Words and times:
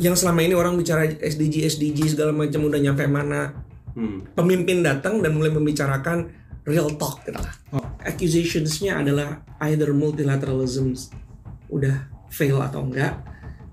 yang 0.00 0.16
selama 0.16 0.40
ini 0.40 0.56
orang 0.56 0.74
bicara 0.74 1.04
SDG 1.06 1.68
SDG 1.68 2.16
segala 2.16 2.32
macam 2.32 2.64
udah 2.64 2.80
nyampe 2.80 3.04
mana 3.06 3.52
Hmm. 3.90 4.22
pemimpin 4.38 4.86
datang 4.86 5.18
dan 5.18 5.34
mulai 5.34 5.50
membicarakan 5.50 6.30
real 6.62 6.94
talk 6.94 7.26
gitu 7.26 7.34
lah. 7.34 7.50
Accusationsnya 8.06 9.02
adalah 9.02 9.42
either 9.66 9.90
multilateralism 9.90 10.94
udah 11.66 12.06
fail 12.30 12.62
atau 12.62 12.86
enggak, 12.86 13.18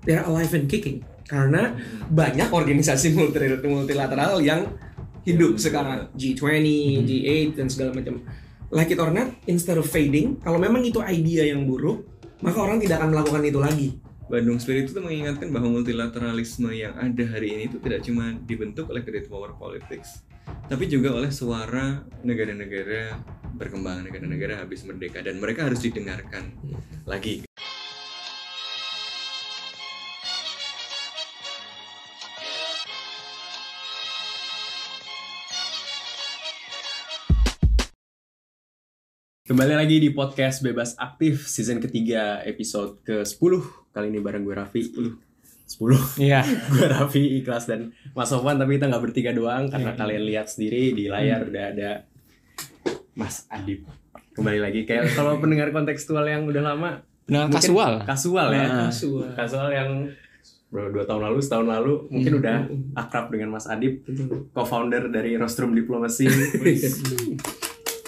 they're 0.03 0.25
alive 0.25 0.49
and 0.57 0.65
kicking 0.65 1.05
karena 1.29 1.77
banyak 2.09 2.49
organisasi 2.49 3.13
multi- 3.13 3.61
multilateral 3.69 4.41
yang 4.41 4.65
hidup 5.21 5.61
sekarang 5.61 6.09
G20, 6.17 6.65
G8 7.05 7.53
dan 7.53 7.67
segala 7.69 7.93
macam. 7.93 8.23
Like 8.73 8.89
it 8.89 8.99
or 8.99 9.13
not, 9.13 9.37
instead 9.45 9.77
of 9.77 9.85
fading, 9.85 10.41
kalau 10.41 10.57
memang 10.57 10.81
itu 10.81 10.97
idea 10.97 11.45
yang 11.45 11.67
buruk, 11.69 12.03
maka 12.41 12.57
orang 12.57 12.81
tidak 12.81 12.99
akan 12.99 13.13
melakukan 13.13 13.43
itu 13.45 13.59
lagi. 13.61 13.89
Bandung 14.27 14.59
Spirit 14.59 14.91
itu 14.91 14.99
mengingatkan 14.99 15.55
bahwa 15.55 15.79
multilateralisme 15.79 16.67
yang 16.75 16.91
ada 16.99 17.23
hari 17.31 17.47
ini 17.55 17.71
itu 17.71 17.79
tidak 17.79 18.03
cuma 18.03 18.35
dibentuk 18.43 18.91
oleh 18.91 18.99
great 18.99 19.31
power 19.31 19.55
politics, 19.55 20.19
tapi 20.67 20.83
juga 20.91 21.15
oleh 21.15 21.31
suara 21.31 22.03
negara-negara 22.27 23.23
berkembang, 23.55 24.03
negara-negara 24.03 24.59
habis 24.59 24.83
merdeka 24.83 25.23
dan 25.23 25.39
mereka 25.39 25.63
harus 25.63 25.79
didengarkan 25.79 26.51
lagi. 27.07 27.47
Kembali 39.47 39.79
lagi 39.79 40.03
di 40.03 40.11
podcast 40.11 40.59
Bebas 40.59 40.99
Aktif 40.99 41.47
season 41.47 41.79
ketiga 41.79 42.43
episode 42.43 42.99
ke-10 43.07 43.86
Kali 43.97 44.07
ini 44.07 44.21
bareng 44.21 44.45
gue 44.45 44.53
Raffi 44.53 44.81
10 44.85 45.25
10 45.81 46.21
Iya. 46.21 46.45
Gue 46.71 46.85
Raffi, 46.85 47.41
Ikhlas 47.41 47.65
dan 47.65 47.89
Mas 48.13 48.29
Sofwan 48.29 48.55
Tapi 48.55 48.77
kita 48.77 48.87
nggak 48.87 49.03
bertiga 49.03 49.33
doang 49.33 49.65
Karena 49.67 49.91
kalian 49.91 50.23
lihat 50.23 50.45
sendiri 50.45 50.93
di 50.93 51.09
layar 51.09 51.43
udah 51.43 51.65
ada 51.67 52.05
Mas 53.13 53.49
Adib 53.49 53.89
Kembali 54.31 54.61
lagi 54.61 54.85
Kayak 54.85 55.11
kalau 55.17 55.41
pendengar 55.41 55.73
kontekstual 55.73 56.23
yang 56.23 56.45
udah 56.45 56.61
lama 56.63 57.01
mungkin 57.27 57.51
kasual. 57.51 58.05
Kasual 58.05 58.47
ya 58.49 58.63
Nah. 58.63 58.87
Kasual. 58.87 59.27
Kasual 59.33 59.69
yang 59.69 59.91
Bro, 60.67 60.91
dua 60.91 61.03
tahun 61.03 61.23
lalu, 61.23 61.39
setahun 61.39 61.63
lalu 61.65 61.93
mungkin 62.07 62.31
Hmm. 62.33 62.41
udah 62.43 62.57
akrab 62.93 63.31
dengan 63.31 63.55
Mas 63.55 63.67
Adib, 63.67 64.03
co-founder 64.51 65.07
dari 65.07 65.39
Rostrum 65.39 65.71
Diplomasi. 65.71 66.27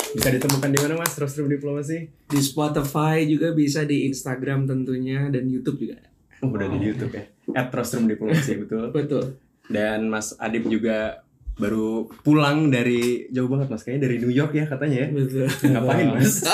Bisa 0.09 0.33
ditemukan 0.33 0.69
di 0.73 0.79
mana 0.81 0.97
Mas 0.97 1.13
Rostrum 1.13 1.45
Diplomasi? 1.45 2.09
Di 2.25 2.41
Spotify 2.41 3.29
juga 3.29 3.53
bisa 3.53 3.85
di 3.85 4.09
Instagram 4.09 4.65
tentunya 4.65 5.29
dan 5.29 5.45
YouTube 5.45 5.85
juga. 5.85 6.01
Oh, 6.41 6.49
udah 6.49 6.65
di 6.65 6.81
YouTube 6.81 7.13
ya. 7.13 7.29
At 7.53 7.69
Rostrum 7.69 8.09
Diplomasi 8.09 8.57
betul. 8.65 8.89
Betul. 8.89 9.37
Dan 9.69 10.09
Mas 10.09 10.33
Adib 10.41 10.65
juga 10.65 11.21
baru 11.59 12.07
pulang 12.23 12.71
dari 12.71 13.27
jauh 13.29 13.51
banget 13.51 13.67
Mas 13.67 13.83
kayaknya 13.83 14.07
dari 14.07 14.17
New 14.23 14.31
York 14.31 14.55
ya 14.55 14.65
katanya 14.65 14.97
ya. 15.03 15.07
Betul. 15.11 15.47
Ngapain 15.47 16.07
Mas? 16.15 16.33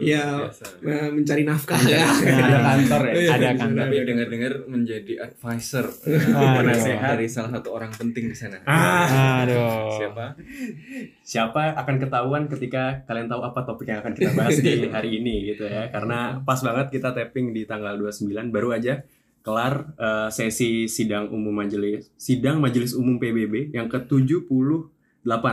ya 0.00 0.48
Biasa. 0.48 0.64
mencari 1.12 1.42
nafkah 1.44 1.80
ya. 1.84 2.06
Ada 2.08 2.58
kantor 2.64 3.02
ya. 3.12 3.30
Ada 3.36 3.48
kan. 3.58 3.70
Tapi 3.76 3.94
dengar-dengar 4.06 4.52
menjadi 4.70 5.12
advisor 5.28 5.90
penasehat 6.30 7.18
dari 7.18 7.26
salah 7.28 7.50
satu 7.58 7.68
orang 7.74 7.92
penting 7.92 8.30
di 8.30 8.36
sana. 8.38 8.62
Ah. 8.64 9.44
Aduh. 9.44 9.98
Siapa? 9.98 10.26
Siapa 11.20 11.62
akan 11.76 11.96
ketahuan 12.00 12.46
ketika 12.48 13.04
kalian 13.04 13.28
tahu 13.28 13.42
apa 13.42 13.60
topik 13.66 13.90
yang 13.90 14.00
akan 14.00 14.14
kita 14.16 14.32
bahas 14.32 14.56
di 14.62 14.86
hari 14.94 15.20
ini 15.20 15.52
gitu 15.52 15.68
ya. 15.68 15.90
Karena 15.92 16.40
pas 16.40 16.62
banget 16.62 16.94
kita 16.94 17.12
tapping 17.12 17.52
di 17.52 17.66
tanggal 17.66 17.98
29 17.98 18.30
baru 18.54 18.72
aja 18.72 19.02
kelar 19.40 19.96
eh, 19.96 20.28
sesi 20.28 20.84
sidang 20.84 21.28
umum 21.28 21.52
majelis 21.54 22.12
sidang 22.14 22.60
majelis 22.60 22.92
umum 22.92 23.16
PBB 23.16 23.72
yang 23.72 23.88
ke-78 23.88 25.44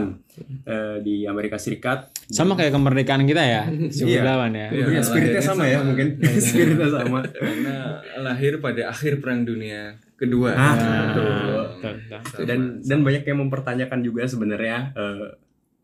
eh, 0.67 0.97
di 1.01 1.23
Amerika 1.23 1.55
Serikat. 1.55 2.11
Sama 2.27 2.55
kayak 2.55 2.75
kemerdekaan 2.75 3.23
kita 3.23 3.39
ya. 3.39 3.61
Iya. 3.67 4.23
78 4.23 4.51
ya. 4.51 4.67
Iya. 4.71 4.85
Iya, 4.91 5.01
spiritnya 5.01 5.41
sama 5.41 5.63
ya 5.65 5.79
mungkin. 5.79 6.19
spiritnya 6.45 6.89
sama. 6.91 7.19
Karena 7.23 7.75
lahir 8.19 8.59
pada 8.59 8.91
akhir 8.91 9.23
Perang 9.23 9.47
Dunia 9.47 9.95
Kedua. 10.17 10.49
Ah, 10.51 10.73
Nah, 10.73 10.73
betul. 11.13 11.23
betul, 11.29 11.53
betul. 11.77 11.95
Sama. 12.09 12.45
dan 12.49 12.59
dan 12.81 12.99
banyak 13.05 13.23
yang 13.23 13.39
mempertanyakan 13.45 13.99
juga 14.01 14.25
sebenarnya 14.25 14.77
eh, 14.97 15.27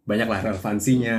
banyaklah 0.04 0.40
relevansinya 0.52 1.18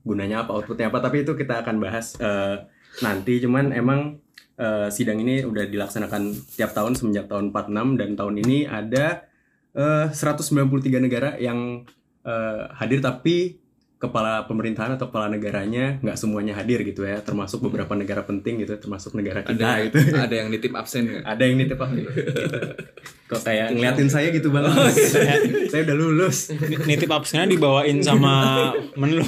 gunanya 0.00 0.46
apa 0.46 0.56
outputnya 0.56 0.88
apa 0.88 1.04
tapi 1.04 1.20
itu 1.20 1.34
kita 1.34 1.60
akan 1.60 1.76
bahas 1.82 2.16
eh, 2.16 2.56
nanti 3.02 3.42
cuman 3.42 3.74
emang 3.74 4.22
eh, 4.62 4.88
sidang 4.94 5.18
ini 5.18 5.42
udah 5.42 5.66
dilaksanakan 5.66 6.22
tiap 6.54 6.70
tahun 6.70 6.94
semenjak 6.94 7.26
tahun 7.26 7.50
46 7.50 7.98
dan 7.98 8.10
tahun 8.14 8.34
ini 8.46 8.58
ada 8.70 9.26
eh, 9.74 10.06
193 10.14 11.02
negara 11.02 11.34
yang 11.42 11.82
eh, 12.22 12.62
hadir 12.78 13.02
tapi 13.02 13.58
kepala 14.02 14.50
pemerintahan 14.50 14.98
atau 14.98 15.06
kepala 15.06 15.30
negaranya 15.30 16.02
nggak 16.02 16.18
semuanya 16.18 16.58
hadir 16.58 16.82
gitu 16.82 17.06
ya. 17.06 17.22
Termasuk 17.22 17.62
beberapa 17.62 17.94
negara 17.94 18.26
penting 18.26 18.66
gitu 18.66 18.74
termasuk 18.74 19.14
negara 19.14 19.46
kita 19.46 19.62
ada 19.62 19.86
gitu. 19.86 19.98
ada 20.26 20.34
yang 20.34 20.50
nitip 20.50 20.74
absen 20.74 21.06
nggak? 21.06 21.22
ada 21.22 21.42
yang 21.46 21.54
nitip 21.54 21.78
apa 21.78 21.94
kok 23.30 23.42
kayak 23.46 23.78
ngeliatin 23.78 24.10
saya 24.10 24.28
gitu 24.34 24.50
bang? 24.50 24.66
Saya 25.72 25.88
udah 25.88 25.96
lulus. 25.96 26.50
Nitip 26.84 27.08
absennya 27.08 27.46
dibawain 27.48 28.02
sama 28.02 28.74
menlu. 28.98 29.22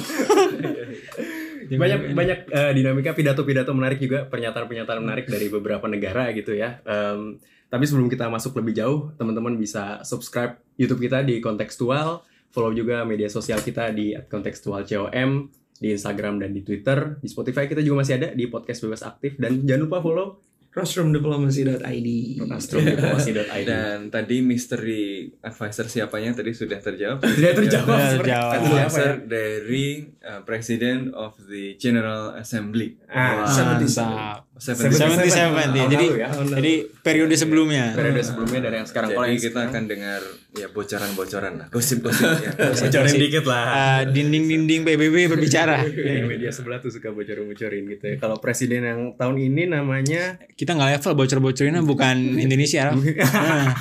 Banyak 1.73 1.99
banyak 2.13 2.39
eh, 2.49 2.71
dinamika 2.77 3.11
pidato-pidato 3.17 3.71
menarik 3.73 3.97
juga 3.97 4.29
pernyataan-pernyataan 4.29 4.99
menarik 5.01 5.25
dari 5.25 5.47
beberapa 5.49 5.85
negara 5.89 6.29
gitu 6.31 6.53
ya. 6.53 6.81
Em, 6.85 7.41
tapi 7.69 7.83
sebelum 7.89 8.07
kita 8.07 8.29
masuk 8.29 8.55
lebih 8.61 8.77
jauh 8.77 8.99
teman-teman 9.17 9.57
bisa 9.57 9.99
subscribe 10.05 10.61
YouTube 10.77 11.01
kita 11.01 11.25
di 11.25 11.41
kontekstual 11.41 12.21
follow 12.53 12.71
juga 12.71 13.03
media 13.03 13.27
sosial 13.27 13.59
kita 13.59 13.91
di 13.91 14.15
@kontekstualcom 14.15 15.51
di 15.75 15.91
Instagram 15.91 16.39
dan 16.39 16.55
di 16.55 16.63
Twitter 16.63 17.19
di 17.19 17.27
Spotify 17.27 17.67
kita 17.67 17.83
juga 17.83 18.05
masih 18.05 18.15
ada 18.15 18.27
di 18.31 18.47
podcast 18.47 18.79
bebas 18.87 19.03
aktif 19.03 19.35
dan 19.35 19.59
jangan 19.67 19.91
lupa 19.91 19.99
follow 19.99 20.39
Rostrumdiplomacy.id. 20.75 22.09
astrodiplomasi.id 22.51 23.63
Dan 23.63 24.11
tadi 24.11 24.43
misteri 24.43 25.31
advisor 25.39 25.87
siapanya 25.87 26.35
tadi 26.35 26.51
sudah 26.51 26.83
terjawab. 26.83 27.23
tidak 27.39 27.53
terjawab 27.63 28.19
terjawab. 28.19 28.51
Siapa 28.59 28.67
ya? 28.67 28.83
Advisor 28.85 29.11
dari 29.23 29.87
uh, 30.19 30.41
President 30.43 31.15
of 31.15 31.39
the 31.47 31.79
General 31.79 32.35
Assembly. 32.35 32.99
Ah, 33.07 33.47
Mantap. 33.47 34.44
Seventy- 34.55 34.95
70 34.95 35.27
Tahun 35.27 35.67
Jadi 35.91 36.07
ya. 36.15 36.31
jadi 36.31 36.73
periode 36.97 37.35
sebelumnya. 37.35 37.91
periode 37.91 38.23
sebelumnya 38.23 38.63
dari 38.63 38.75
yang 38.77 38.87
sekarang 38.87 39.11
kalau 39.11 39.27
Jadi 39.27 39.35
yang 39.35 39.43
kita 39.43 39.59
akan 39.67 39.83
dengar 39.85 40.21
ya 40.53 40.67
bocoran-bocoran 40.69 41.53
lah, 41.57 41.67
gosip-gosip 41.67 42.23
ya. 42.39 42.51
bocorin 42.81 43.15
dikit 43.15 43.43
lah 43.43 43.63
Ah, 43.67 44.01
dinding-dinding 44.05 44.81
PBB 44.81 45.15
berbicara. 45.27 45.83
Ya, 46.07 46.23
media 46.23 46.49
sebelah 46.49 46.79
tuh 46.79 46.87
suka 46.87 47.11
bocor-bocorin 47.11 47.83
gitu 47.85 48.03
ya. 48.05 48.15
Kalau 48.15 48.37
presiden 48.37 48.81
yang 48.81 48.99
tahun 49.13 49.35
ini 49.37 49.67
namanya 49.67 50.39
Kita 50.53 50.71
nggak 50.71 50.97
level 50.97 51.13
bocor-bocorinnya 51.17 51.83
bukan 51.83 52.15
Indonesia. 52.45 52.95
Nah, 52.95 53.75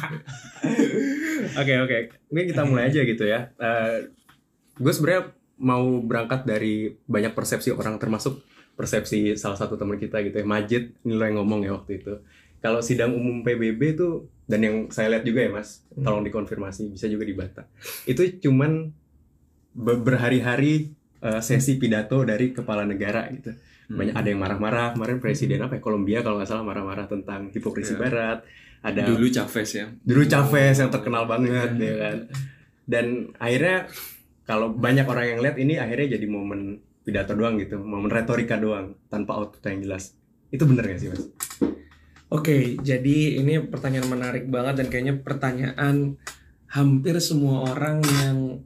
Oke 1.54 1.74
oke, 1.78 1.96
mungkin 2.28 2.46
kita 2.50 2.62
mulai 2.64 2.88
aja 2.88 3.00
gitu 3.00 3.22
ya. 3.22 3.52
gue 4.74 4.90
sebenarnya 4.90 5.30
mau 5.56 5.86
berangkat 6.00 6.42
dari 6.42 6.90
banyak 7.00 7.30
persepsi 7.30 7.70
orang 7.70 7.94
termasuk 7.96 8.42
persepsi 8.74 9.34
salah 9.34 9.54
satu 9.54 9.74
teman 9.74 9.96
kita 9.96 10.18
gitu 10.20 10.34
ya, 10.34 10.44
Majid. 10.44 10.94
Ini 11.00 11.12
lo 11.12 11.22
yang 11.22 11.36
ngomong 11.38 11.62
ya 11.62 11.72
waktu 11.72 11.98
itu. 11.98 12.14
Kalau 12.58 12.80
sidang 12.80 13.12
umum 13.12 13.40
PBB 13.40 13.94
tuh 13.94 14.12
dan 14.44 14.60
yang 14.60 14.76
saya 14.88 15.08
lihat 15.10 15.22
juga 15.22 15.40
ya 15.40 15.50
Mas, 15.50 15.84
tolong 15.94 16.20
dikonfirmasi 16.22 16.90
bisa 16.90 17.06
juga 17.06 17.22
dibantah. 17.22 17.64
Itu 18.04 18.24
cuman 18.40 18.92
be- 19.72 20.00
berhari-hari 20.00 20.90
eh, 21.18 21.40
sesi 21.40 21.76
pidato 21.76 22.22
dari 22.22 22.50
kepala 22.50 22.84
negara 22.84 23.26
gitu. 23.30 23.52
banyak 23.84 24.16
ada 24.16 24.24
yang 24.24 24.40
marah-marah 24.40 24.96
kemarin 24.96 25.20
presiden 25.20 25.60
apa 25.60 25.76
ya 25.76 25.80
Kolombia 25.80 26.24
kalau 26.24 26.40
nggak 26.40 26.48
salah 26.48 26.64
marah-marah 26.64 27.04
tentang 27.04 27.52
hipokrisi 27.52 27.92
Iya. 27.92 28.00
barat 28.00 28.38
ada 28.80 29.00
Dulu 29.04 29.28
Chavez 29.28 29.68
ya. 29.70 29.92
dulu 30.00 30.24
Chavez 30.24 30.80
yang 30.80 30.88
terkenal 30.88 31.28
banget 31.28 31.76
ya 31.76 31.92
kan 32.00 32.16
dan 32.88 33.06
akhirnya 33.36 33.84
kalau 34.44 34.72
banyak 34.72 35.04
orang 35.04 35.36
yang 35.36 35.40
lihat 35.44 35.56
ini 35.60 35.76
akhirnya 35.76 36.16
jadi 36.16 36.26
momen 36.26 36.80
pidato 37.04 37.36
doang 37.36 37.60
gitu 37.60 37.76
momen 37.76 38.08
retorika 38.08 38.56
doang 38.56 38.96
tanpa 39.06 39.36
output 39.36 39.60
yang 39.62 39.84
jelas 39.84 40.16
itu 40.48 40.64
bener 40.64 40.88
gak 40.88 40.98
sih 40.98 41.08
mas 41.12 41.24
Oke, 42.32 42.74
jadi 42.82 43.38
ini 43.38 43.62
pertanyaan 43.62 44.10
menarik 44.10 44.50
banget 44.50 44.82
dan 44.82 44.86
kayaknya 44.90 45.14
pertanyaan 45.22 46.18
hampir 46.66 47.14
semua 47.22 47.70
orang 47.70 48.02
yang 48.02 48.58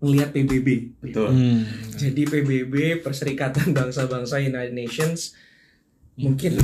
melihat 0.00 0.32
PBB. 0.32 0.96
betul 0.96 1.28
hmm. 1.28 1.60
Jadi 2.00 2.24
PBB 2.24 3.04
Perserikatan 3.04 3.76
Bangsa-Bangsa 3.76 4.40
United 4.40 4.72
Nations 4.72 5.36
mungkin 6.16 6.56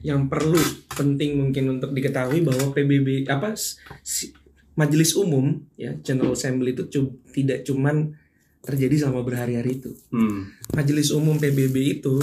yang 0.00 0.30
perlu 0.30 0.56
penting 0.88 1.36
mungkin 1.36 1.68
untuk 1.68 1.90
diketahui 1.90 2.46
bahwa 2.46 2.70
PBB 2.70 3.26
apa 3.26 3.58
si- 4.00 4.30
Majelis 4.72 5.12
Umum 5.18 5.66
ya 5.74 5.98
General 6.00 6.32
Assembly 6.32 6.72
itu 6.72 6.86
cu- 6.88 7.18
tidak 7.28 7.66
cuman 7.66 8.16
terjadi 8.62 9.06
selama 9.06 9.26
berhari-hari 9.26 9.82
itu. 9.82 9.90
hmm. 10.14 10.72
Majelis 10.78 11.10
Umum 11.10 11.36
PBB 11.36 12.00
itu 12.00 12.16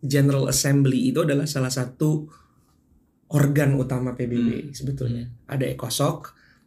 General 0.00 0.48
Assembly 0.48 1.12
itu 1.12 1.20
adalah 1.20 1.44
salah 1.44 1.68
satu 1.68 2.30
organ 3.30 3.76
utama 3.76 4.16
PBB 4.16 4.72
sebetulnya. 4.74 5.28
Ada 5.46 5.68
ECOSOC, 5.76 6.18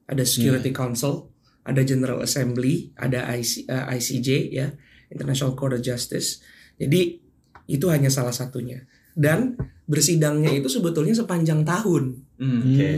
ada 0.07 0.23
Security 0.23 0.71
Council, 0.71 1.27
ada 1.63 1.81
General 1.83 2.19
Assembly, 2.23 2.91
ada 2.95 3.27
IC, 3.35 3.67
eh, 3.67 3.85
ICJ 3.97 4.29
ya, 4.51 4.67
International 5.11 5.55
Court 5.55 5.79
of 5.79 5.83
Justice. 5.83 6.43
Jadi 6.77 7.19
itu 7.67 7.85
hanya 7.87 8.11
salah 8.11 8.35
satunya. 8.35 8.83
Dan 9.13 9.55
bersidangnya 9.87 10.51
itu 10.51 10.67
sebetulnya 10.71 11.15
sepanjang 11.15 11.63
tahun. 11.63 12.03
Hmm. 12.39 12.61
Oke. 12.63 12.89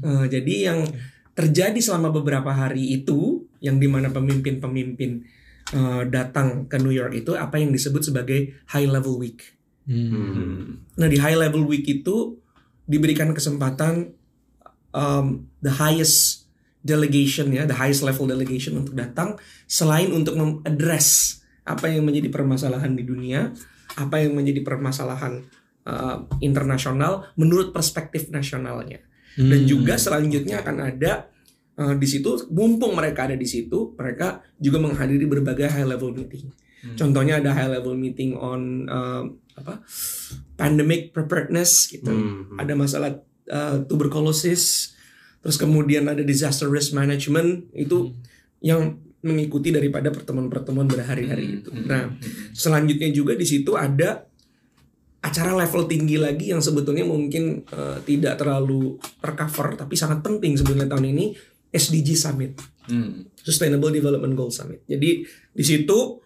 Eh, 0.00 0.24
jadi 0.28 0.54
yang 0.72 0.80
terjadi 1.34 1.80
selama 1.80 2.14
beberapa 2.14 2.52
hari 2.52 2.94
itu, 2.94 3.44
yang 3.58 3.80
di 3.80 3.88
mana 3.88 4.12
pemimpin-pemimpin 4.12 5.24
eh, 5.74 6.02
datang 6.06 6.70
ke 6.70 6.78
New 6.78 6.94
York 6.94 7.18
itu 7.18 7.34
apa 7.34 7.58
yang 7.58 7.74
disebut 7.74 8.06
sebagai 8.06 8.62
High 8.70 8.86
Level 8.86 9.18
Week. 9.18 9.42
Hmm. 9.84 10.86
Nah 10.96 11.08
di 11.10 11.18
High 11.18 11.36
Level 11.36 11.66
Week 11.66 11.84
itu 11.84 12.38
diberikan 12.86 13.34
kesempatan 13.34 14.14
um, 14.94 15.50
the 15.60 15.74
highest 15.76 16.46
delegation 16.84 17.50
ya, 17.52 17.64
the 17.64 17.76
highest 17.76 18.04
level 18.04 18.28
delegation 18.28 18.76
untuk 18.76 18.94
datang 18.94 19.40
selain 19.64 20.12
untuk 20.12 20.36
mengadres 20.36 21.40
apa 21.64 21.88
yang 21.88 22.04
menjadi 22.04 22.28
permasalahan 22.28 22.92
di 22.92 23.04
dunia, 23.08 23.50
apa 23.96 24.20
yang 24.20 24.36
menjadi 24.36 24.60
permasalahan 24.60 25.42
uh, 25.88 26.28
internasional 26.44 27.32
menurut 27.40 27.72
perspektif 27.72 28.28
nasionalnya. 28.28 29.00
Dan 29.34 29.66
juga 29.66 29.98
selanjutnya 29.98 30.62
akan 30.62 30.94
ada 30.94 31.33
uh, 31.78 31.94
di 31.94 32.06
situ 32.06 32.48
mumpung 32.50 32.94
mereka 32.94 33.26
ada 33.30 33.36
di 33.38 33.46
situ, 33.46 33.94
mereka 33.98 34.42
juga 34.58 34.78
menghadiri 34.82 35.26
berbagai 35.26 35.70
high 35.70 35.88
level 35.88 36.14
meeting. 36.14 36.50
Contohnya 37.00 37.40
ada 37.40 37.56
high 37.56 37.80
level 37.80 37.96
meeting 37.96 38.36
on 38.36 38.84
uh, 38.92 39.24
apa 39.56 39.80
pandemic 40.60 41.16
preparedness 41.16 41.88
gitu. 41.88 42.12
Hmm. 42.12 42.60
Ada 42.60 42.76
masalah 42.76 43.10
uh, 43.48 43.80
tuberculosis, 43.88 44.92
terus 45.40 45.56
kemudian 45.56 46.04
ada 46.04 46.20
disaster 46.20 46.68
risk 46.68 46.92
management 46.92 47.72
itu 47.72 48.12
yang 48.60 49.00
mengikuti 49.24 49.72
daripada 49.72 50.12
pertemuan-pertemuan 50.12 50.84
berhari-hari 50.84 51.64
itu. 51.64 51.72
Nah, 51.72 52.12
selanjutnya 52.52 53.08
juga 53.08 53.32
di 53.32 53.48
situ 53.48 53.72
ada 53.72 54.28
acara 55.24 55.56
level 55.56 55.88
tinggi 55.88 56.20
lagi 56.20 56.52
yang 56.52 56.60
sebetulnya 56.60 57.08
mungkin 57.08 57.64
uh, 57.72 57.96
tidak 58.04 58.36
terlalu 58.36 59.00
tercover 59.24 59.72
tapi 59.72 59.96
sangat 59.96 60.20
penting 60.20 60.52
sebenarnya 60.60 60.92
tahun 60.92 61.16
ini 61.16 61.26
SDG 61.74 62.14
Summit, 62.14 62.54
Hmm. 62.84 63.26
Sustainable 63.34 63.88
Development 63.88 64.32
Goal 64.32 64.48
Summit. 64.48 64.84
Jadi 64.84 65.24
di 65.50 65.64
situ 65.64 66.20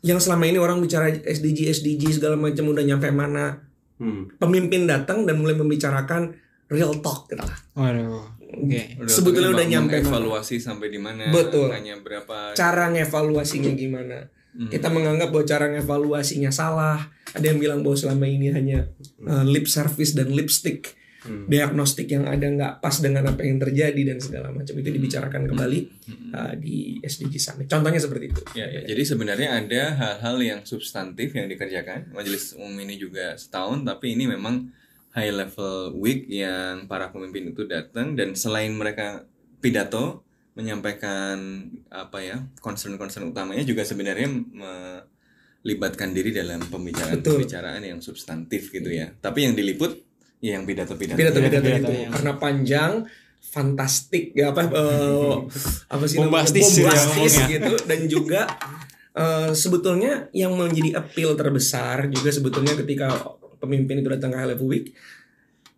yang 0.00 0.16
selama 0.16 0.44
ini 0.44 0.56
orang 0.56 0.80
bicara 0.80 1.08
SDG 1.08 1.68
SDG 1.70 2.08
segala 2.10 2.34
macam 2.34 2.66
udah 2.66 2.82
nyampe 2.82 3.08
mana, 3.08 3.62
Hmm. 3.94 4.26
pemimpin 4.36 4.84
datang 4.84 5.22
dan 5.22 5.38
mulai 5.38 5.54
membicarakan 5.54 6.34
real 6.66 6.98
talk 6.98 7.28
gitu 7.28 7.38
lah. 7.38 7.58
Waduh. 7.74 8.26
Udah 8.54 9.06
Sebetulnya 9.06 9.50
udah 9.50 9.66
nyampe 9.66 9.98
mana. 9.98 10.04
evaluasi 10.04 10.56
sampai 10.56 10.88
di 10.88 10.96
mana 10.96 11.26
Betul. 11.28 11.68
angkanya 11.68 11.98
berapa 11.98 12.54
Cara 12.54 12.88
ngevaluasinya 12.88 13.72
gimana? 13.72 14.30
Hmm. 14.54 14.70
Kita 14.70 14.86
menganggap 14.86 15.28
bahwa 15.28 15.44
cara 15.44 15.66
ngevaluasinya 15.68 16.48
salah. 16.48 17.10
Ada 17.34 17.50
yang 17.50 17.58
bilang 17.58 17.80
bahwa 17.82 17.98
selama 17.98 18.24
ini 18.24 18.50
hanya 18.50 18.86
uh, 19.20 19.42
lip 19.42 19.66
service 19.66 20.14
dan 20.14 20.30
lipstick. 20.30 20.94
Hmm. 21.24 21.48
Diagnostik 21.48 22.08
yang 22.12 22.28
ada 22.28 22.44
nggak 22.44 22.72
pas 22.84 22.96
dengan 23.00 23.24
apa 23.24 23.40
yang 23.40 23.56
terjadi 23.56 24.02
dan 24.12 24.20
segala 24.20 24.52
macam 24.52 24.76
itu 24.76 24.88
dibicarakan 24.92 25.48
kembali 25.48 25.78
uh, 26.36 26.54
di 26.60 27.00
SDG 27.00 27.40
Summit. 27.40 27.66
Contohnya 27.66 27.96
seperti 27.96 28.24
itu. 28.28 28.42
Ya, 28.52 28.68
ya. 28.68 28.84
Jadi 28.84 29.02
sebenarnya 29.08 29.48
ada 29.56 29.82
hal-hal 29.96 30.36
yang 30.44 30.60
substantif 30.68 31.32
yang 31.32 31.48
dikerjakan. 31.48 32.12
Majelis 32.12 32.52
umum 32.54 32.76
ini 32.84 33.00
juga 33.00 33.40
setahun, 33.40 33.88
tapi 33.88 34.12
ini 34.12 34.28
memang 34.28 34.68
high 35.16 35.32
level 35.32 35.96
week 35.96 36.26
yang 36.28 36.90
para 36.90 37.08
pemimpin 37.08 37.54
itu 37.54 37.64
datang 37.64 38.18
dan 38.18 38.36
selain 38.36 38.74
mereka 38.74 39.24
pidato 39.64 40.26
menyampaikan 40.54 41.66
apa 41.90 42.18
ya 42.22 42.36
concern-concern 42.62 43.26
utamanya 43.32 43.66
juga 43.66 43.82
sebenarnya 43.82 44.28
melibatkan 44.30 46.14
diri 46.14 46.30
dalam 46.30 46.62
pembicaraan-pembicaraan 46.68 47.82
yang 47.82 47.98
substantif 48.04 48.70
gitu 48.70 48.92
ya. 48.92 49.10
Tapi 49.18 49.50
yang 49.50 49.54
diliput 49.56 50.03
ya 50.44 50.50
yang 50.52 50.64
pidato-pidato. 50.64 51.16
Pidato-pidato 51.16 51.64
Pidato-pidato 51.64 51.88
itu 51.88 51.94
yang- 51.98 52.12
karena 52.12 52.32
panjang, 52.36 52.92
fantastik 53.46 54.24
ya 54.32 54.50
apa 54.50 54.66
eh, 54.66 55.34
apa 55.88 56.04
sih? 56.04 56.18
Bombastis 56.18 56.64
gitu 56.68 56.82
ya 56.82 56.90
bombastis 56.90 57.34
gitu 57.48 57.72
dan 57.84 58.00
juga 58.04 58.40
eh, 59.14 59.50
sebetulnya 59.54 60.12
yang 60.32 60.52
menjadi 60.52 60.98
appeal 60.98 61.32
terbesar 61.32 62.10
juga 62.10 62.28
sebetulnya 62.28 62.74
ketika 62.74 63.14
pemimpin 63.56 63.98
itu 63.98 64.10
datang 64.10 64.28
ke 64.28 64.36
High 64.36 64.50
Level 64.50 64.68
Week 64.68 64.90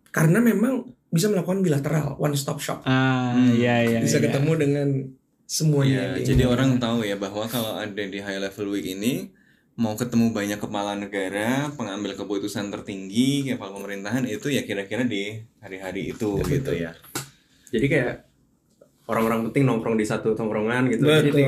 karena 0.09 0.41
memang 0.41 0.83
bisa 1.07 1.29
melakukan 1.29 1.61
bilateral 1.61 2.17
one 2.17 2.33
stop 2.33 2.57
shop 2.57 2.81
Ah, 2.83 3.31
Hmm. 3.31 3.53
iya 3.53 3.85
iya. 3.85 3.99
bisa 4.01 4.17
iya. 4.17 4.27
ketemu 4.27 4.51
dengan 4.57 4.87
semuanya 5.45 6.17
Ya, 6.17 6.27
jadi 6.27 6.43
orang 6.43 6.75
tahu 6.75 7.05
ya 7.05 7.15
bahwa 7.15 7.47
kalau 7.47 7.77
ada 7.77 8.03
di 8.03 8.19
high 8.19 8.35
level 8.37 8.67
week 8.69 8.83
ini 8.89 9.31
mau 9.77 9.93
ketemu 9.93 10.33
banyak 10.33 10.57
kepala 10.57 10.97
negara, 10.97 11.69
pengambil 11.77 12.17
keputusan 12.17 12.73
tertinggi, 12.73 13.45
kepala 13.45 13.77
pemerintahan 13.77 14.25
itu 14.25 14.49
ya 14.49 14.65
kira-kira 14.65 15.05
di 15.05 15.37
hari-hari 15.61 16.17
itu 16.17 16.41
gitu 16.49 16.73
ya. 16.73 16.97
Jadi 17.69 17.85
kayak 17.85 18.25
orang-orang 19.07 19.47
penting 19.49 19.63
nongkrong 19.69 19.95
di 19.95 20.03
satu 20.03 20.33
tongkrongan 20.33 20.89
gitu. 20.89 21.05
betul 21.05 21.29
Jadi. 21.29 21.43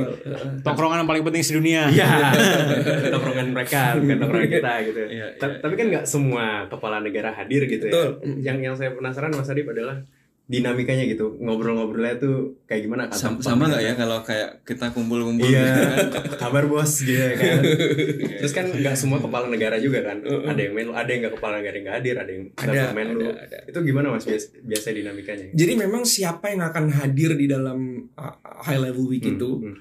Tongkrongan 0.61 1.03
yang 1.03 1.09
paling 1.09 1.23
penting 1.25 1.43
sedunia. 1.43 1.89
Iya, 1.89 2.29
tongkrongan 3.17 3.47
mereka, 3.49 3.97
bukan 3.97 4.17
tongkrongan 4.21 4.49
kita 4.61 4.73
gitu. 4.87 5.01
Iya, 5.09 5.27
Ta- 5.35 5.49
iya. 5.49 5.57
Tapi 5.59 5.73
kan 5.73 5.85
nggak 5.89 6.05
semua 6.05 6.45
kepala 6.69 7.01
negara 7.01 7.33
hadir 7.33 7.65
gitu 7.65 7.89
Betul. 7.89 8.09
ya. 8.39 8.53
Yang 8.53 8.57
yang 8.61 8.75
saya 8.77 8.91
penasaran 8.93 9.33
Mas 9.33 9.49
Adib 9.49 9.67
adalah 9.73 10.05
dinamikanya 10.49 11.05
gitu, 11.05 11.37
ngobrol-ngobrolnya 11.37 12.17
tuh 12.17 12.57
kayak 12.65 12.81
gimana? 12.83 13.05
Sama, 13.13 13.37
sama 13.37 13.69
nggak 13.69 13.83
ya 13.83 13.93
kalau 13.93 14.17
kayak 14.19 14.65
kita 14.65 14.89
kumpul-kumpul 14.89 15.45
Iya, 15.45 15.61
gitu 15.61 15.81
kan? 16.09 16.25
kabar 16.41 16.65
bos 16.65 16.89
gitu 16.99 17.21
kan. 17.37 17.61
Terus 18.41 18.51
kan 18.51 18.65
nggak 18.67 18.97
semua 18.97 19.21
kepala 19.21 19.45
negara 19.45 19.77
juga 19.77 20.01
kan. 20.01 20.25
Ada 20.25 20.57
yang 20.59 20.73
main, 20.73 20.89
ada 20.89 21.05
yang 21.05 21.21
nggak 21.23 21.35
kepala 21.37 21.61
negara 21.61 21.75
yang 21.75 21.85
nggak 21.85 21.97
hadir, 22.01 22.15
ada 22.17 22.31
yang 22.31 22.43
Ada, 22.51 22.81
menlu. 22.91 23.29
ada, 23.29 23.45
ada. 23.45 23.57
Itu 23.63 23.79
gimana 23.79 24.09
mas 24.09 24.25
biasa, 24.25 24.47
biasa 24.59 24.87
dinamikanya? 24.89 25.47
jadi 25.51 25.73
memang 25.75 26.01
siapa 26.03 26.49
yang 26.49 26.65
akan 26.65 26.85
hadir 26.91 27.37
di 27.37 27.45
dalam 27.45 27.79
uh, 28.11 28.33
High 28.65 28.81
Level 28.83 29.05
Week 29.05 29.21
Hmm, 29.21 29.37
itu 29.37 29.49
hmm. 29.61 29.75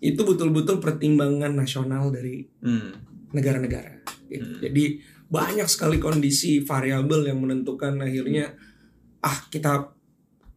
itu 0.00 0.20
betul-betul 0.20 0.80
pertimbangan 0.80 1.52
nasional 1.52 2.08
dari 2.08 2.48
Hmm. 2.58 2.96
negara-negara. 3.30 4.00
gitu. 4.26 4.56
Jadi 4.58 4.84
banyak 5.24 5.68
sekali 5.68 6.00
kondisi 6.00 6.58
variabel 6.58 7.28
yang 7.28 7.38
menentukan 7.38 8.00
akhirnya 8.00 8.56
ah 9.20 9.38
kita 9.48 9.93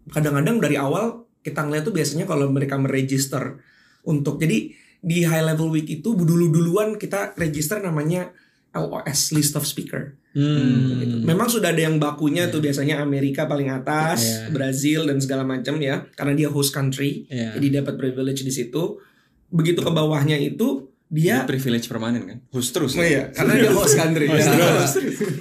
kadang-kadang 0.10 0.58
dari 0.60 0.76
awal 0.76 1.26
kita 1.42 1.64
ngeliat 1.64 1.84
tuh 1.84 1.96
biasanya 1.96 2.26
kalau 2.28 2.52
mereka 2.52 2.76
meregister 2.76 3.60
untuk 4.04 4.40
jadi 4.40 4.72
di 4.98 5.24
high 5.24 5.46
level 5.46 5.70
week 5.70 5.88
itu 5.88 6.12
dulu-duluan 6.12 6.98
kita 6.98 7.38
register 7.38 7.80
namanya 7.80 8.34
LOS 8.76 9.32
list 9.32 9.56
of 9.56 9.64
speaker. 9.64 10.18
Hmm. 10.36 11.02
Gitu. 11.02 11.16
Memang 11.26 11.48
sudah 11.50 11.74
ada 11.74 11.82
yang 11.82 11.98
bakunya 11.98 12.46
tuh 12.52 12.62
biasanya 12.62 13.02
Amerika 13.02 13.50
paling 13.50 13.74
atas, 13.74 14.22
Iya. 14.22 14.54
Brazil 14.54 15.00
dan 15.10 15.18
segala 15.18 15.42
macam 15.48 15.80
ya 15.82 16.06
karena 16.14 16.34
dia 16.36 16.50
host 16.52 16.76
country. 16.76 17.26
Iya. 17.26 17.58
Jadi 17.58 17.68
dapat 17.74 17.96
privilege 17.98 18.44
di 18.46 18.54
situ. 18.54 19.02
Begitu 19.48 19.80
ke 19.80 19.90
bawahnya 19.90 20.36
itu 20.36 20.92
Dia 21.08 21.48
dia 21.48 21.48
privilege 21.48 21.88
permanen 21.88 22.28
kan? 22.28 22.38
Host 22.52 22.76
terus. 22.76 23.00
Oh 23.00 23.02
iya, 23.02 23.32
karena 23.32 23.56
dia 23.56 23.72
host 23.72 23.96
country. 23.96 24.28
ya. 24.28 24.44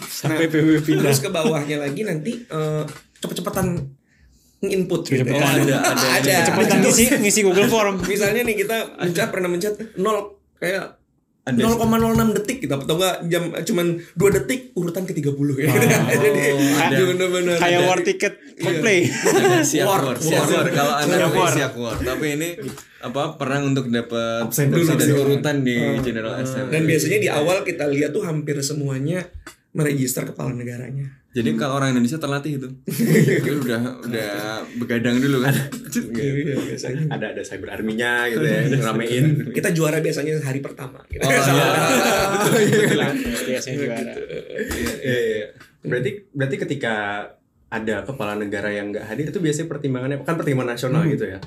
Sampai 0.07 0.47
PBB 0.47 0.79
pindah. 0.87 1.11
Terus 1.11 1.19
ke 1.19 1.31
bawahnya 1.35 1.83
lagi 1.83 2.07
nanti 2.07 2.47
eh, 2.47 2.85
cepet-cepetan 3.19 3.83
input 4.63 5.05
gitu. 5.05 5.21
Ya. 5.23 5.37
ada- 5.37 5.83
ada- 5.85 6.11
ada. 6.17 6.33
Cepetan 6.43 6.79
ngisi 6.81 7.05
ngisi 7.15 7.41
Google 7.43 7.67
Form. 7.67 8.01
Misalnya 8.01 8.41
nih 8.43 8.57
kita 8.57 8.77
mencet 8.97 9.29
pernah 9.29 9.49
mencet 9.49 9.75
0 9.93 10.01
kayak 10.57 10.97
Ada 11.47 11.63
0,06 11.63 12.35
detik 12.35 12.59
gitu 12.59 12.75
atau 12.75 12.99
enggak 12.99 13.23
jam 13.31 13.43
cuman 13.55 13.87
2 14.13 14.35
detik 14.35 14.75
urutan 14.75 15.07
ke-30 15.07 15.31
ya. 15.57 15.71
Jadi 16.11 16.43
ada. 16.75 16.97
bener-bener 17.07 17.55
Kayak 17.55 17.79
ada- 17.79 17.87
war 17.87 18.01
ticket 18.03 18.35
Coldplay. 18.57 19.07
ada 19.07 19.63
siap 19.71 19.87
War, 19.87 20.01
war, 20.03 20.17
siap 20.19 20.43
war. 20.43 20.67
Kalau 20.67 20.95
anda 20.97 21.15
Siap 21.23 21.53
siap 21.55 21.73
war. 21.79 21.95
Tapi 21.95 22.27
ini 22.35 22.49
apa 22.99 23.39
perang 23.39 23.71
untuk 23.71 23.87
dapat 23.87 24.51
dan 24.51 25.09
urutan 25.15 25.57
di 25.63 25.77
Uh, 25.79 26.03
General 26.03 26.35
Assembly. 26.35 26.73
Dan 26.73 26.83
biasanya 26.83 27.19
di 27.21 27.29
awal 27.31 27.63
kita 27.63 27.87
lihat 27.87 28.11
tuh 28.11 28.27
hampir 28.27 28.59
semuanya 28.59 29.31
meregister 29.77 30.25
kepala 30.25 30.57
negaranya. 30.57 31.05
Jadi 31.31 31.53
kalau 31.55 31.77
orang 31.77 31.93
Indonesia 31.93 32.17
terlatih 32.17 32.57
itu, 32.57 32.69
Dia 33.45 33.53
udah 33.53 33.81
udah 34.01 34.31
begadang 34.81 35.21
dulu 35.21 35.45
kan. 35.45 35.53
Iya, 35.93 36.57
biasanya. 36.57 37.13
Ada 37.13 37.27
ada 37.37 37.43
cyber 37.45 37.77
arminya 37.77 38.25
gitu 38.27 38.41
ya, 38.41 38.65
ngeramein. 38.73 39.53
Kita 39.53 39.69
juara 39.71 40.01
biasanya 40.01 40.41
hari 40.41 40.65
pertama 40.65 41.05
gitu. 41.13 41.21
Oh, 41.21 41.31
iya. 42.57 43.13
Biasanya 43.45 43.77
juara. 43.77 44.13
Iya, 44.17 45.19
iya. 45.21 45.47
Berarti 45.85 46.11
berarti 46.33 46.57
ketika 46.57 46.95
ada 47.67 48.01
kepala 48.01 48.39
negara 48.39 48.73
yang 48.73 48.89
nggak 48.89 49.05
hadir 49.05 49.29
itu 49.29 49.39
biasanya 49.39 49.69
pertimbangannya 49.69 50.17
kan 50.25 50.41
pertimbangan 50.41 50.73
nasional 50.73 51.05
Hmm. 51.05 51.13
gitu 51.13 51.27
ya. 51.29 51.39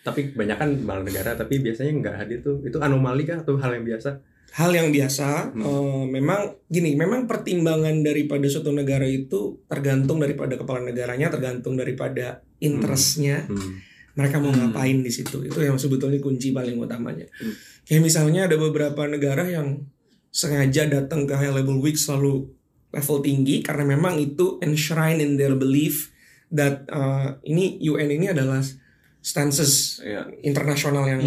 Tapi 0.00 0.32
kebanyakan 0.32 0.80
kepala 0.80 1.00
negara 1.04 1.30
tapi 1.36 1.60
biasanya 1.60 1.92
nggak 2.00 2.16
hadir 2.16 2.38
tuh 2.40 2.64
itu 2.64 2.80
anomali 2.80 3.28
kah 3.28 3.44
atau 3.44 3.60
hal 3.60 3.76
yang 3.76 3.84
biasa? 3.84 4.20
Hal 4.54 4.70
yang 4.70 4.94
biasa. 4.94 5.50
Eh, 5.54 6.04
memang 6.06 6.54
gini, 6.70 6.94
memang 6.94 7.26
pertimbangan 7.26 8.06
daripada 8.06 8.46
suatu 8.46 8.70
negara 8.70 9.06
itu 9.06 9.66
tergantung 9.66 10.22
daripada 10.22 10.54
kepala 10.54 10.86
negaranya, 10.86 11.30
tergantung 11.30 11.74
daripada 11.74 12.46
interestnya. 12.62 13.50
Hmm. 13.50 13.82
Mereka 14.14 14.38
mau 14.38 14.54
Hmm. 14.54 14.70
ngapain 14.70 15.02
di 15.02 15.10
situ. 15.10 15.42
Itu 15.42 15.58
yang 15.58 15.74
sebetulnya 15.74 16.22
kunci 16.22 16.54
paling 16.54 16.78
utamanya. 16.78 17.26
Hmm. 17.42 17.54
Kayak 17.82 18.02
misalnya 18.06 18.46
ada 18.46 18.54
beberapa 18.54 19.10
negara 19.10 19.42
yang 19.50 19.90
sengaja 20.30 20.86
datang 20.86 21.26
ke 21.26 21.34
high 21.34 21.50
level 21.50 21.82
week 21.82 21.98
selalu 21.98 22.46
level 22.94 23.18
tinggi 23.26 23.58
karena 23.58 23.98
memang 23.98 24.22
itu 24.22 24.62
enshrine 24.62 25.18
in 25.18 25.34
their 25.34 25.58
belief 25.58 26.14
that 26.54 26.86
uh, 26.94 27.38
ini 27.42 27.82
UN 27.82 28.06
ini 28.06 28.30
adalah 28.30 28.62
stances 29.24 30.04
Ya, 30.04 30.28
internasional 30.44 31.08
yang 31.08 31.24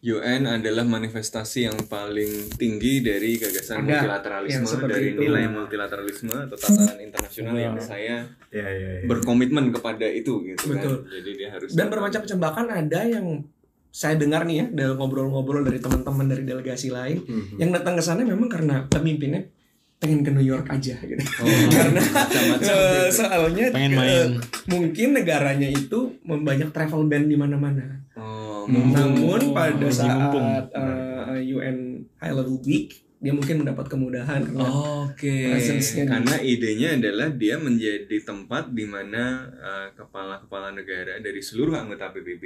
UN 0.00 0.42
adalah 0.46 0.82
manifestasi 0.82 1.66
yang 1.66 1.76
paling 1.84 2.48
tinggi 2.54 3.02
dari 3.02 3.36
gagasan 3.36 3.82
Ada 3.82 3.84
multilateralisme, 3.84 4.54
yang 4.54 4.64
seperti 4.64 4.92
dari 4.94 5.08
itu. 5.12 5.20
nilai 5.20 5.44
multilateralisme 5.46 6.32
atau 6.32 6.56
tatanan 6.56 6.98
internasional 6.98 7.54
yang 7.54 7.76
saya 7.76 8.24
Ya, 8.48 8.64
ya, 8.64 8.90
ya. 8.96 9.04
berkomitmen 9.04 9.68
kepada 9.68 10.06
itu 10.06 10.40
gitu 10.46 10.64
Betul. 10.66 11.04
kan. 11.04 11.12
Jadi 11.12 11.30
dia 11.34 11.48
harus 11.50 11.68
dan 11.70 11.86
bermacam-macam 11.86 12.38
bahkan 12.40 12.66
ada 12.70 13.00
yang 13.04 13.44
saya 13.90 14.14
dengar 14.14 14.44
nih 14.44 14.56
ya 14.56 14.66
dari 14.70 14.92
ngobrol-ngobrol 14.92 15.60
dari 15.60 15.76
teman-teman 15.76 16.26
dari 16.26 16.42
delegasi 16.42 16.88
lain 16.88 17.20
Mhm. 17.20 17.56
yang 17.58 17.70
datang 17.70 17.96
ke 17.96 18.02
sana 18.02 18.22
memang 18.22 18.48
karena 18.48 18.84
pemimpinnya 18.86 19.48
pengen 19.96 20.20
ke 20.20 20.30
New 20.30 20.44
York 20.44 20.66
aja 20.66 20.94
gitu. 20.98 21.22
Oh, 21.40 21.46
karena 21.72 22.02
macam-macam 22.04 22.60
gitu. 22.60 23.10
soalnya 23.10 23.66
Pengen 23.70 23.92
eh, 23.92 23.96
main. 23.96 24.30
mungkin 24.66 25.08
negaranya 25.12 25.66
itu 25.66 25.98
membanyak 26.22 26.68
travel 26.70 27.04
ban 27.04 27.24
di 27.24 27.34
mana-mana. 27.34 28.04
Oh, 28.14 28.44
Hmm. 28.66 28.90
Namun 28.90 29.54
pada 29.54 29.78
lagi 29.78 29.94
saat 29.94 30.66
eh, 30.68 31.38
UN 31.48 31.78
High 32.16 32.34
Level 32.34 32.58
Week 32.60 32.90
dia 33.16 33.30
mungkin 33.30 33.62
mendapat 33.62 33.86
kemudahan 33.86 34.42
karena 34.44 34.68
Oke, 35.06 35.48
Presence-nya 35.48 36.02
di- 36.02 36.10
karena 36.10 36.36
idenya 36.36 36.88
adalah 36.92 37.28
dia 37.30 37.56
menjadi 37.56 38.16
tempat 38.20 38.68
di 38.70 38.84
mana 38.84 39.24
uh, 39.56 39.88
kepala-kepala 39.94 40.74
negara 40.74 41.16
dari 41.16 41.38
seluruh 41.38 41.72
anggota 41.72 42.10
PBB 42.10 42.44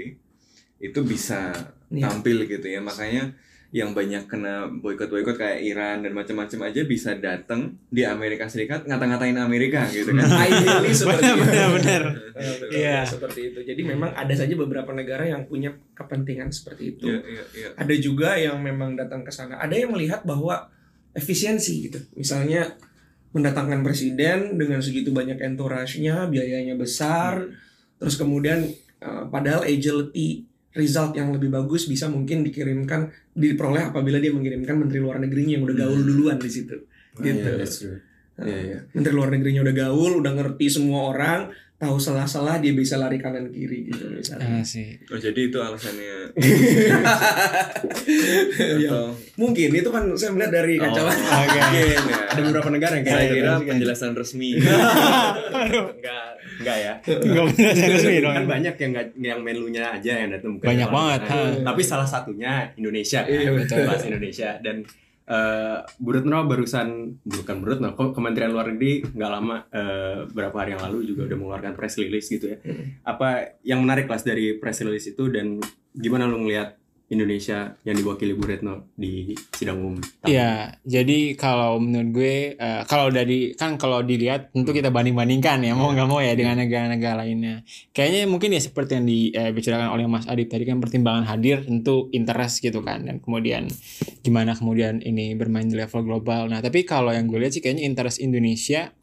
itu 0.78 1.00
bisa 1.02 1.50
Iya. 1.88 2.06
tampil 2.06 2.44
gitu 2.44 2.62
ya. 2.64 2.78
Makanya 2.78 3.34
yang 3.70 3.94
banyak 3.94 4.26
kena 4.26 4.66
boykot-boykot 4.66 5.38
kayak 5.38 5.62
Iran 5.62 6.02
dan 6.02 6.10
macam-macam 6.10 6.66
aja 6.66 6.82
bisa 6.82 7.14
datang 7.14 7.78
di 7.86 8.02
Amerika 8.02 8.50
Serikat 8.50 8.82
ngata-ngatain 8.82 9.38
Amerika 9.38 9.86
gitu 9.86 10.10
kan. 10.10 10.26
ideally 10.50 10.90
seperti 10.90 11.22
itu. 11.22 11.42
Benar-benar. 11.46 12.02
Eh, 12.40 12.56
betul, 12.56 12.72
Iya. 12.72 13.04
seperti 13.04 13.52
itu. 13.52 13.60
Jadi 13.60 13.82
memang 13.84 14.16
ada 14.16 14.32
saja 14.32 14.56
beberapa 14.56 14.96
negara 14.96 15.28
yang 15.28 15.44
punya 15.44 15.76
kepentingan 15.92 16.48
seperti 16.48 16.96
itu. 16.96 17.04
Iya, 17.12 17.20
iya, 17.20 17.44
iya. 17.52 17.68
Ada 17.76 17.94
juga 18.00 18.32
yang 18.40 18.56
memang 18.64 18.96
datang 18.96 19.20
ke 19.22 19.28
sana. 19.28 19.60
Ada 19.60 19.76
yang 19.76 19.92
melihat 19.92 20.24
bahwa 20.24 20.72
efisiensi 21.12 21.90
gitu. 21.92 22.00
Misalnya 22.16 22.80
mendatangkan 23.30 23.84
presiden 23.84 24.56
dengan 24.56 24.80
segitu 24.80 25.12
banyak 25.12 25.36
entourage-nya, 25.36 26.26
biayanya 26.26 26.74
besar, 26.80 27.44
terus 28.00 28.16
kemudian 28.16 28.66
eh, 28.98 29.24
padahal 29.28 29.62
agility 29.62 30.49
result 30.74 31.18
yang 31.18 31.34
lebih 31.34 31.50
bagus 31.50 31.90
bisa 31.90 32.06
mungkin 32.06 32.46
dikirimkan 32.46 33.10
diperoleh 33.34 33.90
apabila 33.90 34.22
dia 34.22 34.30
mengirimkan 34.30 34.78
menteri 34.78 35.02
luar 35.02 35.18
negerinya 35.18 35.58
yang 35.58 35.64
udah 35.66 35.76
gaul 35.76 36.00
duluan 36.00 36.38
di 36.38 36.50
situ. 36.50 36.76
Gitu. 37.18 37.42
Iya, 37.42 37.58
that's 37.58 37.76
true. 37.82 37.98
Iya, 38.40 38.58
iya. 38.62 38.78
Menteri 38.94 39.12
luar 39.12 39.30
negerinya 39.34 39.62
udah 39.66 39.74
gaul, 39.76 40.12
udah 40.22 40.32
ngerti 40.32 40.66
semua 40.70 41.10
orang, 41.10 41.40
tahu 41.80 41.96
salah-salah 41.96 42.60
dia 42.60 42.70
bisa 42.70 42.94
lari 42.94 43.16
kanan 43.16 43.48
kiri 43.48 43.88
gitu 43.88 44.04
misalnya. 44.06 44.44
Ah, 44.52 44.60
sih. 44.60 45.00
Oh, 45.08 45.16
jadi 45.16 45.48
itu 45.48 45.56
alasannya. 45.56 46.36
Ya, 48.60 48.88
Atau 48.90 49.16
mungkin 49.36 49.70
itu 49.72 49.88
kan 49.88 50.04
saya 50.14 50.30
melihat 50.30 50.52
dari 50.54 50.74
Oh, 50.76 50.84
kacamata. 50.84 51.16
mungkin 51.16 51.62
ya. 51.72 51.98
Ada 52.28 52.40
beberapa 52.42 52.68
negara 52.68 52.92
yang 52.94 53.04
kayak 53.04 53.16
Saya 53.16 53.26
gitu. 53.26 53.36
kira 53.36 53.52
penjelasan 53.62 54.12
resmi. 54.12 54.50
Enggak, 54.60 56.28
enggak 56.60 56.76
ya. 56.78 56.92
Enggak 57.06 57.44
benar 57.48 57.72
saya 57.72 57.88
resmi 57.90 58.16
dong. 58.20 58.34
Kan 58.34 58.44
banyak 58.46 58.74
yang 58.76 58.90
nggak 58.92 59.06
yang 59.16 59.40
menlunya 59.40 59.84
aja 59.90 60.12
yang 60.16 60.30
datang 60.30 60.50
bukan 60.56 60.66
Banyak 60.68 60.88
banget, 60.90 61.20
Nah. 61.22 61.72
Tapi 61.72 61.80
salah 61.80 62.04
satunya 62.04 62.52
Indonesia 62.76 63.24
kan. 63.24 63.32
Iya, 63.32 63.50
betul. 63.54 63.78
Bahas 63.86 64.02
Indonesia 64.04 64.50
dan 64.60 64.76
eh 65.30 65.78
Bu 66.02 66.10
Retno 66.10 66.42
barusan 66.50 67.22
bukan 67.22 67.56
Bu 67.62 67.66
Retno, 67.70 67.94
kok 67.94 68.10
Kementerian 68.18 68.50
Luar 68.50 68.74
Negeri 68.74 69.06
nggak 69.06 69.30
lama 69.30 69.62
eh, 69.70 70.26
berapa 70.26 70.56
hari 70.58 70.74
yang 70.74 70.82
lalu 70.90 71.14
juga 71.14 71.30
udah 71.30 71.36
mengeluarkan 71.38 71.72
press 71.78 71.94
release 72.02 72.26
gitu 72.26 72.50
ya. 72.50 72.58
Hmm. 72.58 72.98
Apa 73.06 73.60
yang 73.62 73.86
menarik 73.86 74.10
kelas 74.10 74.26
dari 74.26 74.58
press 74.58 74.82
release 74.82 75.14
itu 75.14 75.30
dan 75.30 75.62
gimana 75.94 76.26
lu 76.26 76.42
ngelihat 76.42 76.79
Indonesia 77.10 77.74
yang 77.82 77.98
diwakili 77.98 78.38
Bu 78.38 78.46
Retno 78.46 78.94
di 78.94 79.34
sidang 79.50 79.82
umum? 79.82 79.98
Iya, 80.22 80.78
jadi 80.86 81.34
kalau 81.34 81.82
menurut 81.82 82.10
gue, 82.14 82.54
eh, 82.54 82.82
kalau 82.86 83.10
dari 83.10 83.50
kan 83.58 83.74
kalau 83.74 83.98
dilihat 84.06 84.54
tentu 84.54 84.70
kita 84.70 84.94
banding-bandingkan 84.94 85.66
ya, 85.66 85.74
mau 85.74 85.90
nggak 85.90 86.06
mau 86.06 86.22
ya 86.22 86.38
dengan 86.38 86.62
negara-negara 86.62 87.26
lainnya. 87.26 87.66
Kayaknya 87.90 88.30
mungkin 88.30 88.54
ya 88.54 88.62
seperti 88.62 89.02
yang 89.02 89.06
dibicarakan 89.10 89.90
oleh 89.90 90.06
Mas 90.06 90.30
Adib 90.30 90.46
tadi 90.46 90.62
kan 90.62 90.78
pertimbangan 90.78 91.26
hadir 91.26 91.66
tentu 91.66 92.06
interest 92.14 92.62
gitu 92.62 92.78
kan, 92.86 93.02
dan 93.02 93.18
kemudian 93.18 93.66
gimana 94.22 94.54
kemudian 94.54 95.02
ini 95.02 95.34
bermain 95.34 95.66
di 95.66 95.74
level 95.74 96.06
global. 96.06 96.46
Nah, 96.46 96.62
tapi 96.62 96.86
kalau 96.86 97.10
yang 97.10 97.26
gue 97.26 97.42
lihat 97.42 97.58
sih 97.58 97.62
kayaknya 97.64 97.90
interest 97.90 98.22
Indonesia 98.22 98.94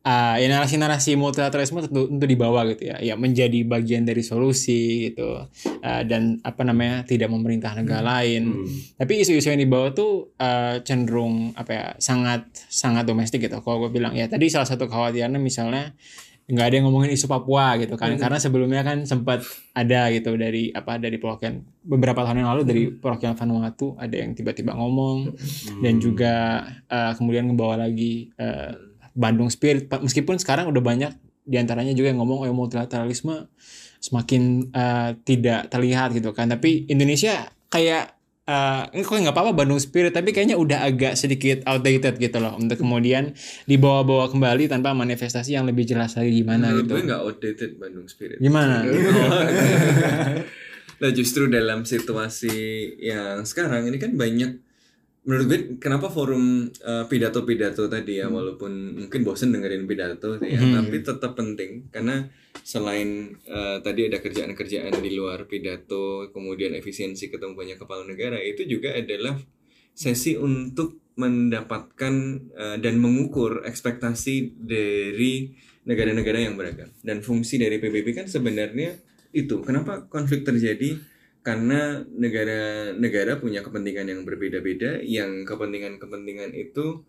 eh, 0.00 0.36
ya 0.40 0.46
narasi-narasi 0.48 1.14
multilateralisme 1.14 1.84
tentu, 1.84 2.08
tentu 2.08 2.24
dibawa 2.24 2.64
gitu 2.72 2.88
ya, 2.88 2.96
ya 3.00 3.14
menjadi 3.20 3.60
bagian 3.64 4.08
dari 4.08 4.24
solusi 4.24 5.12
gitu 5.12 5.44
Eh, 5.80 6.04
dan 6.04 6.36
apa 6.44 6.60
namanya 6.60 7.08
tidak 7.08 7.32
memerintah 7.32 7.72
negara 7.72 8.04
lain. 8.04 8.52
Hmm. 8.52 8.68
Tapi 9.00 9.24
isu-isu 9.24 9.48
yang 9.48 9.64
dibawa 9.64 9.96
tuh 9.96 10.28
eh, 10.36 10.84
cenderung 10.84 11.56
apa 11.56 11.70
ya 11.72 11.86
sangat 11.96 12.44
sangat 12.68 13.08
domestik 13.08 13.40
gitu. 13.40 13.56
Kalau 13.64 13.88
gue 13.88 13.90
bilang 13.96 14.12
ya 14.12 14.28
tadi 14.28 14.52
salah 14.52 14.68
satu 14.68 14.84
kekhawatirannya 14.84 15.40
misalnya 15.40 15.96
nggak 16.50 16.66
ada 16.66 16.74
yang 16.76 16.90
ngomongin 16.90 17.14
isu 17.14 17.30
Papua 17.30 17.78
gitu 17.78 17.94
kan 17.94 18.10
Hmm. 18.12 18.20
karena 18.20 18.36
sebelumnya 18.42 18.82
kan 18.82 19.06
sempat 19.06 19.40
ada 19.70 20.10
gitu 20.10 20.34
dari 20.34 20.68
apa 20.74 20.98
dari 20.98 21.14
perwakilan 21.16 21.62
beberapa 21.86 22.26
tahun 22.26 22.42
yang 22.42 22.50
lalu 22.52 22.62
dari 22.66 22.82
perwakilan 22.90 23.38
Vanuatu 23.38 23.94
ada 23.96 24.16
yang 24.18 24.34
tiba-tiba 24.34 24.74
ngomong 24.74 25.30
Hmm. 25.30 25.80
dan 25.80 25.94
juga 25.96 26.34
eh, 26.90 27.12
kemudian 27.14 27.48
ngebawa 27.48 27.86
lagi 27.86 28.34
eh, 28.34 28.89
Bandung 29.20 29.52
Spirit 29.52 29.92
meskipun 29.92 30.40
sekarang 30.40 30.72
udah 30.72 30.80
banyak 30.80 31.12
di 31.44 31.60
antaranya 31.60 31.92
juga 31.92 32.08
yang 32.08 32.24
ngomong 32.24 32.48
oh 32.48 32.54
multilateralisme 32.56 33.52
semakin 34.00 34.72
eh, 34.72 35.10
tidak 35.28 35.68
terlihat 35.68 36.16
gitu 36.16 36.32
kan. 36.32 36.48
Tapi 36.48 36.88
Indonesia 36.88 37.52
kayak 37.68 38.16
eh 38.50 39.04
kok 39.06 39.14
nggak 39.14 39.30
apa-apa 39.30 39.54
Bandung 39.54 39.78
Spirit 39.78 40.10
tapi 40.10 40.34
kayaknya 40.34 40.58
udah 40.58 40.82
agak 40.82 41.14
sedikit 41.14 41.62
outdated 41.70 42.18
gitu 42.18 42.42
loh. 42.42 42.58
Untuk 42.58 42.82
kemudian 42.82 43.36
dibawa-bawa 43.68 44.26
kembali 44.26 44.66
tanpa 44.66 44.90
manifestasi 44.90 45.54
yang 45.54 45.70
lebih 45.70 45.86
jelas 45.86 46.18
lagi 46.18 46.34
gimana 46.34 46.74
Menurut 46.74 46.82
gitu. 46.82 46.92
gue 46.98 47.02
nggak 47.06 47.20
outdated 47.22 47.70
Bandung 47.78 48.06
Spirit. 48.10 48.40
gimana? 48.42 48.82
Nah 51.00 51.10
justru 51.16 51.48
dalam 51.48 51.88
situasi 51.88 52.52
yang 53.00 53.48
sekarang 53.48 53.88
ini 53.88 53.96
kan 53.96 54.12
banyak 54.20 54.60
menurut 55.20 55.46
gue 55.52 55.60
kenapa 55.76 56.08
forum 56.08 56.68
eh, 56.72 57.04
pidato-pidato 57.04 57.92
tadi 57.92 58.24
ya 58.24 58.32
walaupun 58.32 59.04
mungkin 59.04 59.20
bosen 59.20 59.52
dengerin 59.52 59.84
pidato 59.84 60.40
ya 60.40 60.56
Hmm. 60.60 60.80
tapi 60.80 60.96
tetap 61.04 61.32
penting. 61.36 61.92
Karena 61.92 62.24
selain 62.64 63.36
eh, 63.44 63.76
tadi 63.84 64.08
ada 64.08 64.18
kerjaan-kerjaan 64.18 64.96
di 65.00 65.10
luar 65.12 65.44
pidato 65.44 66.32
kemudian 66.32 66.72
efisiensi 66.72 67.28
ketemu 67.28 67.52
banyak 67.52 67.76
kepala 67.76 68.08
negara 68.08 68.40
itu 68.40 68.64
juga 68.64 68.96
adalah 68.96 69.36
sesi 69.92 70.40
untuk 70.40 71.12
mendapatkan 71.20 72.14
eh, 72.56 72.76
dan 72.80 72.94
mengukur 72.96 73.60
ekspektasi 73.68 74.56
dari 74.56 75.52
negara-negara 75.84 76.48
yang 76.48 76.56
beragam. 76.56 76.88
Dan 77.04 77.20
fungsi 77.20 77.60
dari 77.60 77.76
PBB 77.76 78.16
kan 78.16 78.26
sebenarnya 78.28 78.96
itu. 79.36 79.60
Kenapa 79.60 80.08
konflik 80.08 80.48
terjadi 80.48 80.96
karena 81.40 82.04
negara-negara 82.06 83.36
punya 83.36 83.60
kepentingan 83.60 84.06
yang 84.06 84.20
berbeda-beda 84.22 85.00
yang 85.00 85.44
kepentingan-kepentingan 85.44 86.52
itu 86.52 87.00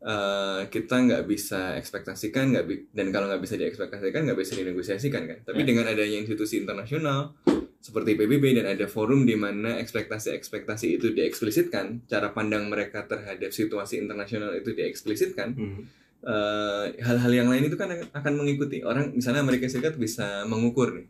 eh, 0.00 0.62
kita 0.66 0.96
nggak 1.00 1.24
bisa 1.24 1.76
ekspektasikan 1.76 2.52
nggak 2.52 2.64
bi- 2.64 2.84
dan 2.90 3.08
kalau 3.08 3.24
nggak 3.26 3.40
bisa 3.40 3.56
diekspektasikan 3.56 4.24
nggak 4.24 4.36
bisa 4.36 4.52
dinegosiasikan 4.54 5.22
kan? 5.24 5.38
Tapi 5.42 5.60
dengan 5.62 5.84
adanya 5.84 6.16
institusi 6.18 6.58
internasional 6.58 7.32
seperti 7.80 8.12
PBB 8.14 8.56
dan 8.56 8.66
ada 8.66 8.84
forum 8.84 9.24
di 9.24 9.32
mana 9.34 9.76
ekspektasi-ekspektasi 9.76 10.86
itu 10.94 11.12
dieksplisitkan 11.12 12.04
cara 12.04 12.32
pandang 12.32 12.64
mereka 12.66 13.04
terhadap 13.04 13.48
situasi 13.50 13.96
internasional 13.98 14.52
itu 14.52 14.72
dieksplisitkan 14.72 15.48
Hmm. 15.52 15.84
eh, 16.22 16.84
hal-hal 17.00 17.32
yang 17.34 17.48
lain 17.48 17.68
itu 17.68 17.76
kan 17.76 17.88
akan- 17.90 18.08
akan 18.10 18.32
mengikuti. 18.34 18.80
Orang 18.80 19.12
misalnya 19.12 19.40
Amerika 19.40 19.68
Serikat 19.68 19.96
bisa 19.96 20.44
mengukur 20.44 20.96
nih 20.96 21.04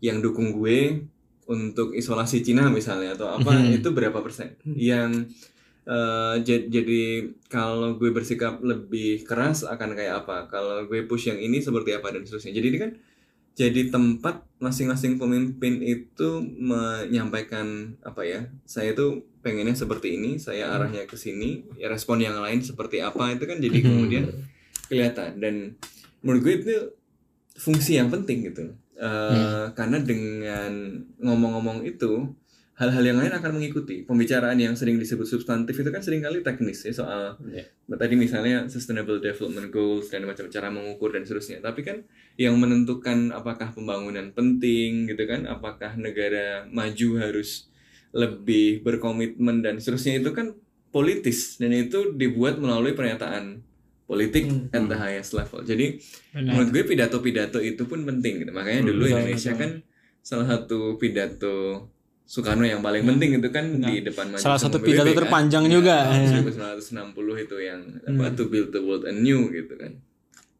yang 0.00 0.20
dukung 0.20 0.52
gue 0.54 1.00
untuk 1.50 1.90
isolasi 1.92 2.40
Cina 2.40 2.70
misalnya 2.70 3.12
atau 3.12 3.26
apa 3.28 3.50
Mhm. 3.50 3.76
itu 3.76 3.90
berapa 3.90 4.22
persen? 4.22 4.54
Yang 4.64 5.34
eh, 5.82 6.34
ja- 6.40 6.66
jadi 6.68 7.02
kalau 7.46 7.96
gue 7.96 8.08
bersikap 8.08 8.62
lebih 8.62 9.24
keras 9.24 9.64
akan 9.64 9.92
kayak 9.92 10.22
apa? 10.22 10.46
Kalau 10.46 10.86
gue 10.86 11.02
push 11.02 11.26
yang 11.26 11.36
ini 11.36 11.58
seperti 11.58 11.90
apa 11.90 12.08
dan 12.08 12.22
seterusnya? 12.22 12.54
Jadi 12.54 12.66
ini 12.68 12.78
kan 12.78 12.92
jadi 13.52 13.90
tempat 13.90 14.46
masing-masing 14.56 15.18
pemimpin 15.18 15.80
itu 15.80 16.28
menyampaikan 16.54 17.66
apa 18.00 18.22
ya 18.22 18.40
saya 18.62 18.92
tuh 18.92 19.10
pengennya 19.40 19.74
seperti 19.74 20.14
ini 20.14 20.36
saya 20.36 20.70
arahnya 20.70 21.04
ke 21.04 21.12
sini 21.14 21.50
ya 21.74 21.88
respon 21.88 22.20
yang 22.20 22.38
lain 22.38 22.60
seperti 22.60 23.00
apa 23.00 23.32
itu 23.32 23.44
kan 23.44 23.58
jadi 23.58 23.74
Mhm. 23.74 23.84
kemudian 23.84 24.24
kelihatan. 24.86 25.30
Dan 25.36 25.54
menurut 26.20 26.40
gue 26.40 26.54
itu 26.56 26.70
fungsi 27.56 27.96
yang 27.96 28.08
penting 28.08 28.46
gitu 28.46 28.70
Eh, 29.00 29.66
karena 29.72 29.96
dengan 30.04 31.00
ngomong-ngomong 31.24 31.88
itu 31.88 32.36
hal-hal 32.76 33.00
yang 33.00 33.16
lain 33.16 33.32
akan 33.32 33.56
mengikuti. 33.56 34.04
Pembicaraan 34.04 34.60
yang 34.60 34.76
sering 34.76 35.00
disebut 35.00 35.24
substantif 35.24 35.72
itu 35.72 35.88
kan 35.88 36.04
sering 36.04 36.20
kali 36.20 36.44
teknis 36.44 36.84
ya 36.84 36.92
soal 36.92 37.40
Iya. 37.48 37.64
tadi 37.96 38.14
misalnya 38.16 38.68
sustainable 38.68 39.20
development 39.20 39.72
goals 39.72 40.12
dan 40.12 40.28
macam 40.28 40.52
cara 40.52 40.68
mengukur 40.68 41.16
dan 41.16 41.24
seterusnya. 41.24 41.64
Tapi 41.64 41.80
kan 41.80 42.04
yang 42.36 42.60
menentukan 42.60 43.32
apakah 43.32 43.72
pembangunan 43.72 44.36
penting 44.36 45.08
gitu 45.08 45.24
kan 45.24 45.48
apakah 45.48 45.96
negara 45.96 46.68
maju 46.68 47.08
harus 47.24 47.72
lebih 48.12 48.84
berkomitmen 48.84 49.64
dan 49.64 49.80
seterusnya 49.80 50.20
itu 50.20 50.36
kan 50.36 50.52
politis. 50.92 51.56
Dan 51.56 51.72
itu 51.72 52.12
dibuat 52.12 52.60
melalui 52.60 52.92
pernyataan 52.92 53.64
politik 54.10 54.42
Hmm. 54.44 54.66
at 54.70 54.84
the 54.84 54.98
highest 54.98 55.30
level 55.32 55.62
jadi 55.62 55.94
Benar. 56.32 56.50
menurut 56.50 56.68
gue 56.72 56.82
pidato-pidato 56.84 57.58
itu 57.60 57.82
pun 57.84 58.02
penting 58.02 58.42
gitu. 58.42 58.50
makanya 58.50 58.82
Hmm, 58.82 58.88
dulu 58.88 59.02
betul, 59.04 59.14
Indonesia 59.16 59.52
betul. 59.52 59.62
kan 59.62 59.70
salah 60.20 60.46
satu 60.48 60.78
pidato 60.96 61.56
Soekarno 62.24 62.62
yang 62.62 62.78
paling 62.78 63.02
penting 63.04 63.38
itu 63.38 63.48
kan 63.48 63.66
Benar. 63.72 63.86
di 63.88 64.02
depan 64.04 64.26
maju 64.28 64.38
Salah 64.40 64.54
satu 64.56 64.78
pidato 64.78 65.06
kan. 65.08 65.18
terpanjang 65.18 65.64
Ya, 65.64 65.70
juga. 65.72 65.96
Ya. 66.12 66.30
1960 66.36 66.94
itu 67.40 67.56
yang 67.58 67.80
apa 68.00 68.30
to 68.32 68.46
build 68.46 68.70
the 68.70 68.78
world 68.78 69.02
anew 69.04 69.46
gitu 69.48 69.74
kan 69.74 69.94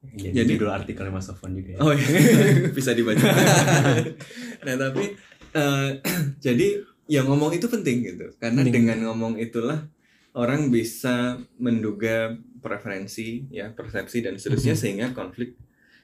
Jadi, 0.01 0.33
Jadi- 0.33 0.51
judul 0.57 0.71
artikelnya 0.73 1.13
Mas 1.13 1.27
Sofwan 1.27 1.53
juga 1.53 1.75
ya. 1.75 1.79
Oh 1.79 1.93
iya, 1.93 2.07
bisa 2.73 2.91
dibaca. 2.91 3.21
nah 4.65 4.75
tapi 4.81 5.13
eh, 5.53 5.89
jadi 6.41 6.69
yang 7.05 7.27
ngomong 7.27 7.53
itu 7.53 7.67
penting 7.67 8.03
gitu, 8.05 8.33
karena 8.35 8.63
Penting. 8.63 8.75
dengan 8.81 8.99
ngomong 9.05 9.37
itulah 9.37 9.91
orang 10.33 10.71
bisa 10.71 11.37
menduga 11.57 12.39
preferensi, 12.61 13.49
ya 13.49 13.69
persepsi 13.71 14.21
dan 14.21 14.37
seterusnya 14.37 14.77
sehingga 14.77 15.11
konflik 15.11 15.57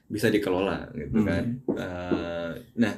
bisa 0.07 0.27
dikelola 0.27 0.91
gitu 0.93 1.19
Hmm. 1.19 1.27
kan. 1.27 1.45
Eh, 1.73 2.53
nah 2.75 2.95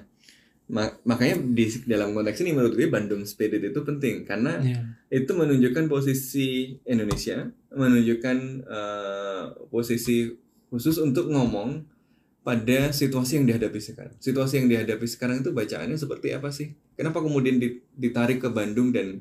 ma- 0.69 0.93
makanya 1.03 1.41
di 1.41 1.65
dalam 1.85 2.13
konteks 2.13 2.41
ini 2.41 2.53
menurut 2.53 2.75
gue 2.75 2.87
Bandung 2.87 3.25
Spirit 3.25 3.63
itu 3.65 3.81
penting 3.81 4.23
karena 4.23 4.61
Ya. 4.61 4.81
itu 5.11 5.33
menunjukkan 5.33 5.89
posisi 5.89 6.77
Indonesia, 6.85 7.49
menunjukkan 7.71 8.37
eh, 8.63 9.45
posisi 9.67 10.29
khusus 10.69 10.97
untuk 10.99 11.29
ngomong 11.29 11.85
pada 12.45 12.93
situasi 12.93 13.37
yang 13.37 13.47
dihadapi 13.47 13.77
sekarang. 13.77 14.15
Situasi 14.19 14.57
yang 14.57 14.69
dihadapi 14.69 15.05
sekarang 15.05 15.41
itu 15.41 15.53
bacaannya 15.53 15.97
seperti 15.97 16.33
apa 16.33 16.49
sih? 16.49 16.73
Kenapa 16.93 17.21
kemudian 17.21 17.57
di- 17.57 17.81
ditarik 17.91 18.41
ke 18.41 18.49
Bandung 18.49 18.89
dan 18.89 19.21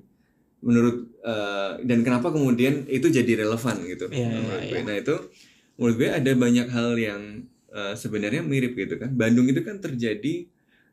menurut 0.59 1.13
eh, 1.21 1.71
dan 1.85 1.99
kenapa 2.01 2.29
kemudian 2.29 2.85
itu 2.87 3.07
jadi 3.07 3.45
relevan 3.45 3.77
gitu? 3.85 4.09
Menurut 4.09 4.63
gue. 4.63 4.77
iya. 4.77 4.83
Nah 4.83 4.95
itu 4.97 5.15
menurut 5.77 5.95
gue 5.95 6.09
ada 6.09 6.31
banyak 6.33 6.67
hal 6.67 6.89
yang 6.97 7.21
eh, 7.69 7.93
sebenarnya 7.93 8.41
mirip 8.41 8.73
gitu 8.73 8.97
kan. 8.97 9.13
Bandung 9.13 9.45
itu 9.45 9.61
kan 9.61 9.77
terjadi 9.77 10.49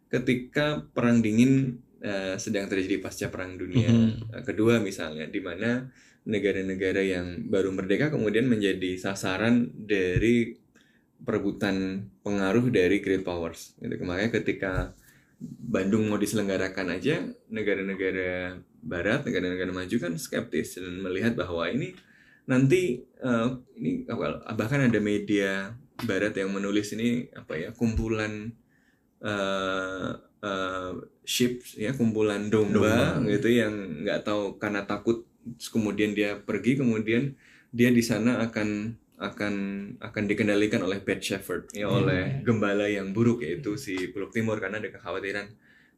ketika 0.09 0.85
perang 0.93 1.19
dingin 1.19 1.81
eh, 1.99 2.37
sedang 2.37 2.69
terjadi 2.69 3.01
pasca 3.01 3.27
perang 3.29 3.57
dunia 3.57 3.89
Mhm. 3.89 4.09
eh, 4.31 4.43
kedua 4.45 4.79
misalnya 4.79 5.25
di 5.27 5.41
mana 5.41 5.89
negara-negara 6.25 7.01
yang 7.01 7.49
baru 7.49 7.69
merdeka 7.69 8.09
kemudian 8.09 8.45
menjadi 8.45 8.97
sasaran 8.97 9.69
dari 9.75 10.57
perebutan 11.21 12.05
pengaruh 12.21 12.69
dari 12.69 13.01
great 13.01 13.21
powers 13.23 13.73
gitu 13.77 13.97
makanya 14.03 14.31
ketika 14.35 14.73
Bandung 15.45 16.09
mau 16.09 16.17
diselenggarakan 16.17 16.93
aja 16.93 17.21
negara-negara 17.49 18.57
barat 18.85 19.25
negara-negara 19.25 19.73
maju 19.73 19.97
kan 19.99 20.13
skeptis 20.15 20.77
dan 20.77 21.01
melihat 21.01 21.33
bahwa 21.35 21.65
ini 21.67 21.97
nanti 22.45 23.01
eh, 23.01 23.49
ini 23.75 24.05
bahkan 24.53 24.85
ada 24.85 25.01
media 25.01 25.73
barat 26.05 26.37
yang 26.37 26.53
menulis 26.53 26.93
ini 26.93 27.33
apa 27.33 27.57
ya 27.57 27.69
kumpulan 27.73 28.53
eh 29.25 30.11
eh, 30.45 30.93
ships 31.25 31.81
ya 31.81 31.97
kumpulan 31.97 32.53
domba, 32.53 33.17
Domba. 33.17 33.33
gitu 33.33 33.49
yang 33.49 34.05
nggak 34.05 34.21
tahu 34.23 34.61
karena 34.61 34.85
takut 34.85 35.25
kemudian 35.73 36.13
dia 36.13 36.37
pergi 36.37 36.77
kemudian 36.77 37.33
dia 37.73 37.89
di 37.89 38.05
sana 38.05 38.45
akan 38.45 38.93
akan 39.17 39.55
akan 40.03 40.23
dikendalikan 40.27 40.85
oleh 40.85 41.01
bad 41.01 41.23
shepherd 41.23 41.71
ya 41.73 41.89
Hmm. 41.89 42.05
oleh 42.05 42.23
gembala 42.45 42.85
yang 42.91 43.17
buruk 43.17 43.41
yaitu 43.41 43.79
si 43.79 44.13
Pulau 44.13 44.29
Timur 44.29 44.61
karena 44.61 44.83
ada 44.83 44.91
kekhawatiran 44.91 45.49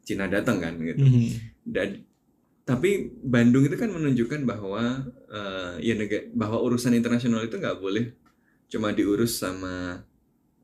Cina 0.07 0.31
datang 0.31 0.63
kan 0.63 0.79
gitu 0.79 1.03
Mhm. 1.03 1.27
dan 1.67 2.07
tapi 2.67 2.91
Bandung 3.23 3.63
itu 3.63 3.79
kan 3.79 3.89
menunjukkan 3.89 4.43
bahwa 4.43 5.07
eh, 5.31 5.73
ya 5.81 5.95
nega- 5.95 6.27
bahwa 6.35 6.59
urusan 6.61 6.93
internasional 6.93 7.47
itu 7.47 7.57
nggak 7.57 7.79
boleh 7.79 8.11
cuma 8.67 8.91
diurus 8.91 9.39
sama 9.39 10.03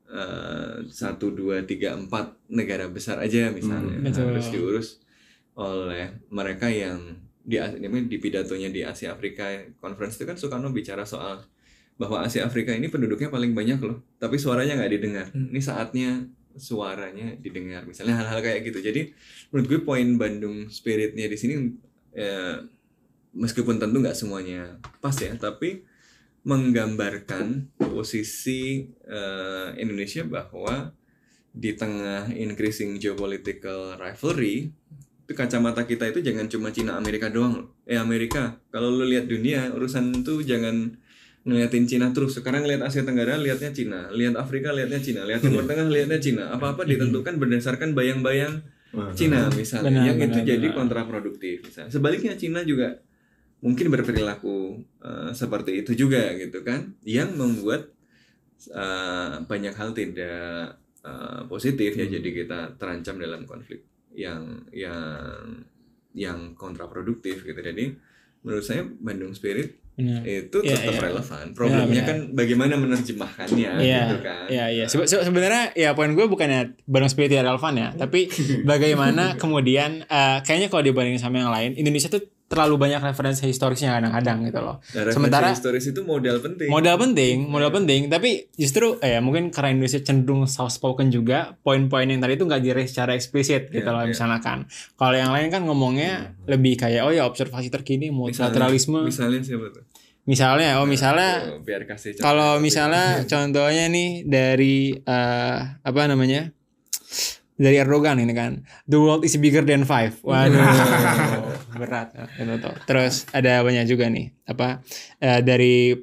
eh, 0.09 0.75
satu 0.91 1.31
dua 1.31 1.63
tiga 1.63 1.95
empat 1.95 2.35
negara 2.51 2.91
besar 2.91 3.17
aja 3.17 3.49
misalnya 3.49 3.97
Hmm, 3.97 4.05
betul. 4.05 4.25
harus 4.29 4.47
diurus 4.51 4.87
oleh 5.55 6.19
mereka 6.29 6.67
yang 6.67 6.99
di 7.43 7.59
di 8.07 8.17
pidatonya 8.17 8.67
di 8.67 8.81
Asia 8.83 9.11
Afrika 9.11 9.45
Conference 9.79 10.15
itu 10.15 10.25
kan 10.25 10.35
Soekarno 10.35 10.71
bicara 10.71 11.03
soal 11.03 11.43
bahwa 11.95 12.23
Asia 12.25 12.43
Afrika 12.43 12.73
ini 12.73 12.87
penduduknya 12.87 13.29
paling 13.29 13.53
banyak 13.53 13.79
loh 13.79 14.03
tapi 14.17 14.35
suaranya 14.35 14.75
nggak 14.75 14.91
didengar 14.91 15.27
Hmm. 15.31 15.51
ini 15.51 15.61
saatnya 15.61 16.09
suaranya 16.53 17.33
didengar 17.39 17.81
misalnya 17.83 18.13
hal-hal 18.13 18.37
kayak 18.39 18.61
gitu 18.67 18.79
jadi 18.79 19.01
menurut 19.49 19.65
gue 19.71 19.79
poin 19.81 20.07
Bandung 20.17 20.69
spiritnya 20.69 21.25
di 21.25 21.33
sini 21.33 21.53
ya, 22.13 22.61
meskipun 23.33 23.81
tentu 23.81 23.99
nggak 23.99 24.17
semuanya 24.17 24.77
pas 25.01 25.13
ya 25.17 25.33
tapi 25.35 25.83
menggambarkan 26.43 27.71
posisi 27.79 28.89
eh, 29.07 29.67
Indonesia 29.79 30.27
bahwa 30.27 30.91
di 31.53 31.71
tengah 31.77 32.33
increasing 32.33 32.97
geopolitical 32.97 33.95
rivalry 34.01 34.73
itu 35.23 35.33
kacamata 35.39 35.87
kita 35.87 36.11
itu 36.11 36.19
jangan 36.19 36.51
cuma 36.51 36.75
Cina 36.75 36.99
Amerika 36.99 37.31
doang 37.31 37.63
loh. 37.63 37.67
Eh 37.87 37.95
Amerika, 37.95 38.59
kalau 38.75 38.91
lu 38.91 39.07
lihat 39.07 39.31
dunia 39.31 39.71
urusan 39.71 40.11
itu 40.19 40.43
jangan 40.43 40.99
ngeliatin 41.47 41.87
Cina 41.87 42.11
terus. 42.11 42.35
Sekarang 42.35 42.67
lihat 42.67 42.83
Asia 42.83 43.07
Tenggara 43.07 43.39
lihatnya 43.39 43.71
Cina, 43.71 44.11
lihat 44.11 44.35
Afrika 44.35 44.75
lihatnya 44.75 44.99
Cina, 44.99 45.23
lihat 45.23 45.39
Timur 45.39 45.63
Tengah 45.69 45.87
lihatnya 45.87 46.19
Cina. 46.19 46.51
Apa-apa 46.51 46.83
ditentukan 46.83 47.39
berdasarkan 47.39 47.95
bayang-bayang 47.95 48.67
Cina 49.17 49.49
misalnya 49.49 49.89
Benar, 49.89 50.05
yang 50.05 50.17
itu 50.21 50.39
benar, 50.39 50.49
jadi 50.53 50.67
benar. 50.69 50.77
kontraproduktif 50.77 51.55
misalnya. 51.65 51.89
Sebaliknya 51.89 52.33
Cina 52.37 52.61
juga 52.61 53.01
mungkin 53.63 53.89
berperilaku 53.89 54.57
eh, 55.01 55.31
seperti 55.33 55.81
itu 55.81 55.91
juga 55.97 56.35
gitu 56.37 56.61
kan 56.61 56.93
yang 57.01 57.33
membuat 57.33 57.89
eh, 58.69 59.33
banyak 59.43 59.73
hal 59.73 59.89
tidak 59.97 60.77
eh, 61.01 61.41
positif 61.49 61.91
ya 61.97 62.05
Hmm. 62.05 62.13
jadi 62.21 62.29
kita 62.43 62.59
terancam 62.77 63.17
dalam 63.17 63.43
konflik 63.49 63.81
yang 64.13 64.61
yang 64.69 65.65
yang 66.13 66.53
kontraproduktif 66.53 67.41
gitu. 67.41 67.57
Jadi 67.57 67.97
menurut 68.43 68.61
saya 68.61 68.83
Bandung 68.83 69.31
Spirit 69.31 69.79
Benar. 69.93 70.21
itu 70.21 70.57
Iya, 70.59 70.73
tetap 70.75 70.93
iya. 70.95 71.01
relevan. 71.05 71.45
Problemnya 71.51 71.85
benar. 72.01 72.07
kan 72.07 72.17
bagaimana 72.33 72.73
menerjemahkannya 72.75 73.69
Iya, 73.79 73.99
gitu 74.03 74.17
kan. 74.19 74.45
iya, 74.47 74.65
iya. 74.69 74.85
Sebe- 74.85 75.05
se- 75.05 75.21
sebenarnya 75.21 75.69
ya 75.73 75.93
poin 75.93 76.11
gue 76.11 76.25
bukannya 76.25 76.73
Bandung 76.83 77.07
Spirit 77.07 77.29
tidak 77.31 77.45
relevan 77.47 77.73
ya, 77.75 77.89
tapi 77.93 78.25
bagaimana 78.65 79.35
kemudian 79.35 80.01
eh, 80.03 80.37
kayaknya 80.41 80.67
kalau 80.67 80.81
dibandingin 80.81 81.17
sama 81.17 81.39
yang 81.39 81.49
lain, 81.49 81.75
Indonesia 81.75 82.09
tuh 82.09 82.25
terlalu 82.53 82.75
banyak 82.79 83.01
referensi 83.01 83.43
historisnya 83.43 83.89
kadang-kadang 83.91 84.45
gitu 84.45 84.59
loh. 84.59 84.77
Nah, 84.77 85.01
referensi 85.01 85.15
Sementara- 85.17 85.51
historis 85.51 85.85
itu 85.85 86.01
modal 86.01 86.37
penting. 86.37 86.69
Modal 86.69 86.95
penting, 86.95 87.35
modal 87.45 87.71
penting, 87.71 88.01
tapi 88.07 88.47
justru 88.53 88.95
eh, 88.99 89.17
mungkin 89.17 89.49
karena 89.49 89.73
Indonesia 89.73 89.97
cenderung 89.99 90.45
soft 90.45 90.73
spoken 90.73 91.09
juga, 91.09 91.57
poin-poin 91.59 92.05
yang 92.05 92.21
tadi 92.21 92.33
itu 92.33 92.45
nggak 92.45 92.61
dire 92.61 92.81
secara 92.83 93.11
eksplisit 93.11 93.67
gitu 93.67 93.81
Iya, 93.81 93.91
loh 93.91 94.05
iya. 94.05 94.13
misalkan. 94.13 94.69
Kalau 94.93 95.15
yang 95.15 95.29
lain 95.29 95.49
kan 95.49 95.61
ngomongnya 95.61 96.11
lebih 96.45 96.77
kayak 96.77 97.01
oh 97.01 97.11
ya 97.11 97.25
observasi 97.25 97.67
terkini 97.67 98.07
multilateralisme. 98.07 99.01
Misalnya 99.01 99.41
siapa 99.41 99.67
tuh? 99.69 99.83
Misalnya, 100.23 100.79
oh 100.79 100.87
misalnya 100.87 101.51
Oh, 101.51 101.59
biar 101.59 101.83
kasih 101.83 102.15
contoh. 102.15 102.23
kalau 102.23 102.51
misalnya 102.57 103.05
contohnya 103.31 103.85
nih 103.87 104.23
dari 104.23 104.95
eh, 104.95 105.57
apa 105.79 106.01
namanya 106.05 106.47
dari 107.59 107.77
Erdogan 107.77 108.17
ini 108.17 108.33
kan 108.33 108.65
the 108.89 108.97
world 108.97 109.21
is 109.21 109.37
bigger 109.37 109.61
than 109.61 109.85
five 109.85 110.17
waduh 110.25 110.59
berat 111.79 112.13
tuh 112.13 112.75
terus 112.89 113.25
ada 113.33 113.61
banyak 113.61 113.85
juga 113.85 114.09
nih 114.09 114.33
apa 114.49 114.81
eh, 115.21 115.41
dari 115.45 115.93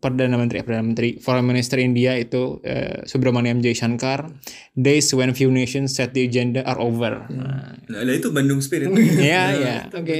perdana 0.00 0.40
menteri 0.40 0.64
perdana 0.64 0.84
menteri 0.84 1.20
foreign 1.20 1.44
minister 1.44 1.76
India 1.76 2.16
itu 2.16 2.58
eh, 2.64 3.04
Subramaniam 3.04 3.60
Jaishankar 3.60 4.32
days 4.72 5.12
when 5.12 5.36
few 5.36 5.52
nations 5.52 5.92
set 5.92 6.16
the 6.16 6.24
agenda 6.24 6.64
are 6.64 6.80
over 6.80 7.28
nah, 7.28 7.70
Nah, 7.90 8.06
lah 8.06 8.14
itu 8.14 8.30
Bandung 8.30 8.62
Spirit. 8.62 8.86
Iya, 8.94 9.42
Nah, 9.42 9.50
iya, 9.58 9.76
itu 9.90 9.96
oke. 9.98 10.18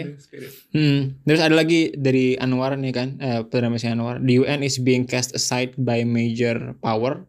Hmm. 0.75 1.01
Terus 1.23 1.40
ada 1.40 1.55
lagi 1.55 1.94
dari 1.94 2.35
Anwar 2.35 2.75
nih 2.75 2.90
kan, 2.90 3.09
eh, 3.23 3.40
Perdana 3.46 3.70
Menteri 3.70 3.94
Anwar. 3.94 4.18
The 4.18 4.42
UN 4.42 4.66
is 4.66 4.83
being 4.83 5.07
cast 5.07 5.31
aside 5.38 5.79
by 5.79 6.03
major 6.03 6.75
power 6.83 7.23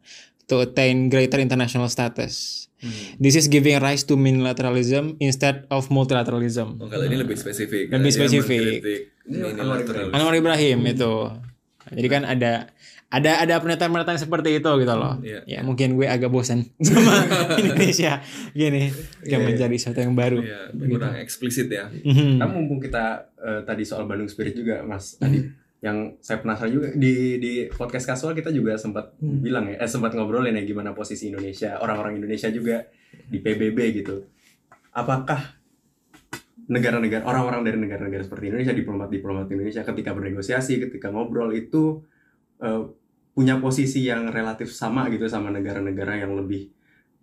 to 0.50 0.66
attain 0.66 1.14
greater 1.14 1.38
international 1.38 1.88
status. 1.94 2.66
Hmm. 2.82 3.22
This 3.22 3.38
is 3.38 3.46
giving 3.46 3.78
rise 3.78 4.02
to 4.10 4.18
unilateralism 4.18 5.22
instead 5.22 5.70
of 5.70 5.86
multilateralism. 5.94 6.82
Oh, 6.82 6.90
kalau 6.90 7.06
ini 7.06 7.22
lebih 7.22 7.38
spesifik. 7.38 7.94
Lebih 7.94 8.10
Dia 8.10 8.18
spesifik. 8.18 8.70
Anwar 10.10 10.34
Ibrahim 10.34 10.82
itu. 10.90 11.14
Jadi 11.94 12.08
kan 12.10 12.26
ada 12.26 12.74
ada 13.12 13.44
ada 13.44 13.60
pernyataan-pernyataan 13.60 14.20
seperti 14.24 14.64
itu 14.64 14.72
gitu 14.82 14.94
loh. 14.96 15.20
Iya. 15.20 15.44
Ya 15.44 15.60
mungkin 15.62 16.00
gue 16.00 16.08
agak 16.08 16.32
bosan 16.32 16.64
sama 16.82 17.28
Indonesia 17.62 18.24
gini 18.56 18.90
kayak 19.28 19.42
mencari 19.46 19.76
sesuatu 19.76 20.00
yang 20.00 20.16
baru. 20.16 20.40
Iya, 20.40 20.72
kurang 20.74 21.16
eksplisit 21.20 21.68
ya. 21.68 21.92
Mhm. 21.92 22.40
Nah, 22.40 22.48
mumpung 22.48 22.80
kita 22.80 23.30
eh, 23.36 23.62
tadi 23.68 23.84
soal 23.84 24.08
Bandung 24.08 24.32
Spirit 24.32 24.56
juga 24.56 24.80
Mas 24.82 25.20
Adi 25.20 25.61
yang 25.82 26.14
saya 26.22 26.38
penasaran 26.38 26.70
juga 26.70 26.88
di 26.94 27.42
di 27.42 27.66
podcast 27.74 28.06
kasual 28.06 28.38
kita 28.38 28.54
juga 28.54 28.78
sempat 28.78 29.18
Hmm. 29.18 29.42
bilang 29.42 29.66
ya 29.66 29.82
eh 29.82 29.90
sempat 29.90 30.14
ngobrolin 30.14 30.54
ya 30.54 30.62
gimana 30.62 30.94
posisi 30.94 31.34
Indonesia 31.34 31.82
orang-orang 31.82 32.22
Indonesia 32.22 32.54
juga 32.54 32.86
di 33.28 33.42
PBB 33.42 33.78
gitu 33.98 34.30
apakah 34.94 35.58
negara-negara 36.70 37.26
orang-orang 37.26 37.62
dari 37.66 37.78
negara-negara 37.82 38.24
seperti 38.24 38.54
Indonesia 38.54 38.78
diplomat-diplomat 38.78 39.48
Indonesia 39.50 39.82
ketika 39.84 40.14
bernegosiasi 40.14 40.74
ketika 40.88 41.10
ngobrol 41.10 41.52
itu 41.52 42.06
eh, 42.62 42.84
punya 43.34 43.58
posisi 43.58 44.06
yang 44.06 44.30
relatif 44.30 44.70
sama 44.72 45.10
gitu 45.10 45.26
sama 45.26 45.50
negara-negara 45.50 46.22
yang 46.22 46.38
lebih 46.38 46.70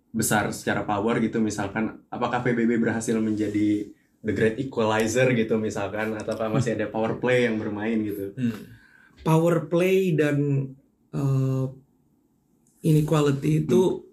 besar 0.09 0.49
secara 0.49 0.83
power 0.83 1.21
gitu 1.21 1.37
misalkan 1.39 2.01
apakah 2.09 2.41
PBB 2.41 2.81
berhasil 2.81 3.13
menjadi 3.21 3.93
the 4.19 4.31
great 4.31 4.59
equalizer 4.59 5.31
gitu 5.31 5.55
misalkan 5.55 6.11
atau 6.13 6.35
masih 6.49 6.75
ada 6.75 6.87
power 6.87 7.17
play 7.17 7.47
yang 7.47 7.55
bermain 7.55 7.95
gitu 7.99 8.35
Hmm. 8.35 8.67
power 9.21 9.67
play 9.67 10.11
dan 10.11 10.69
uh, 11.11 11.65
inequality 12.81 13.63
itu 13.63 14.03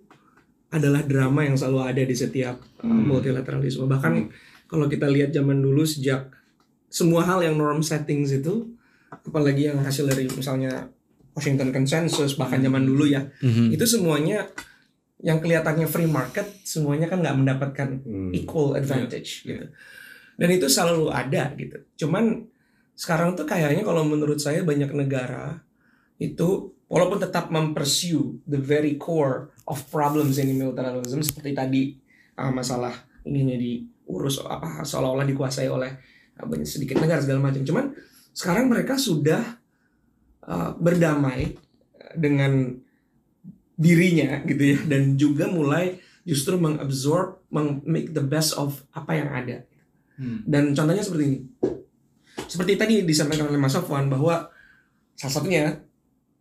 adalah 0.68 1.02
drama 1.06 1.46
yang 1.46 1.54
selalu 1.54 1.80
ada 1.82 2.02
di 2.02 2.14
setiap 2.14 2.58
uh, 2.82 2.86
Hmm. 2.86 3.06
multilateralisme. 3.06 3.86
Bahkan 3.86 4.14
kalau 4.66 4.86
kita 4.86 5.06
lihat 5.06 5.30
zaman 5.30 5.62
dulu 5.62 5.86
sejak 5.86 6.26
semua 6.86 7.22
hal 7.22 7.42
yang 7.42 7.54
norm 7.54 7.82
settings 7.82 8.34
itu, 8.34 8.74
apalagi 9.08 9.70
yang 9.70 9.78
hasil 9.78 10.06
dari 10.06 10.26
misalnya 10.28 10.90
Washington 11.32 11.70
Consensus, 11.70 12.34
bahkan 12.34 12.58
zaman 12.58 12.82
dulu 12.82 13.06
ya, 13.06 13.30
Mhm. 13.42 13.70
itu 13.70 13.84
semuanya 13.86 14.50
yang 15.24 15.40
kelihatannya 15.40 15.88
free 15.88 16.08
market, 16.10 16.44
semuanya 16.66 17.08
kan 17.08 17.24
nggak 17.24 17.36
mendapatkan 17.40 17.88
Hmm. 18.04 18.32
equal 18.36 18.76
advantage 18.76 19.48
gitu. 19.48 19.64
Dan 20.36 20.48
itu 20.52 20.68
selalu 20.68 21.08
ada 21.08 21.56
gitu. 21.56 21.80
Cuman 22.04 22.44
sekarang 22.96 23.32
tuh 23.36 23.48
kayaknya 23.48 23.84
kalau 23.84 24.04
menurut 24.04 24.40
saya 24.40 24.60
banyak 24.60 24.92
negara 24.92 25.60
itu 26.16 26.72
walaupun 26.88 27.20
tetap 27.20 27.48
mempursue 27.52 28.40
the 28.48 28.60
very 28.60 28.96
core 28.96 29.52
of 29.68 29.84
problems 29.88 30.40
in 30.40 30.52
multilateralism 30.56 31.20
seperti 31.20 31.52
tadi 31.52 31.82
uh, 32.36 32.52
masalah 32.52 32.92
ininya 33.24 33.56
diurus 33.56 34.40
apa 34.44 34.84
seolah-olah 34.84 35.28
dikuasai 35.28 35.68
oleh 35.68 35.92
uh, 36.40 36.46
banyak 36.48 36.68
sedikit 36.68 37.00
negara 37.00 37.20
segala 37.20 37.52
macam. 37.52 37.64
Cuman 37.64 37.92
sekarang 38.36 38.68
mereka 38.68 39.00
sudah 39.00 39.60
uh, 40.44 40.76
berdamai 40.76 41.56
dengan 42.16 42.80
dirinya 43.76 44.40
gitu 44.48 44.62
ya 44.74 44.78
dan 44.88 45.20
juga 45.20 45.46
mulai 45.52 46.00
justru 46.26 46.58
mengabsorb, 46.58 47.46
meng 47.54 47.86
make 47.86 48.10
the 48.10 48.24
best 48.24 48.58
of 48.58 48.82
apa 48.90 49.12
yang 49.14 49.30
ada. 49.30 49.56
Hmm. 50.18 50.42
Dan 50.42 50.74
contohnya 50.74 51.06
seperti 51.06 51.24
ini. 51.24 51.40
Seperti 52.50 52.72
tadi 52.74 52.94
disampaikan 53.06 53.46
oleh 53.46 53.60
Mas 53.60 53.72
Sofwan 53.72 54.10
bahwa 54.10 54.50
salah 55.14 55.32
satunya 55.32 55.64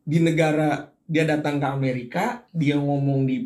di 0.01 0.19
negara 0.19 0.89
dia 1.05 1.23
datang 1.29 1.61
ke 1.61 1.67
Amerika, 1.69 2.41
dia 2.49 2.81
ngomong 2.81 3.29
di 3.29 3.45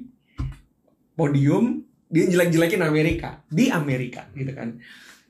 podium, 1.13 1.83
dia 2.07 2.23
jelek-jelekin 2.31 2.79
Amerika 2.87 3.43
di 3.51 3.67
Amerika 3.67 4.31
gitu 4.31 4.55
kan. 4.55 4.79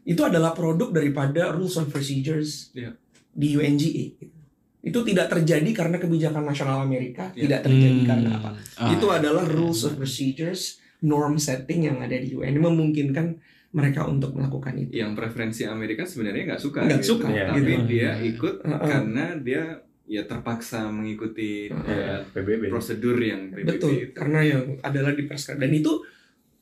Itu 0.05 0.21
adalah 0.29 0.53
produk 0.53 0.93
daripada 0.93 1.49
rules 1.57 1.75
and 1.81 1.89
procedures 1.89 2.69
Iya. 2.77 2.93
di 3.33 3.57
UNGA. 3.57 4.05
gitu. 4.13 4.38
Itu 4.79 5.03
tidak 5.03 5.27
terjadi 5.27 5.69
karena 5.75 5.99
kebijakan 5.99 6.47
nasional 6.47 6.79
Amerika, 6.81 7.27
Iya. 7.35 7.41
tidak 7.45 7.59
terjadi 7.67 7.99
Hmm. 7.99 8.07
karena 8.07 8.29
apa? 8.39 8.49
Ah. 8.79 8.89
itu 8.95 9.07
adalah 9.11 9.43
rules 9.43 9.83
of 9.83 9.99
procedures, 9.99 10.79
norm 11.03 11.35
setting 11.35 11.83
yang 11.83 11.99
ada 11.99 12.15
di 12.15 12.31
UN 12.31 12.59
memungkinkan 12.59 13.27
mereka 13.69 14.07
untuk 14.07 14.33
melakukan 14.33 14.73
itu. 14.79 14.95
Yang 14.95 15.11
preferensi 15.13 15.61
Amerika 15.67 16.07
sebenarnya 16.07 16.55
nggak 16.55 16.63
suka. 16.63 16.79
Nggak 16.87 17.01
gitu. 17.03 17.09
suka, 17.19 17.27
Iya. 17.27 17.43
Tapi 17.51 17.61
gitu. 17.61 17.83
dia 17.85 18.11
ikut 18.17 18.55
Heeh. 18.63 18.87
karena 18.87 19.25
dia 19.37 19.63
ya 20.09 20.25
terpaksa 20.25 20.89
mengikuti 20.89 21.69
Ya, 21.69 22.17
eh, 22.17 22.19
PBB 22.33 22.65
prosedur 22.65 23.13
yang 23.21 23.53
PBB 23.53 23.67
Betul, 23.77 23.91
itu. 23.93 24.15
karena 24.17 24.39
yang 24.41 24.63
adalah 24.81 25.13
di 25.13 25.23
perskar 25.29 25.61
dan 25.61 25.69
itu 25.69 26.01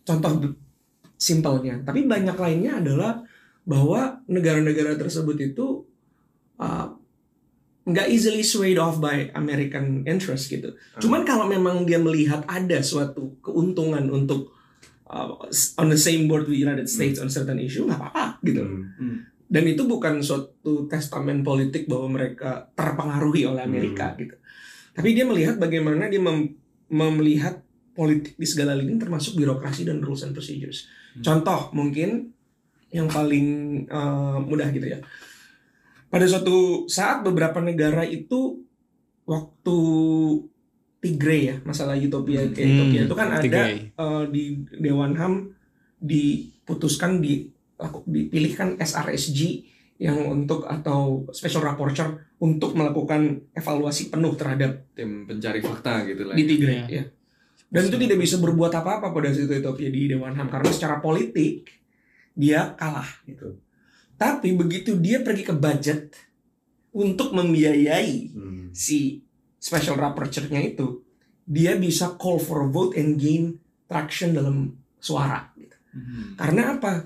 contoh 0.04 0.52
simpelnya. 1.16 1.80
Tapi 1.82 2.04
banyak 2.06 2.36
lainnya 2.36 2.84
adalah 2.84 3.24
bahwa 3.64 4.20
negara-negara 4.28 4.96
tersebut 4.96 5.38
itu 5.40 5.84
uh, 6.60 6.88
nggak 7.88 8.08
easily 8.12 8.44
swayed 8.44 8.76
off 8.76 9.00
by 9.00 9.32
American 9.32 10.04
interest 10.04 10.52
gitu. 10.52 10.76
Cuman 11.00 11.24
kalau 11.24 11.48
memang 11.48 11.88
dia 11.88 11.96
melihat 11.96 12.44
ada 12.44 12.84
suatu 12.84 13.40
keuntungan 13.40 14.12
untuk 14.12 14.52
uh, 15.08 15.40
on 15.80 15.88
the 15.88 15.96
same 15.96 16.28
board 16.28 16.52
with 16.52 16.60
United 16.60 16.92
States 16.92 17.16
on 17.24 17.32
certain 17.32 17.56
issue 17.64 17.88
nggak 17.88 17.96
apa-apa 17.96 18.44
gitu. 18.44 18.64
Hmm. 18.68 19.24
Dan 19.48 19.64
itu 19.72 19.88
bukan 19.88 20.20
suatu 20.20 20.92
testamen 20.92 21.40
politik 21.48 21.88
bahwa 21.88 22.20
mereka 22.20 22.68
terpengaruhi 22.76 23.48
oleh 23.48 23.64
Amerika 23.64 24.12
gitu. 24.20 24.36
Tapi 24.92 25.16
dia 25.16 25.24
melihat 25.24 25.56
bagaimana 25.56 26.12
dia 26.12 26.20
mem- 26.20 26.60
melihat 26.92 27.64
politik 27.96 28.36
di 28.36 28.44
segala 28.44 28.76
lini 28.76 29.00
termasuk 29.00 29.40
birokrasi 29.40 29.88
dan 29.88 30.04
rules 30.04 30.28
and 30.28 30.36
procedures. 30.36 30.92
Contoh 31.24 31.72
mungkin 31.72 32.36
yang 32.92 33.08
paling 33.08 33.48
eh, 33.88 34.38
mudah 34.44 34.68
gitu 34.76 34.92
ya. 34.92 35.00
Pada 36.08 36.24
suatu 36.24 36.58
saat 36.86 37.22
beberapa 37.22 37.60
negara 37.60 38.02
itu 38.02 38.64
waktu 39.24 39.78
Tigray 40.98 41.42
ya, 41.46 41.56
masalah 41.62 41.94
Utopia 41.96 42.42
ke 42.48 42.58
Hmm, 42.58 42.70
Ethiopia 42.74 43.02
itu 43.04 43.16
kan 43.16 43.30
ada 43.30 43.62
eh, 43.70 44.24
di 44.28 44.44
Dewan 44.74 45.14
HAM 45.14 45.34
diputuskan 46.00 47.20
di 47.20 47.46
laku- 47.76 48.06
dipilihkan 48.06 48.78
SRSG 48.78 49.40
yang 49.98 50.18
untuk 50.24 50.64
atau 50.64 51.26
special 51.32 51.62
rapporteur 51.64 52.18
untuk 52.38 52.74
melakukan 52.74 53.22
evaluasi 53.52 54.08
penuh 54.08 54.34
terhadap 54.34 54.86
Tim 54.94 55.26
pencari 55.26 55.58
fakta 55.60 56.06
gitu 56.06 56.24
lah. 56.24 56.34
di 56.34 56.46
Tigray 56.46 56.76
Iya. 56.80 56.86
ya. 56.88 57.04
Dan 57.68 57.82
itu 57.86 57.98
tidak 58.00 58.18
bisa 58.18 58.38
berbuat 58.38 58.72
apa-apa 58.72 59.12
pada 59.12 59.28
saat 59.28 59.44
itu 59.44 59.54
Ethiopia 59.54 59.90
di 59.90 60.08
Dewan 60.08 60.34
HAM 60.34 60.48
karena 60.48 60.70
secara 60.72 60.98
politik 60.98 61.68
dia 62.32 62.74
kalah 62.74 63.10
gitu. 63.24 63.58
Tapi 64.18 64.58
begitu 64.58 64.98
dia 64.98 65.22
pergi 65.22 65.46
ke 65.46 65.54
budget 65.54 66.14
untuk 66.92 67.32
membiayai 67.38 68.34
Hmm. 68.34 68.74
si 68.74 69.22
special 69.62 69.98
rapporteur-nya 69.98 70.62
itu, 70.66 71.06
dia 71.46 71.78
bisa 71.78 72.18
call 72.18 72.42
for 72.42 72.66
a 72.66 72.70
vote 72.70 72.98
and 72.98 73.22
gain 73.22 73.62
traction 73.86 74.34
dalam 74.34 74.74
suara. 74.98 75.54
Gitu. 75.54 75.78
Hmm. 75.94 76.34
Karena 76.34 76.76
apa? 76.76 77.06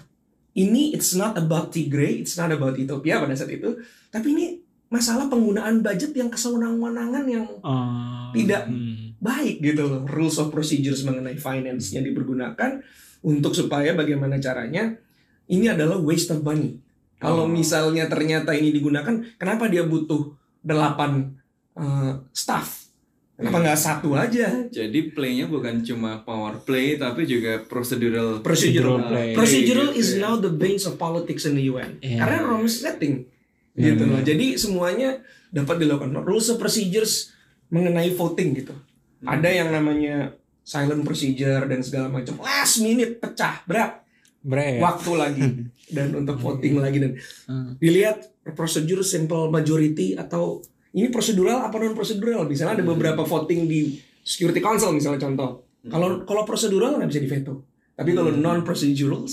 Ini 0.51 0.91
it's 0.91 1.15
not 1.15 1.35
about 1.39 1.71
Tigray, 1.71 2.19
it's 2.19 2.35
not 2.35 2.51
about 2.51 2.75
Ethiopia 2.75 3.23
pada 3.23 3.31
saat 3.35 3.51
itu, 3.55 3.79
tapi 4.11 4.35
ini 4.35 4.45
masalah 4.91 5.31
penggunaan 5.31 5.79
budget 5.79 6.11
yang 6.11 6.27
kesewenang-wenangan 6.27 7.23
yang 7.27 7.47
Ah. 7.63 8.31
Tidak. 8.35 8.63
Hmm. 8.67 9.15
baik 9.21 9.61
gitu 9.61 9.85
loh. 9.85 10.01
Rules 10.09 10.41
of 10.41 10.49
procedures 10.49 11.05
mengenai 11.05 11.37
finance-nya 11.37 12.01
dipergunakan 12.01 12.81
untuk 13.21 13.53
supaya 13.53 13.93
bagaimana 13.93 14.41
caranya 14.41 14.97
ini 15.45 15.69
adalah 15.69 16.01
waste 16.01 16.33
of 16.33 16.41
money. 16.41 16.81
Kalau 17.21 17.45
Oh. 17.45 17.47
misalnya 17.47 18.09
ternyata 18.09 18.51
ini 18.51 18.73
digunakan, 18.73 19.13
kenapa 19.37 19.69
dia 19.69 19.85
butuh 19.85 20.33
delapan 20.59 21.37
uh, 21.73 22.17
staff? 22.33 22.89
Kenapa 23.33 23.57
nggak 23.59 23.77
satu 23.79 24.13
aja? 24.13 24.69
Jadi 24.69 25.13
playnya 25.13 25.45
bukan 25.45 25.81
cuma 25.81 26.21
power 26.21 26.61
play 26.61 26.93
tapi 26.93 27.25
juga 27.25 27.61
procedural 27.63 28.37
Procedural 28.41 29.01
play. 29.05 29.33
Procedural 29.33 29.89
gitu 29.89 29.97
is 29.97 30.09
ya. 30.13 30.21
now 30.21 30.33
the 30.35 30.49
base 30.49 30.85
of 30.85 30.93
politics 30.95 31.45
in 31.45 31.57
the 31.57 31.65
UN. 31.67 31.97
Iya. 31.97 32.21
Karena 32.21 32.37
norm 32.43 32.65
setting. 32.65 33.25
Iya, 33.73 33.93
Gitu 33.93 34.03
loh. 34.03 34.21
iya. 34.21 34.25
Jadi 34.29 34.45
semuanya 34.57 35.09
dapat 35.49 35.77
dilakukan. 35.77 36.13
Rules 36.21 36.49
of 36.49 36.57
procedures 36.57 37.33
mengenai 37.69 38.13
voting 38.13 38.53
gitu. 38.55 38.73
Ada 39.21 39.49
yang 39.51 39.69
namanya 39.69 40.37
silent 40.61 41.01
procedure 41.01 41.65
dan 41.65 41.81
segala 41.81 42.09
macam. 42.09 42.37
Last 42.37 42.77
minute 42.77 43.17
pecah, 43.17 43.65
berat. 43.65 44.00
Bre. 44.41 44.81
Waktu 44.81 45.11
lagi 45.13 45.45
dan 45.95 46.11
untuk 46.17 46.41
voting 46.41 46.81
lagi 46.81 46.97
dan 46.97 47.11
Hmm. 47.45 47.77
dilihat 47.77 48.31
prosedur 48.57 49.05
simple 49.05 49.53
majority 49.53 50.17
atau 50.17 50.61
ini 50.91 51.07
prosedural 51.07 51.63
apa 51.63 51.77
non 51.77 51.93
prosedural. 51.93 52.49
Misalnya 52.49 52.81
ada 52.81 52.85
beberapa 52.85 53.21
voting 53.23 53.69
di 53.69 53.95
Security 54.21 54.59
Council 54.59 54.91
misalnya 54.91 55.21
contoh. 55.21 55.65
Kalau 55.85 56.25
kalau 56.25 56.43
prosedural 56.43 56.97
nggak 56.97 57.09
bisa 57.09 57.21
diveto. 57.21 57.53
Tapi 57.93 58.11
kalau 58.11 58.33
non 58.33 58.61
procedural 58.61 59.25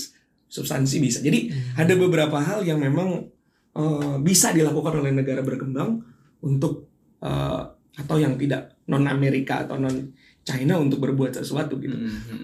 substansi 0.49 0.97
bisa. 1.01 1.19
Jadi 1.21 1.49
ada 1.73 1.93
beberapa 1.93 2.37
hal 2.37 2.65
yang 2.65 2.77
memang 2.81 3.25
eh, 3.73 4.17
bisa 4.21 4.53
dilakukan 4.53 5.01
oleh 5.01 5.13
negara 5.13 5.41
berkembang 5.41 6.01
untuk 6.41 6.89
eh, 7.21 7.61
atau 7.99 8.15
yang 8.15 8.37
tidak 8.37 8.79
non 8.87 9.05
Amerika 9.05 9.65
atau 9.65 9.77
non 9.77 9.93
China 10.41 10.79
untuk 10.81 11.01
berbuat 11.01 11.35
sesuatu 11.35 11.77
gitu. 11.77 11.93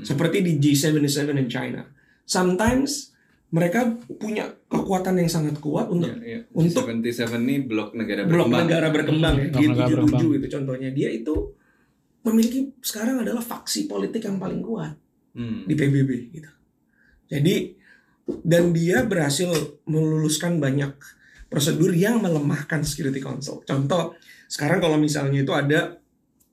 Seperti 0.02 0.42
di 0.42 0.58
G77 0.58 1.30
in 1.34 1.50
China. 1.50 1.82
Sometimes 2.26 3.14
mereka 3.50 3.88
punya 4.12 4.52
kekuatan 4.68 5.16
yang 5.16 5.30
sangat 5.30 5.58
kuat 5.58 5.88
untuk 5.88 6.12
Ya, 6.20 6.20
ya. 6.20 6.40
Untuk- 6.52 6.84
G77 6.84 7.40
ini 7.40 7.64
blok 7.64 7.94
negara 7.94 8.26
blok 8.26 8.50
berkembang. 8.50 8.62
negara 8.66 8.88
berkembang 8.90 9.34
ya. 9.34 9.48
Blok 9.48 9.62
negara 9.64 9.86
G77 9.88 9.96
berkembang. 10.04 10.36
itu 10.36 10.48
contohnya. 10.52 10.90
Dia 10.92 11.10
itu 11.10 11.34
memiliki 12.22 12.60
sekarang 12.80 13.22
adalah 13.22 13.40
faksi 13.40 13.86
politik 13.86 14.22
yang 14.22 14.36
paling 14.36 14.60
kuat 14.60 14.98
Hmm. 15.32 15.64
di 15.64 15.74
PBB 15.74 16.12
gitu. 16.34 16.50
Jadi 17.28 17.56
dan 18.42 18.74
dia 18.74 19.06
berhasil 19.06 19.54
meluluskan 19.86 20.58
banyak 20.58 20.98
prosedur 21.46 21.94
yang 21.94 22.18
melemahkan 22.20 22.82
Security 22.82 23.22
Council. 23.22 23.62
Contoh, 23.62 24.18
sekarang 24.48 24.82
kalau 24.82 24.98
misalnya 24.98 25.40
itu 25.40 25.54
ada 25.54 26.02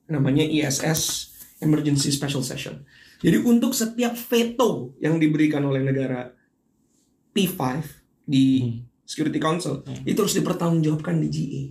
namanya 0.05 0.45
ISS 0.45 1.33
Emergency 1.57 2.13
Special 2.13 2.45
Session. 2.45 2.85
Jadi 3.23 3.37
untuk 3.39 3.71
setiap 3.71 4.13
veto 4.13 4.93
yang 4.99 5.15
diberikan 5.15 5.63
oleh 5.63 5.79
negara 5.79 6.27
P5 7.31 7.57
di 8.21 8.45
Hmm. 8.61 8.79
Security 9.03 9.35
Council 9.37 9.83
Hmm. 9.83 10.03
itu 10.03 10.15
harus 10.17 10.31
dipertanggungjawabkan 10.33 11.19
di 11.19 11.27
GA 11.29 11.63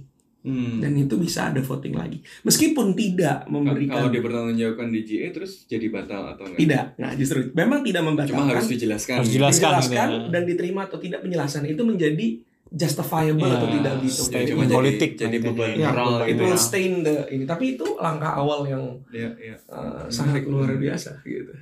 Hmm. 0.42 0.80
dan 0.80 0.92
itu 0.94 1.14
bisa 1.16 1.48
ada 1.48 1.60
voting 1.60 1.94
lagi. 1.94 2.18
Meskipun 2.42 2.92
tidak 2.92 3.46
Kalau 3.46 3.52
memberikan 3.54 4.10
dipertanggungjawabkan 4.10 4.88
di 4.90 5.00
GA 5.02 5.26
terus 5.30 5.64
jadi 5.64 5.86
batal 5.88 6.22
atau 6.28 6.44
enggak? 6.44 6.58
tidak. 6.58 6.84
Nah, 6.98 7.12
justru 7.14 7.38
memang 7.52 7.80
tidak 7.80 8.00
Cuma 8.00 8.08
membatalkan 8.10 8.46
harus 8.50 8.68
dijelaskan. 8.68 9.14
Harus 9.18 9.28
dijelaskan. 9.28 9.70
dijelaskan 9.70 10.08
gitu 10.10 10.18
ya. 10.18 10.30
dan 10.30 10.42
diterima 10.44 10.80
atau 10.82 10.98
tidak 10.98 11.20
penjelasan 11.20 11.62
itu 11.64 11.82
menjadi 11.82 12.26
justifiable 12.72 13.44
Ya, 13.44 13.54
atau 13.54 13.68
tidak 13.70 13.94
gitu. 14.00 14.20
Cuma 14.48 14.64
jadi- 14.64 14.72
politik 14.72 15.10
jadi 15.14 15.36
beban 15.38 15.70
Ya, 15.74 15.88
moral 15.88 16.10
it 16.22 16.32
gitu 16.32 16.42
will 16.42 16.56
ya. 16.56 16.58
stain 16.58 16.92
the 17.00 17.14
ini. 17.28 17.44
Tapi 17.44 17.76
itu 17.76 17.86
langkah 17.96 18.32
awal 18.32 18.64
yang 18.64 18.84
Iya, 19.08 19.30
iya. 19.36 19.56
uh, 19.68 20.08
sangat 20.08 20.44
luar 20.44 20.72
biasa 20.74 21.20
gitu. 21.22 21.52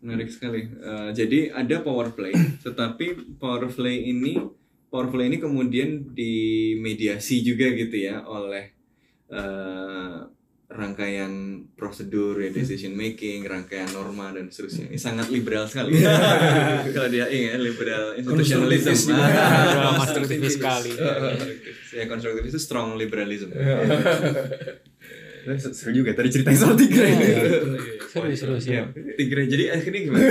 Menarik 0.00 0.28
sekali. 0.28 0.68
Eh, 0.68 1.10
jadi 1.12 1.50
ada 1.50 1.80
power 1.80 2.12
play, 2.12 2.30
tetapi 2.64 3.36
power 3.36 3.66
play 3.66 4.06
ini 4.06 4.36
power 4.86 5.08
play 5.08 5.26
ini 5.26 5.38
kemudian 5.38 6.14
dimediasi 6.14 7.40
juga 7.40 7.66
gitu 7.68 7.96
ya 7.98 8.22
oleh 8.22 8.70
eh, 9.26 10.18
rangkaian 10.64 11.64
prosedur 11.76 12.40
ya 12.40 12.50
decision 12.50 12.96
making, 12.96 13.44
rangkaian 13.44 13.86
norma 13.92 14.32
dan 14.32 14.48
seterusnya. 14.48 14.90
Ini 14.90 15.00
sangat 15.00 15.28
liberal 15.28 15.68
sekali. 15.68 16.00
Kalau 16.96 17.08
dia 17.12 17.28
ingat 17.28 17.60
liberal 17.60 18.16
institutionalism. 18.16 18.90
Konstruktivis 18.90 19.06
juga. 19.06 19.20
Liberal 19.20 19.92
konstruktivis 20.00 20.54
sekali. 20.56 20.90
Ya 21.94 22.04
konstruktivis 22.08 22.50
itu 22.56 22.60
strong 22.60 22.96
liberalism. 22.96 23.52
Eh, 25.44 25.60
Seru 25.60 25.92
juga 25.92 26.16
tadi 26.16 26.32
ceritain 26.32 26.56
soal 26.56 26.72
tiga 26.72 27.04
ini. 27.04 27.28
Seru, 28.14 28.30
seru, 28.32 28.56
seru. 28.56 28.80
Ya, 28.80 28.82
Tigre. 29.18 29.44
Jadi 29.44 29.68
akhirnya 29.68 30.00
gimana? 30.06 30.24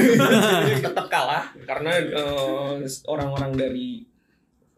tetap 0.74 1.06
kalah 1.12 1.52
karena 1.68 2.00
uh, 2.16 2.80
orang-orang 3.12 3.52
dari 3.54 4.08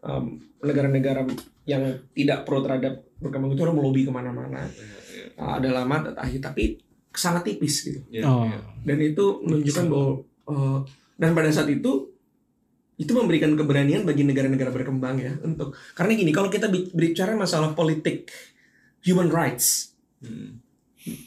um, 0.02 0.42
negara-negara 0.60 1.24
yang 1.64 2.02
tidak 2.12 2.42
pro 2.42 2.60
terhadap 2.66 3.06
berkembang 3.22 3.54
itu 3.54 3.62
orang 3.62 3.78
melobi 3.78 4.02
ke 4.04 4.12
mana-mana. 4.12 4.66
Uh, 5.36 5.52
ada 5.56 5.68
lama 5.70 6.00
terakhir 6.02 6.40
tapi 6.42 6.80
sangat 7.12 7.44
tipis 7.44 7.84
gitu. 7.84 8.00
Ya, 8.08 8.24
Oh. 8.24 8.44
ya. 8.44 8.56
dan 8.84 8.98
itu 8.98 9.24
menunjukkan 9.40 9.84
bahwa 9.86 10.10
uh, 10.46 10.78
dan 11.14 11.32
pada 11.32 11.48
saat 11.48 11.68
itu 11.68 12.12
itu 12.96 13.12
memberikan 13.12 13.52
keberanian 13.52 14.02
bagi 14.02 14.24
negara-negara 14.24 14.72
berkembang 14.72 15.20
ya 15.20 15.36
untuk 15.40 15.76
karena 15.92 16.12
gini 16.14 16.32
kalau 16.32 16.48
kita 16.48 16.68
bi- 16.68 16.88
bicara 16.88 17.36
masalah 17.36 17.72
politik 17.72 18.32
human 19.02 19.28
rights 19.28 19.92
Hmm. 20.16 20.64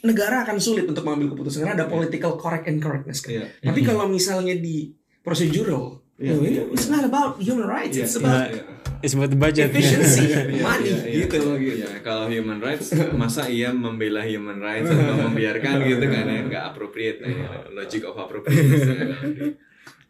negara 0.01 0.41
akan 0.41 0.57
sulit 0.57 0.83
untuk 0.83 1.05
mengambil 1.05 1.31
keputusan 1.31 1.61
karena 1.61 1.77
ada 1.77 1.87
political 1.87 2.33
correct 2.35 2.65
and 2.65 2.81
correctness 2.81 3.21
kan. 3.21 3.31
Iya. 3.31 3.45
Tapi 3.61 3.79
kalau 3.79 4.09
misalnya 4.09 4.57
di 4.57 4.91
procedural, 5.21 6.01
Oh, 6.19 6.43
ini 6.43 6.51
iya, 6.51 6.63
it's 6.67 6.91
not 6.91 6.99
about 7.01 7.39
human 7.39 7.63
rights, 7.63 7.95
Iya, 7.95 8.03
it's 8.03 8.19
about 8.19 8.51
iya. 8.51 8.63
It's 8.99 9.15
about 9.15 9.31
the 9.31 9.39
budget. 9.39 9.71
efficiency, 9.71 10.27
Iya, 10.27 10.59
money, 10.59 10.91
iya, 10.91 10.99
iya. 11.07 11.15
gitu 11.23 11.37
loh 11.39 11.55
gitu. 11.55 11.79
Iya, 11.79 12.03
kalau 12.03 12.27
human 12.27 12.59
rights 12.59 12.91
masa 13.15 13.47
ia 13.47 13.71
membela 13.71 14.19
human 14.21 14.59
rights 14.59 14.91
atau 14.91 15.15
membiarkan 15.25 15.79
gitu 15.81 16.03
kan 16.03 16.25
ya 16.27 16.39
nggak 16.43 16.63
appropriate 16.67 17.23
nah, 17.23 17.31
ya. 17.31 17.47
logic 17.71 18.03
of 18.03 18.19
appropriateness 18.19 18.83
ya. 18.83 18.95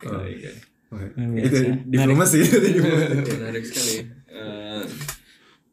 Oh. 0.10 0.26
Iya, 0.26 0.52
Itu 1.38 1.58
diplomasi. 1.86 2.40
menarik 3.30 3.62
sekali 3.62 3.96
Eh, 4.30 4.84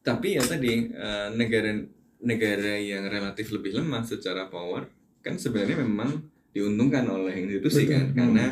tapi 0.02 0.34
ya 0.34 0.42
tadi 0.42 0.90
eh, 0.90 1.28
negara 1.32 1.70
negara 2.18 2.74
yang 2.74 3.06
relatif 3.06 3.48
lebih 3.48 3.76
lemah 3.76 4.02
secara 4.02 4.48
power 4.48 4.88
kan 5.20 5.36
sebenarnya 5.36 5.80
memang 5.80 6.24
diuntungkan 6.50 7.04
oleh 7.06 7.36
institusi 7.38 7.84
Betul. 7.84 7.92
kan 7.94 8.04
karena 8.12 8.46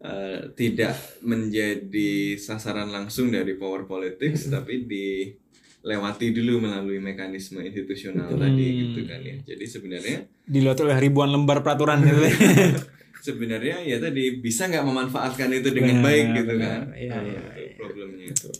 eh, 0.00 0.50
tidak 0.52 0.94
menjadi 1.20 2.10
sasaran 2.36 2.88
langsung 2.88 3.28
dari 3.28 3.54
power 3.54 3.82
politics 3.84 4.46
tapi 4.46 4.84
dilewati 4.84 6.30
dulu 6.30 6.62
melalui 6.62 6.98
mekanisme 6.98 7.58
institusional 7.60 8.28
Betul. 8.28 8.40
tadi 8.40 8.66
Hmm. 8.66 8.78
gitu 8.84 9.00
kan 9.04 9.20
ya 9.20 9.36
jadi 9.44 9.64
sebenarnya 9.66 10.18
Dilihat 10.44 10.78
oleh 10.78 10.96
ribuan 10.96 11.28
lembar 11.28 11.60
peraturan 11.60 11.98
gitu. 12.00 12.22
sebenarnya 13.20 13.82
ya 13.82 13.98
tadi 13.98 14.38
bisa 14.38 14.64
nggak 14.64 14.82
memanfaatkan 14.82 15.50
itu 15.52 15.68
dengan 15.68 15.98
Benar, 15.98 16.06
baik 16.06 16.26
gitu 16.36 16.52
benar. 16.54 16.70
kan 16.70 16.82
Iya, 16.94 17.10
Nah, 17.10 17.22
iya, 17.22 17.40
itu 17.50 17.60
iya. 17.60 17.74
problemnya 17.74 18.26
itu 18.28 18.50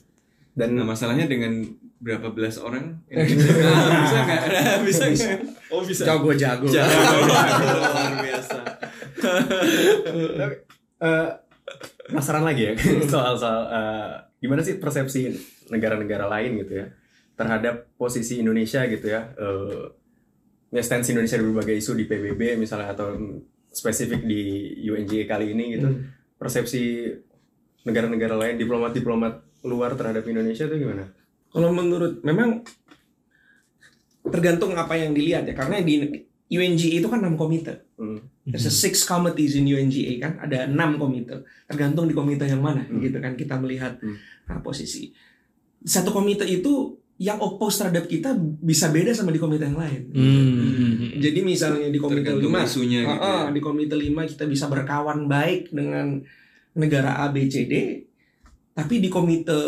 Dan 0.52 0.68
Nah 0.74 0.84
masalahnya 0.84 1.24
dengan 1.24 1.62
berapa 1.98 2.28
belas 2.28 2.58
orang 2.58 2.98
Indonesia 3.06 3.54
Nah, 3.58 4.02
bisa 4.02 4.18
nggak? 4.20 4.40
Nah, 4.44 4.78
bisa 4.82 5.04
nggak? 5.14 5.38
Oh 5.68 5.82
bisa. 5.82 6.02
Jago-jago. 6.04 6.66
Luar 6.66 8.12
biasa. 8.18 8.58
Eh, 11.02 11.28
penasaran 12.08 12.44
lagi 12.44 12.62
ya 12.68 12.72
soal 13.12 13.34
soal 13.38 13.60
eh, 13.68 14.12
gimana 14.38 14.62
sih 14.62 14.78
persepsi 14.78 15.34
negara-negara 15.68 16.30
lain 16.30 16.64
gitu 16.64 16.84
ya 16.84 16.86
terhadap 17.38 17.90
posisi 17.94 18.42
Indonesia 18.42 18.82
gitu 18.86 19.06
ya 19.06 19.30
eh 19.34 19.98
ya 20.68 20.82
stance 20.84 21.12
Indonesia 21.12 21.40
di 21.40 21.44
berbagai 21.48 21.76
isu 21.80 21.96
di 21.96 22.04
PBB 22.04 22.60
misalnya 22.60 22.92
atau 22.92 23.16
spesifik 23.72 24.24
di 24.24 24.72
UNGA 24.88 25.24
kali 25.28 25.56
ini 25.56 25.64
gitu 25.78 25.88
Hmm. 25.88 26.12
persepsi 26.38 27.08
negara-negara 27.82 28.36
lain 28.36 28.60
diplomat-diplomat 28.60 29.64
luar 29.66 29.98
terhadap 29.98 30.22
Indonesia 30.28 30.70
itu 30.70 30.76
gimana? 30.86 31.10
Kalau 31.50 31.72
menurut 31.72 32.22
memang 32.22 32.62
tergantung 34.28 34.76
apa 34.76 34.94
yang 34.94 35.16
dilihat 35.16 35.48
ya 35.48 35.54
karena 35.56 35.80
di 35.80 36.04
UNGA 36.52 37.00
itu 37.00 37.08
kan 37.08 37.24
enam 37.24 37.34
komite. 37.34 37.88
Hmm. 37.96 38.22
There's 38.48 38.64
a 38.64 38.72
six 38.72 39.04
committees 39.04 39.54
in 39.54 39.64
UNGA 39.64 40.16
kan, 40.18 40.32
ada 40.40 40.64
enam 40.64 40.96
komite. 40.96 41.44
Tergantung 41.68 42.08
di 42.08 42.16
komite 42.16 42.48
yang 42.48 42.64
mana, 42.64 42.80
Hmm. 42.80 42.96
gitu 42.98 43.20
kan 43.20 43.36
kita 43.36 43.60
melihat 43.60 44.00
Hmm. 44.00 44.16
nah, 44.48 44.58
posisi. 44.58 45.12
Satu 45.78 46.10
komite 46.10 46.42
itu 46.42 46.96
yang 47.18 47.36
oppose 47.38 47.82
terhadap 47.82 48.06
kita 48.06 48.32
bisa 48.62 48.88
beda 48.88 49.10
sama 49.10 49.28
di 49.28 49.38
komite 49.38 49.66
yang 49.66 49.76
lain. 49.76 50.02
Hmm. 50.14 51.18
Jadi 51.18 51.42
misalnya 51.42 51.90
di 51.90 51.98
komite 51.98 52.22
Tergantung 52.24 52.54
5 52.54 52.62
isunya 52.64 53.00
gitu. 53.02 53.18
Ah, 53.18 53.20
ah, 53.20 53.42
ya. 53.44 53.52
di 53.52 53.60
komite 53.60 53.94
5 53.94 54.22
kita 54.24 54.44
bisa 54.46 54.70
berkawan 54.70 55.26
baik 55.26 55.68
dengan 55.68 56.22
negara 56.72 57.18
A, 57.20 57.34
B, 57.34 57.50
C, 57.50 57.66
D. 57.66 57.74
Tapi 58.70 59.02
di 59.02 59.10
komite 59.10 59.58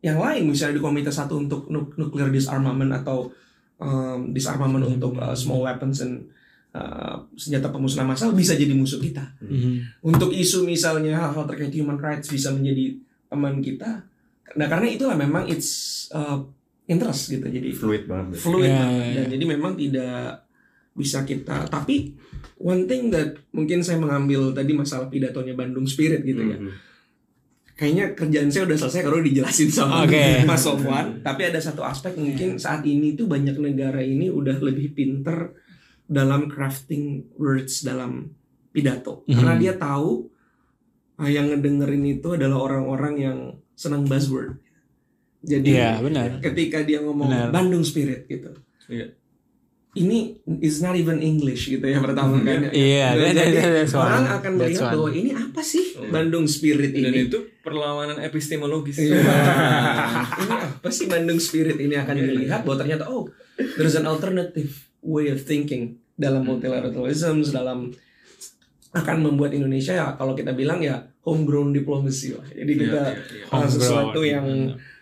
yang 0.00 0.16
lain, 0.16 0.48
misalnya 0.48 0.80
di 0.80 0.82
komite 0.82 1.12
satu 1.12 1.36
untuk 1.36 1.68
nu- 1.68 1.92
nuclear 1.94 2.32
disarmament 2.32 2.88
atau 2.96 3.28
um, 3.76 4.32
disarmament 4.32 4.88
untuk 4.88 5.20
uh, 5.20 5.36
small 5.36 5.68
weapons 5.68 6.00
and 6.00 6.32
uh, 6.72 7.16
senjata 7.34 7.68
pemusnahan 7.68 8.06
massal 8.06 8.30
bisa 8.30 8.52
jadi 8.52 8.70
musuh 8.70 8.98
kita. 8.98 9.22
Hmm. 9.38 9.82
Untuk 10.00 10.30
isu 10.30 10.62
misalnya 10.62 11.18
hal-hal 11.18 11.46
terkait 11.46 11.70
human 11.70 11.96
rights 11.96 12.26
bisa 12.26 12.50
menjadi 12.50 12.96
teman 13.26 13.58
kita. 13.58 14.06
Nah 14.52 14.66
karena 14.66 14.86
itulah 14.86 15.14
memang 15.14 15.46
it's 15.46 15.70
uh, 16.10 16.42
interest 16.84 17.30
gitu. 17.30 17.44
Jadi 17.44 17.70
Fluid 17.70 18.04
banget. 18.04 18.36
fluid 18.36 18.66
Ya, 18.66 18.78
banget. 18.80 18.98
ya, 19.00 19.12
dan 19.12 19.24
ya. 19.24 19.30
jadi 19.30 19.44
memang 19.46 19.72
tidak 19.74 20.46
bisa 20.90 21.22
kita 21.22 21.64
tapi 21.66 22.18
one 22.58 22.84
thing 22.84 23.08
that 23.08 23.38
mungkin 23.50 23.78
saya 23.78 23.96
mengambil 23.96 24.50
tadi 24.50 24.74
masalah 24.74 25.06
pidatonya 25.06 25.54
Bandung 25.54 25.86
Spirit 25.86 26.26
gitu 26.26 26.42
ya 26.42 26.58
Mhm. 26.58 26.70
kayaknya 27.72 28.04
kerjaan 28.12 28.50
saya 28.50 28.66
udah 28.66 28.76
selesai 28.76 29.00
kalau 29.00 29.22
dijelasin 29.22 29.70
sama 29.70 30.02
Oke. 30.02 30.18
Mas 30.50 30.60
Sofwan 30.60 31.22
tapi 31.22 31.46
ada 31.46 31.56
satu 31.56 31.80
aspek 31.80 32.12
mungkin 32.12 32.58
saat 32.58 32.82
ini 32.82 33.14
tuh 33.14 33.24
banyak 33.24 33.54
negara 33.56 34.02
ini 34.02 34.28
udah 34.28 34.58
lebih 34.60 34.92
pinter 34.92 35.54
dalam 36.10 36.50
crafting 36.50 37.30
words 37.36 37.80
dalam 37.80 38.34
pidato 38.68 39.22
Mhm. 39.24 39.32
karena 39.32 39.54
dia 39.56 39.74
tahu 39.74 40.26
ah, 41.16 41.28
yang 41.28 41.46
ngedengerin 41.48 42.02
itu 42.10 42.34
adalah 42.34 42.58
orang-orang 42.60 43.14
yang 43.16 43.38
senang 43.72 44.02
buzzword 44.04 44.58
jadi 45.40 45.64
Iya, 45.64 45.90
benar. 46.00 46.28
ketika 46.42 46.82
dia 46.82 47.00
ngomong 47.00 47.24
Benar. 47.26 47.48
Bandung 47.48 47.80
Spirit 47.80 48.26
gitu. 48.26 48.52
Iya. 48.86 49.16
Ini 49.90 50.38
is 50.60 50.78
not 50.78 50.94
even 50.94 51.18
English 51.18 51.66
gitu 51.66 51.82
ya 51.82 51.98
pertama 51.98 52.38
kan. 52.40 52.70
Iya, 52.70 53.10
Dan 53.10 53.34
that- 53.34 53.48
jadi 53.48 53.56
that- 53.82 53.96
orang 53.96 54.22
one. 54.22 54.30
akan 54.30 54.52
That's 54.52 54.60
melihat 54.60 54.84
one. 54.84 54.94
bahwa 54.94 55.10
ini 55.10 55.30
apa 55.32 55.60
sih 55.60 55.86
Oh. 55.96 56.06
Bandung 56.06 56.44
Spirit 56.44 56.90
Dan 56.92 57.10
ini? 57.10 57.26
itu 57.26 57.38
perlawanan 57.58 58.20
epistemologis. 58.20 59.00
Iya. 59.00 59.16
ini 60.40 60.52
apa 60.76 60.88
sih 60.90 61.06
Bandung 61.06 61.38
Spirit 61.38 61.76
ini 61.76 61.94
akan 61.94 62.14
Iya. 62.14 62.24
dilihat 62.28 62.60
bahwa 62.62 62.76
ternyata 62.78 63.04
oh 63.06 63.26
there's 63.76 63.94
an 63.94 64.04
alternative 64.04 64.70
way 65.00 65.28
of 65.28 65.40
thinking 65.40 65.99
dalam 66.20 66.44
multilateralism 66.44 67.40
dalam 67.48 67.88
akan 68.90 69.16
membuat 69.22 69.54
Indonesia 69.54 69.94
ya 69.94 70.06
kalau 70.14 70.34
kita 70.34 70.52
bilang 70.52 70.82
ya 70.82 70.98
homegrown 71.22 71.70
diplomacy 71.70 72.34
lah. 72.34 72.42
Jadi 72.44 72.72
Iya, 72.74 72.80
kita 72.82 73.02
iya, 73.06 73.44
iya. 73.46 73.54
uh, 73.54 73.68
sesuatu 73.70 74.20
yang 74.20 74.46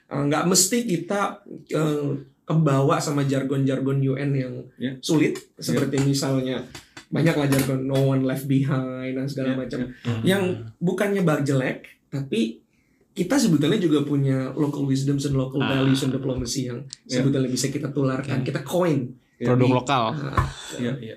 uh, 0.07 0.23
nggak 0.25 0.45
mesti 0.45 0.85
kita 0.85 1.41
uh, 1.75 2.13
kebawa 2.45 2.97
sama 2.97 3.25
jargon-jargon 3.25 3.99
UN 3.99 4.31
yang 4.33 4.55
Iya. 4.77 4.93
sulit 5.01 5.37
seperti 5.57 6.01
misalnya 6.01 6.61
banyaklah 7.09 7.49
jargon 7.49 7.89
no 7.89 8.13
one 8.13 8.23
left 8.23 8.45
behind 8.45 9.17
dan 9.17 9.25
segala 9.25 9.53
Iya, 9.53 9.59
macam 9.59 9.79
iya. 9.81 9.93
yang 10.23 10.43
bukannya 10.79 11.25
bak 11.25 11.43
jelek 11.43 11.89
tapi 12.09 12.61
kita 13.13 13.35
sebetulnya 13.35 13.77
juga 13.77 14.05
punya 14.05 14.53
local 14.53 14.85
wisdom 14.85 15.17
and 15.17 15.35
local 15.35 15.59
Ah. 15.59 15.81
values 15.81 16.05
and 16.05 16.13
diplomacy 16.13 16.69
yang 16.69 16.85
sebetulnya 17.03 17.49
bisa 17.49 17.67
kita 17.67 17.89
tularkan 17.89 18.45
kita 18.45 18.61
coin 18.63 19.17
Produk 19.39 19.83
lokal. 19.83 20.03
Iya, 20.83 20.93
iya. 20.99 21.17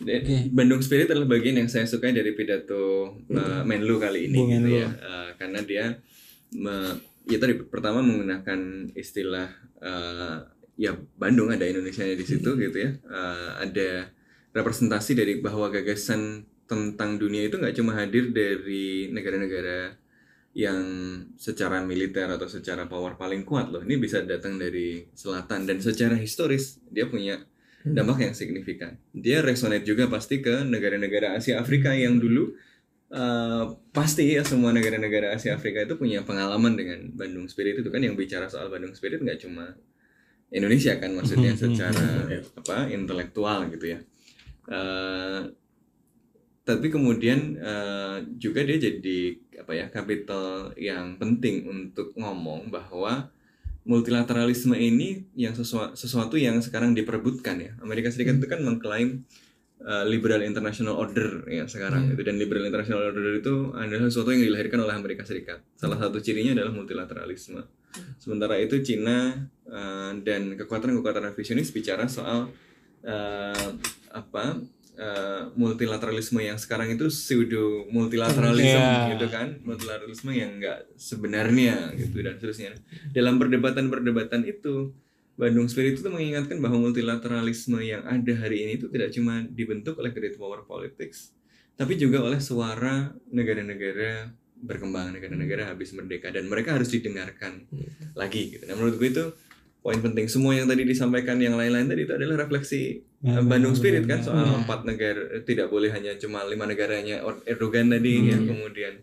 Dan 0.00 0.20
Oke. 0.26 0.36
Bandung 0.50 0.80
Spirit 0.82 1.06
adalah 1.12 1.28
bagian 1.28 1.60
yang 1.60 1.70
saya 1.70 1.86
sukai 1.86 2.10
dari 2.10 2.34
pidato 2.34 3.14
uh, 3.30 3.62
Menlu 3.62 4.00
kali 4.00 4.26
ini 4.32 4.36
Bu 4.38 4.44
gitu 4.50 4.68
Menlu. 4.68 4.80
ya. 4.80 4.90
Uh, 4.90 5.28
karena 5.38 5.60
dia 5.62 5.84
me- 6.56 6.98
ya 7.24 7.38
tadi 7.40 7.54
pertama 7.62 8.02
menggunakan 8.04 8.90
istilah 8.92 9.48
uh, 9.80 10.44
ya 10.74 10.92
Bandung 11.14 11.52
ada 11.54 11.62
Indonesia 11.64 12.02
di 12.04 12.26
situ 12.26 12.56
gitu 12.58 12.76
ya. 12.76 12.90
Uh, 13.06 13.50
ada 13.62 14.10
representasi 14.50 15.14
dari 15.14 15.38
bahwa 15.38 15.70
gagasan 15.70 16.46
tentang 16.64 17.20
dunia 17.20 17.46
itu 17.46 17.60
nggak 17.60 17.76
cuma 17.76 17.92
hadir 17.94 18.32
dari 18.32 19.12
negara-negara 19.12 20.00
yang 20.54 20.80
secara 21.34 21.82
militer 21.82 22.30
atau 22.30 22.46
secara 22.46 22.86
power 22.86 23.18
paling 23.18 23.42
kuat 23.42 23.74
loh. 23.74 23.82
Ini 23.82 23.98
bisa 23.98 24.22
datang 24.22 24.54
dari 24.56 25.06
selatan 25.12 25.66
dan 25.66 25.82
secara 25.82 26.14
historis 26.14 26.78
dia 26.88 27.10
punya 27.10 27.42
dampak 27.84 28.18
yang 28.24 28.34
signifikan. 28.34 28.96
Dia 29.12 29.44
resonate 29.44 29.84
juga 29.84 30.08
pasti 30.08 30.40
ke 30.40 30.64
negara-negara 30.64 31.36
Asia 31.36 31.60
Afrika 31.60 31.92
yang 31.92 32.16
dulu 32.16 32.56
uh, 33.12 33.76
pasti 33.92 34.32
ya 34.32 34.40
semua 34.40 34.72
negara-negara 34.72 35.36
Asia 35.36 35.52
Afrika 35.52 35.84
itu 35.84 36.00
punya 36.00 36.24
pengalaman 36.24 36.80
dengan 36.80 37.12
Bandung 37.12 37.44
Spirit 37.44 37.84
itu 37.84 37.92
kan 37.92 38.00
yang 38.00 38.16
bicara 38.16 38.48
soal 38.48 38.72
Bandung 38.72 38.96
Spirit 38.96 39.20
nggak 39.20 39.44
cuma 39.44 39.76
Indonesia 40.48 40.96
kan 40.96 41.12
maksudnya 41.12 41.52
Mhm, 41.52 41.60
secara 41.60 42.08
apa 42.56 42.88
intelektual 42.88 43.68
gitu 43.68 43.98
ya. 43.98 44.00
Uh, 44.64 45.52
tapi 46.64 46.88
kemudian 46.88 47.60
uh, 47.60 48.24
juga 48.40 48.64
dia 48.64 48.80
jadi 48.80 49.36
apa 49.60 49.72
ya 49.76 49.86
kapital 49.92 50.72
yang 50.80 51.20
penting 51.20 51.68
untuk 51.68 52.16
ngomong 52.16 52.72
bahwa 52.72 53.28
multilateralisme 53.84 54.72
ini 54.76 55.28
yang 55.36 55.52
sesuatu, 55.52 55.92
sesuatu 55.92 56.34
yang 56.40 56.60
sekarang 56.64 56.96
diperebutkan 56.96 57.56
ya. 57.60 57.72
Amerika 57.84 58.08
Serikat 58.08 58.40
itu 58.40 58.48
kan 58.48 58.64
mengklaim 58.64 59.28
uh, 59.84 60.04
liberal 60.08 60.40
international 60.40 60.96
order 60.96 61.44
ya 61.46 61.68
sekarang 61.68 62.08
Hmm. 62.08 62.12
itu. 62.16 62.22
Dan 62.24 62.40
liberal 62.40 62.64
international 62.64 63.12
order 63.12 63.24
itu 63.36 63.54
adalah 63.76 64.08
sesuatu 64.08 64.32
yang 64.32 64.42
dilahirkan 64.48 64.80
oleh 64.80 64.94
Amerika 64.96 65.22
Serikat. 65.28 65.60
Salah 65.76 66.00
satu 66.00 66.16
cirinya 66.24 66.56
adalah 66.56 66.72
multilateralisme. 66.72 67.60
Sementara 68.18 68.58
itu 68.58 68.80
Cina 68.82 69.46
uh, 69.70 70.12
dan 70.24 70.56
kekuatan-kekuatan 70.58 71.30
revisionis 71.30 71.70
bicara 71.70 72.08
soal 72.10 72.50
uh, 73.06 73.68
apa 74.10 74.64
uh, 74.96 75.50
multilateralisme 75.54 76.38
yang 76.38 76.58
sekarang 76.58 76.94
itu 76.94 77.10
pseudo 77.10 77.86
multilateralism 77.90 78.80
Iya. 78.80 79.14
gitu 79.16 79.26
kan. 79.30 79.58
Multilateralisme 79.62 80.30
yang 80.34 80.58
enggak 80.58 80.86
sebenarnya 80.94 81.92
gitu 81.94 82.22
dan 82.22 82.38
seterusnya. 82.38 82.70
Dalam 83.10 83.38
perdebatan-perdebatan 83.38 84.46
itu 84.46 84.94
Bandung 85.34 85.66
Spirit 85.66 85.98
itu 85.98 86.06
mengingatkan 86.06 86.62
bahwa 86.62 86.78
multilateralisme 86.90 87.82
yang 87.82 88.06
ada 88.06 88.32
hari 88.38 88.62
ini 88.62 88.72
itu 88.78 88.86
tidak 88.86 89.10
cuma 89.10 89.42
dibentuk 89.50 89.98
oleh 89.98 90.14
great 90.14 90.38
power 90.38 90.62
politics 90.62 91.34
tapi 91.74 91.98
juga 91.98 92.22
oleh 92.22 92.38
suara 92.38 93.10
negara-negara 93.34 94.30
berkembang 94.62 95.10
negara-negara 95.10 95.74
habis 95.74 95.90
merdeka 95.90 96.30
dan 96.30 96.46
mereka 96.46 96.78
harus 96.78 96.88
didengarkan 96.88 97.66
lagi 98.14 98.54
gitu. 98.56 98.64
Nah 98.64 98.78
menurut 98.78 98.96
gue 98.96 99.08
itu 99.10 99.24
poin 99.82 99.98
penting. 99.98 100.30
Semua 100.30 100.54
yang 100.56 100.70
tadi 100.70 100.86
disampaikan 100.86 101.36
yang 101.42 101.58
lain-lain 101.58 101.90
tadi 101.90 102.06
itu 102.06 102.14
adalah 102.14 102.46
refleksi 102.46 103.02
Ya, 103.24 103.40
uh, 103.40 103.42
Bandung 103.42 103.72
Spirit 103.72 104.04
kan 104.04 104.20
soal 104.20 104.44
Ya. 104.44 104.52
empat 104.54 104.84
negara 104.84 105.16
eh, 105.32 105.40
tidak 105.40 105.66
boleh 105.66 105.88
hanya 105.88 106.12
cuma 106.14 106.44
lima 106.44 106.64
negaranya 106.64 107.24
Erdogan 107.44 107.88
tadi 107.88 108.28
ya 108.28 108.36
kemudian 108.36 109.00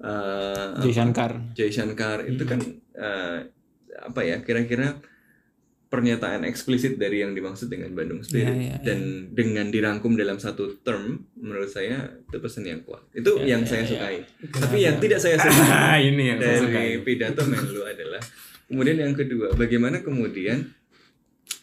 uh, 0.00 0.80
Jay 0.80 0.88
apa, 0.88 0.96
Shankar. 0.96 1.32
Jay 1.52 1.68
Shankar 1.68 2.24
itu 2.24 2.40
kan 2.42 2.56
uh, 2.96 3.44
apa 4.00 4.20
ya 4.22 4.40
kira-kira 4.40 4.96
pernyataan 5.86 6.46
eksplisit 6.46 6.96
dari 6.96 7.18
yang 7.18 7.34
dimaksud 7.34 7.66
dengan 7.66 7.90
Bandung 7.92 8.22
Spirit 8.22 8.46
Ya, 8.46 8.54
ya, 8.54 8.70
ya. 8.70 8.76
dan 8.80 8.98
dengan 9.28 9.68
dirangkum 9.68 10.14
dalam 10.14 10.38
satu 10.38 10.78
term 10.80 11.26
menurut 11.34 11.66
saya 11.66 12.16
itu 12.22 12.38
pesan 12.38 12.62
yang 12.62 12.80
kuat 12.80 13.02
itu 13.10 13.28
Ya, 13.42 13.58
yang 13.58 13.62
ya, 13.62 13.68
saya 13.68 13.82
ya. 13.82 13.88
sukai 13.90 14.16
tapi 14.54 14.76
yang 14.80 14.96
tidak 14.96 15.18
saya 15.18 15.36
sukai 15.36 15.66
Ah, 15.90 15.98
ini 15.98 16.22
yang 16.30 16.38
saya 16.38 16.58
suka. 16.62 16.70
dari 16.70 16.94
pidato 17.02 17.42
Menlu 17.42 17.82
adalah 17.82 18.22
kemudian 18.64 18.96
yang 19.00 19.12
kedua 19.12 19.50
bagaimana 19.52 19.98
kemudian 19.98 20.70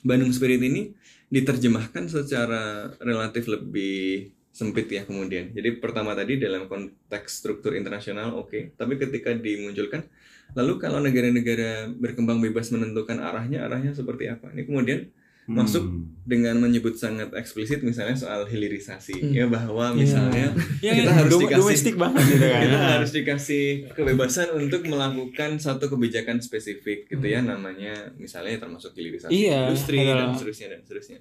Bandung 0.04 0.30
Spirit 0.30 0.60
ini 0.60 0.92
diterjemahkan 1.28 2.08
secara 2.08 2.92
relatif 3.04 3.52
lebih 3.52 4.32
sempit 4.58 4.90
ya 4.90 5.06
kemudian. 5.06 5.54
Jadi 5.54 5.78
pertama 5.78 6.18
tadi 6.18 6.42
dalam 6.42 6.66
konteks 6.66 7.46
struktur 7.46 7.78
internasional 7.78 8.34
oke. 8.34 8.74
Tapi 8.74 8.94
ketika 8.98 9.36
dimunculkan 9.38 10.08
lalu 10.56 10.80
kalau 10.82 11.04
negara-negara 11.04 11.92
berkembang 11.94 12.40
bebas 12.42 12.72
menentukan 12.74 13.22
arahnya 13.22 13.68
arahnya 13.70 13.94
seperti 13.94 14.32
apa? 14.34 14.50
Ini 14.56 14.66
kemudian 14.66 15.12
masuk 15.48 15.88
dengan 16.22 16.60
menyebut 16.60 16.94
sangat 16.94 17.32
eksplisit 17.32 17.80
misalnya 17.80 18.14
soal 18.14 18.44
hilirisasi 18.44 19.16
Hmm. 19.18 19.32
ya 19.32 19.46
bahwa 19.48 19.90
Iya. 19.90 19.96
misalnya 19.96 20.48
Ya, 20.78 20.92
kita 20.94 21.08
ya, 21.08 21.16
harus 21.16 21.32
dom- 21.32 21.42
dikasih 21.42 21.62
domestik 21.64 21.96
banget 21.96 22.24
gitu 22.26 22.46
kan. 22.46 22.62
kita 22.62 22.78
harus 22.92 23.12
dikasih 23.14 23.66
kebebasan 23.90 24.48
untuk 24.54 24.82
melakukan 24.84 25.56
satu 25.56 25.88
kebijakan 25.88 26.38
spesifik 26.38 27.08
gitu 27.08 27.24
ya 27.24 27.40
namanya 27.40 28.12
misalnya 28.14 28.60
termasuk 28.60 28.92
hilirisasi 28.92 29.32
Iya, 29.32 29.72
industri 29.72 29.98
dan 29.98 30.08
adalah- 30.14 30.36
seterusnya 30.36 30.68
dan 30.70 30.80
seterusnya. 30.84 31.20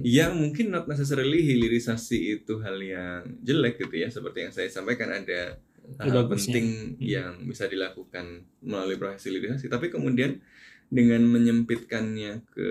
Yang 0.00 0.32
mungkin 0.38 0.66
not 0.70 0.86
necessarily 0.86 1.42
hilirisasi 1.42 2.18
itu 2.36 2.62
hal 2.62 2.78
yang 2.78 3.26
jelek 3.42 3.74
gitu 3.76 3.96
ya 3.96 4.08
seperti 4.08 4.38
yang 4.40 4.52
saya 4.54 4.70
sampaikan 4.70 5.10
ada 5.10 5.58
hal 5.98 6.30
penting 6.30 6.94
yang 6.96 7.42
bisa 7.42 7.66
dilakukan 7.66 8.46
melalui 8.60 8.94
proses 8.94 9.26
hilirisasi. 9.26 9.66
Tapi 9.66 9.90
kemudian 9.90 10.38
dengan 10.86 11.26
menyempitkannya 11.26 12.46
ke 12.46 12.70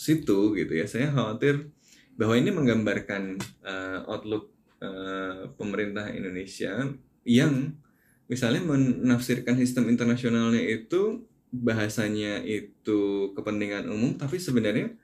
situ 0.00 0.56
gitu 0.56 0.72
ya. 0.72 0.88
Saya 0.88 1.12
khawatir 1.12 1.68
bahwa 2.16 2.34
ini 2.40 2.48
menggambarkan 2.52 3.36
uh, 3.64 4.08
outlook 4.08 4.48
uh, 4.80 5.52
pemerintah 5.60 6.08
Indonesia 6.08 6.88
yang 7.28 7.76
misalnya 8.32 8.64
menafsirkan 8.64 9.60
sistem 9.60 9.92
internasionalnya 9.92 10.64
itu 10.64 11.28
bahasanya 11.50 12.40
itu 12.46 13.32
kepentingan 13.34 13.90
umum 13.90 14.14
tapi 14.14 14.38
sebenarnya 14.38 14.94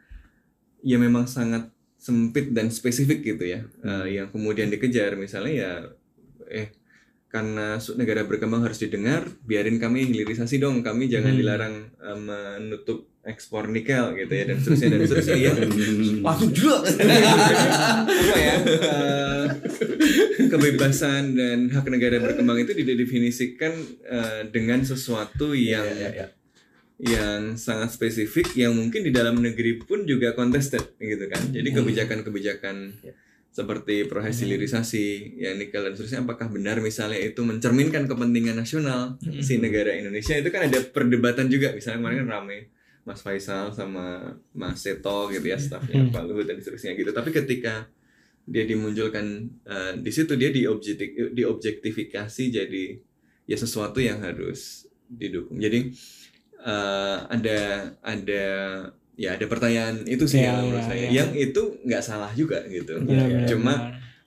ya 0.80 0.96
memang 0.96 1.26
sangat 1.26 1.68
sempit 1.98 2.54
dan 2.54 2.70
spesifik 2.70 3.20
gitu 3.24 3.44
ya 3.44 3.60
Uh, 3.82 4.06
yang 4.06 4.28
kemudian 4.32 4.70
dikejar. 4.70 5.14
Misalnya 5.18 5.52
ya 5.52 5.72
eh 6.46 6.68
karena 7.26 7.76
negara 7.98 8.22
berkembang 8.22 8.62
harus 8.62 8.78
didengar 8.78 9.26
biarin 9.42 9.82
kami 9.82 10.06
hilirisasi 10.06 10.62
dong 10.62 10.80
kami 10.86 11.10
jangan 11.10 11.34
Hmm. 11.34 11.40
dilarang 11.42 11.74
uh, 11.98 12.18
menutup 12.18 13.10
ekspor 13.26 13.66
nikel 13.66 14.14
gitu 14.14 14.32
ya 14.32 14.44
dan 14.46 14.58
seterusnya 14.62 14.88
dan 14.94 15.00
seterusnya. 15.02 15.36
Ya 15.36 15.52
langsung 16.26 16.50
juga 16.54 16.86
apa 16.86 18.36
ya 18.38 18.54
eh, 18.62 19.44
kebebasan 20.46 21.34
dan 21.34 21.58
hak 21.74 21.86
negara 21.90 22.22
berkembang 22.22 22.62
itu 22.62 22.72
didefinisikan 22.72 23.74
eh, 24.06 24.42
dengan 24.54 24.86
sesuatu 24.86 25.52
yang 25.52 25.84
yang 26.96 27.60
sangat 27.60 27.92
spesifik 27.92 28.56
yang 28.56 28.72
mungkin 28.72 29.04
di 29.04 29.12
dalam 29.12 29.36
negeri 29.36 29.84
pun 29.84 30.08
juga 30.08 30.32
contested 30.32 30.96
gitu 30.96 31.28
kan. 31.28 31.52
Jadi 31.52 31.68
kebijakan-kebijakan 31.74 32.76
seperti 33.52 34.04
proses 34.04 34.36
hilirisasi 34.44 35.36
ya 35.40 35.56
nikel 35.56 35.80
dan 35.80 35.96
seterusnya 35.96 36.28
apakah 36.28 36.52
benar 36.52 36.76
misalnya 36.84 37.16
itu 37.16 37.40
mencerminkan 37.40 38.04
kepentingan 38.04 38.56
nasional 38.56 39.16
si 39.42 39.60
negara 39.60 39.92
Indonesia? 39.92 40.36
Itu 40.38 40.48
kan 40.48 40.72
ada 40.72 40.78
perdebatan 40.88 41.52
juga 41.52 41.72
misalnya 41.76 42.00
kemarin 42.00 42.18
kan 42.24 42.28
rame 42.32 42.75
Mas 43.06 43.22
Faisal 43.22 43.70
sama 43.70 44.06
Mas 44.50 44.82
Seto 44.82 45.30
gitu 45.30 45.46
ya 45.46 45.56
stafnya 45.56 46.02
Hmm. 46.02 46.10
Pak 46.10 46.22
Luhut 46.26 46.44
dan 46.44 46.58
seterusnya 46.58 46.92
gitu. 46.92 47.10
Tapi 47.10 47.30
ketika 47.30 47.86
dia 48.44 48.62
dimunculkan 48.62 49.26
eh, 49.64 49.92
di 49.96 50.10
situ 50.10 50.34
dia 50.34 50.50
diobjektif 50.50 51.30
diobjektifikasi 51.30 52.42
jadi 52.52 52.84
ya 53.44 53.56
sesuatu 53.56 53.98
yang 53.98 54.18
harus 54.20 54.84
didukung. 55.08 55.56
Jadi 55.56 55.94
eh, 56.60 57.16
ada 57.24 57.58
ada 58.02 58.44
ya 59.14 59.32
ada 59.32 59.46
pertanyaan 59.46 60.04
itu 60.04 60.26
sih 60.26 60.42
Ya, 60.42 60.52
yang 60.52 60.56
menurut 60.60 60.82
ya, 60.82 60.86
saya. 60.86 60.98
ya. 61.00 61.10
yang 61.14 61.30
itu 61.32 61.62
nggak 61.82 62.02
salah 62.02 62.32
juga 62.34 62.66
gitu. 62.66 63.00
Benar, 63.00 63.46
cuma 63.46 63.74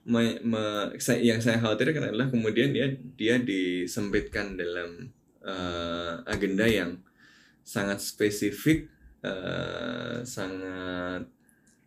me- 0.02 0.40
me- 0.42 0.96
saya- 0.96 1.20
yang 1.22 1.38
saya 1.38 1.60
khawatirkan 1.60 2.10
adalah 2.10 2.26
kemudian 2.26 2.72
dia 2.72 2.88
dia 3.14 3.36
disempitkan 3.36 4.56
dalam 4.56 5.12
eh, 5.40 6.12
agenda 6.26 6.64
yang 6.64 6.96
sangat 7.62 7.98
spesifik, 8.00 8.88
eh, 9.22 10.22
sangat 10.24 11.26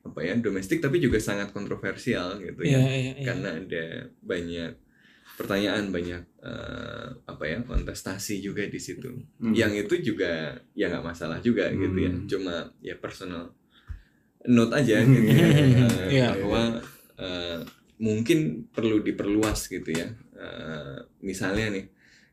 apa 0.03 0.19
ya 0.19 0.35
domestik 0.35 0.83
tapi 0.83 0.99
juga 0.99 1.15
sangat 1.15 1.55
kontroversial 1.55 2.35
gitu 2.43 2.59
Iya, 2.59 2.75
ya 2.75 2.79
iya, 2.91 3.13
iya. 3.15 3.23
karena 3.23 3.49
ada 3.55 3.85
banyak 4.19 4.71
pertanyaan 5.33 5.89
banyak 5.89 6.23
eh, 6.43 7.07
apa 7.23 7.43
ya 7.47 7.63
kontestasi 7.63 8.43
juga 8.43 8.67
di 8.67 8.77
situ 8.77 9.09
Hmm. 9.39 9.55
yang 9.55 9.71
itu 9.71 9.95
juga 10.03 10.53
ya 10.75 10.91
nggak 10.91 11.07
masalah 11.07 11.39
juga 11.39 11.71
gitu 11.71 11.97
ya 11.97 12.11
Hmm. 12.11 12.27
cuma 12.27 12.55
ya 12.83 12.99
personal 12.99 13.55
note 14.43 14.75
aja 14.75 14.99
gitu 15.07 15.23
ya 15.31 15.47
eh, 15.47 16.09
Iya. 16.11 16.27
bahwa 16.35 16.83
eh, 17.17 17.59
mungkin 17.97 18.67
perlu 18.69 18.99
diperluas 19.01 19.67
gitu 19.67 19.89
ya 19.89 20.07
Eh, 20.33 20.99
misalnya 21.23 21.71
nih 21.71 21.85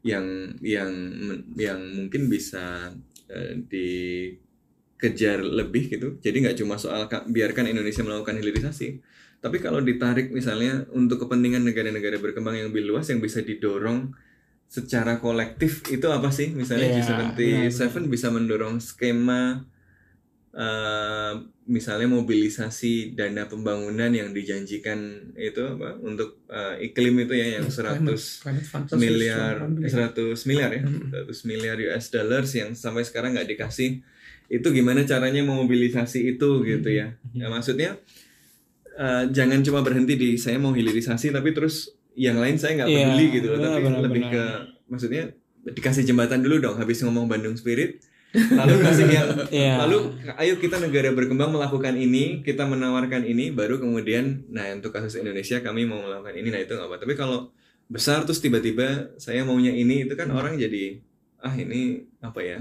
yang 0.03 0.27
yang 0.59 0.91
yang 1.55 1.79
mungkin 1.95 2.27
bisa 2.27 2.91
eh, 2.91 3.10
dikejar 3.71 5.41
lebih 5.41 5.89
gitu. 5.89 6.19
Jadi 6.19 6.37
nggak 6.45 6.57
cuma 6.61 6.77
soal 6.77 7.07
ka- 7.07 7.25
biarkan 7.27 7.71
Indonesia 7.71 8.03
melakukan 8.05 8.37
hilirisasi 8.37 9.01
tapi 9.41 9.57
kalau 9.57 9.81
ditarik 9.81 10.29
misalnya 10.29 10.85
untuk 10.93 11.25
kepentingan 11.25 11.65
negara-negara 11.65 12.21
berkembang 12.21 12.61
yang 12.61 12.69
lebih 12.69 12.93
luas 12.93 13.09
yang 13.09 13.25
bisa 13.25 13.41
didorong 13.41 14.13
secara 14.69 15.17
kolektif 15.17 15.81
itu 15.89 16.07
apa 16.13 16.29
sih? 16.29 16.53
Misalnya 16.53 16.93
Iya, 16.93 17.01
G77 17.73 18.05
bisa 18.13 18.29
mendorong 18.29 18.79
skema 18.79 19.65
eh, 20.53 21.33
misalnya 21.65 22.11
mobilisasi 22.11 22.93
dana 23.13 23.47
pembangunan 23.47 24.11
yang 24.11 24.31
dijanjikan 24.31 24.99
itu 25.35 25.63
apa 25.69 25.95
untuk 26.01 26.43
eh, 26.47 26.85
iklim 26.85 27.21
itu 27.21 27.33
ya 27.33 27.57
yang 27.57 27.67
100 27.67 28.03
Climate 28.41 28.67
fund. 28.67 28.87
miliar 28.95 29.55
eh, 29.77 29.87
100 29.87 30.35
100 30.35 30.49
miliar 30.49 30.71
ya 30.73 30.83
Hmm. 30.83 31.15
100 31.25 31.31
miliar 31.45 31.77
US 31.81 32.07
dollars 32.09 32.51
yang 32.53 32.75
sampai 32.75 33.03
sekarang 33.03 33.33
nggak 33.33 33.47
dikasih 33.49 34.03
itu 34.49 34.69
gimana 34.69 35.03
caranya 35.03 35.41
memobilisasi 35.41 36.27
itu 36.29 36.51
gitu 36.65 36.89
ya 36.91 37.15
ya 37.33 37.47
maksudnya 37.47 37.95
eh, 38.93 39.25
jangan 39.29 39.61
cuma 39.61 39.81
berhenti 39.81 40.15
di 40.15 40.31
saya 40.35 40.59
mau 40.59 40.73
hilirisasi 40.73 41.31
tapi 41.31 41.51
terus 41.51 41.89
yang 42.13 42.37
lain 42.37 42.59
saya 42.59 42.75
nggak 42.77 42.89
Iya, 42.89 42.99
peduli 43.07 43.27
gitu 43.33 43.47
loh 43.49 43.57
benar, 43.57 43.71
tapi 43.71 43.85
benar, 43.87 44.01
lebih 44.03 44.23
benar. 44.25 44.33
ke 44.33 44.45
maksudnya 44.89 45.23
dikasih 45.63 46.03
jembatan 46.05 46.41
dulu 46.41 46.59
dong 46.59 46.77
habis 46.77 46.99
ngomong 47.01 47.29
Bandung 47.29 47.55
Spirit 47.55 48.03
lalu 48.33 48.75
kasih 48.85 49.07
yang 49.07 49.29
Iya. 49.49 49.75
lalu 49.81 50.15
ayo 50.37 50.55
kita 50.57 50.79
negara 50.79 51.11
berkembang 51.11 51.51
melakukan 51.51 51.95
ini 51.95 52.41
kita 52.41 52.63
menawarkan 52.63 53.23
ini 53.23 53.51
baru 53.51 53.77
kemudian 53.77 54.47
nah 54.49 54.71
untuk 54.71 54.91
kasus 54.91 55.17
Indonesia 55.17 55.59
kami 55.59 55.83
mau 55.83 55.99
melakukan 55.99 56.35
ini 56.35 56.49
nah 56.49 56.59
itu 56.59 56.73
nggak 56.73 56.87
apa 56.87 56.97
tapi 56.99 57.15
kalau 57.15 57.51
besar 57.87 58.23
terus 58.23 58.39
tiba-tiba 58.39 59.11
saya 59.17 59.43
maunya 59.43 59.71
ini 59.71 60.05
itu 60.05 60.15
kan 60.15 60.31
orang 60.31 60.55
jadi 60.55 61.03
ah 61.39 61.51
ini 61.53 62.05
apa 62.19 62.39
ya? 62.39 62.59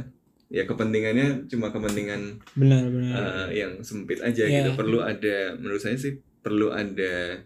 Ya 0.50 0.66
kepentingannya 0.66 1.46
cuma 1.46 1.70
kepentingan 1.70 2.42
benar 2.56 2.82
benar. 2.84 3.14
eh, 3.46 3.60
yang 3.60 3.72
sempit 3.80 4.18
aja 4.20 4.42
Iya. 4.42 4.66
gitu. 4.66 4.70
Perlu 4.76 5.00
ada 5.00 5.54
menurut 5.54 5.78
saya 5.78 5.94
sih 5.94 6.18
perlu 6.40 6.74
ada 6.74 7.46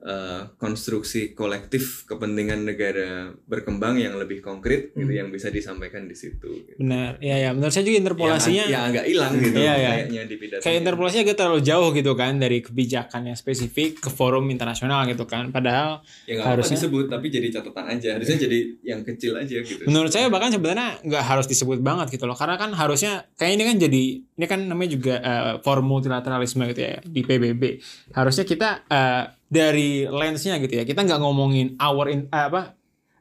eh, 0.00 0.42
konstruksi 0.56 1.32
kolektif 1.32 2.04
kepentingan 2.04 2.62
negara 2.62 3.10
berkembang 3.42 3.96
yang 3.96 4.16
lebih 4.16 4.40
konkret 4.40 4.90
gitu 4.90 5.04
Hmm. 5.04 5.12
yang 5.16 5.28
bisa 5.28 5.48
disampaikan 5.48 6.04
di 6.04 6.14
situ 6.14 6.48
gitu. 6.64 6.76
benar. 6.76 7.20
Ya 7.20 7.36
ya 7.38 7.50
menurut 7.50 7.68
saya 7.68 7.82
juga 7.82 8.00
interpolasinya 8.00 8.64
yang, 8.64 8.72
yang 8.72 8.84
agak 8.90 9.04
hilang 9.06 9.32
gitu 9.36 9.56
Iya, 9.56 9.74
iya. 9.74 9.90
kayaknya 9.94 10.22
di 10.24 10.36
pidato 10.36 10.62
kayak 10.62 10.76
interpolasinya 10.78 11.22
agak 11.22 11.36
terlalu 11.36 11.60
jauh 11.60 11.88
gitu 11.90 12.12
kan 12.14 12.32
dari 12.34 12.58
kebijakan 12.60 13.20
yang 13.24 13.36
spesifik 13.36 13.90
ke 13.98 14.08
forum 14.08 14.44
internasional 14.46 15.04
gitu 15.04 15.24
kan. 15.24 15.48
Padahal 15.50 16.00
ya 16.24 16.40
harusnya- 16.40 16.44
harusnya 16.50 16.76
disebut 16.78 17.04
tapi 17.06 17.26
jadi 17.28 17.48
catatan 17.52 17.86
aja. 17.90 18.08
Harusnya 18.14 18.38
jadi 18.38 18.58
yang 18.82 19.00
kecil 19.02 19.32
aja 19.34 19.56
gitu. 19.58 19.84
Menurut 19.84 20.08
saya 20.08 20.26
bahkan 20.26 20.48
sebenarnya 20.48 20.96
nggak 21.02 21.24
harus 21.26 21.44
disebut 21.44 21.78
banget 21.78 22.08
gitu 22.10 22.24
loh. 22.24 22.34
Karena 22.34 22.56
kan 22.56 22.72
harusnya 22.72 23.28
kayak 23.34 23.52
ini 23.52 23.64
kan 23.64 23.76
jadi 23.78 24.02
ini 24.32 24.46
kan 24.46 24.60
namanya 24.62 24.90
juga 24.90 25.14
eh, 25.18 25.54
forum 25.60 25.84
multilateralisme 25.86 26.64
gitu 26.66 26.80
ya 26.80 26.96
di 27.02 27.20
PBB 27.20 27.62
harusnya 28.10 28.42
kita 28.42 28.68
eh, 28.86 29.24
dari 29.50 30.06
lensnya 30.06 30.62
gitu 30.62 30.78
ya 30.78 30.84
kita 30.86 31.02
nggak 31.02 31.20
ngomongin 31.20 31.74
our 31.76 32.06
in, 32.06 32.30
eh, 32.30 32.44
apa 32.46 32.78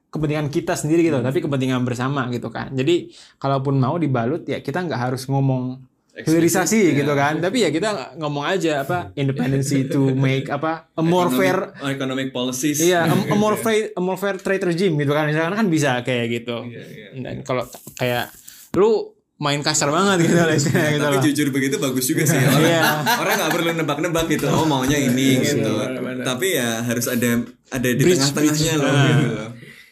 kepentingan 0.10 0.50
kita 0.50 0.74
sendiri 0.74 1.02
gitu 1.02 1.18
tapi 1.20 1.42
kepentingan 1.42 1.82
bersama 1.82 2.30
gitu 2.30 2.50
kan 2.50 2.70
jadi 2.72 3.10
kalaupun 3.38 3.78
mau 3.78 3.98
dibalut 3.98 4.46
ya 4.46 4.62
kita 4.62 4.86
nggak 4.86 5.10
harus 5.10 5.26
ngomong 5.26 5.82
hilirisasi 6.20 6.76
Eksplisit, 6.92 7.00
gitu 7.00 7.14
kan 7.16 7.40
tapi 7.46 7.64
ya 7.64 7.70
kita 7.70 8.18
ngomong 8.18 8.46
aja 8.46 8.84
apa 8.84 9.10
independency 9.14 9.88
to 9.88 10.12
make 10.14 10.50
apa 10.50 10.90
a 10.94 11.02
more 11.02 11.30
fair 11.32 11.74
Economic- 11.86 12.34
policies 12.34 12.78
Iya, 12.78 13.08
a, 13.08 13.16
a 13.16 13.38
more 13.38 13.58
fair, 13.64 13.90
a 13.96 14.02
more 14.02 14.20
fair 14.20 14.36
trade 14.38 14.62
regime 14.68 15.00
gitu 15.00 15.16
kan. 15.16 15.26
Misalkan 15.26 15.56
kan 15.56 15.68
bisa 15.72 16.04
kayak 16.04 16.26
gitu. 16.30 16.68
Iya, 16.68 16.84
iya. 16.86 17.08
Dan 17.24 17.42
kalau 17.42 17.66
kayak 17.96 18.30
lu 18.76 19.16
main 19.40 19.60
kasar 19.60 19.88
banget 19.88 20.28
gitu 20.28 20.36
istilahnya 20.60 20.92
gitu 20.92 21.02
tapi 21.02 21.16
loh. 21.16 21.24
jujur 21.24 21.48
begitu 21.50 21.76
bagus 21.80 22.06
juga 22.06 22.24
sih. 22.24 22.36
Orang 22.38 22.60
Iya. 22.60 22.82
orang 23.16 23.36
nggak 23.40 23.52
perlu 23.52 23.70
nebak-nebak 23.74 24.26
gitu. 24.30 24.46
Oh 24.48 24.64
maunya 24.64 25.00
ini 25.00 25.40
Iya, 25.40 25.56
gitu. 25.56 25.74
Tapi 26.22 26.48
ya 26.54 26.84
harus 26.84 27.08
ada 27.08 27.32
ada 27.70 27.90
di 27.90 28.04
tengah-tengahnya 28.04 28.74
loh 28.76 28.86
Ah. 28.86 29.06
gitu 29.08 29.26
loh. 29.30 29.50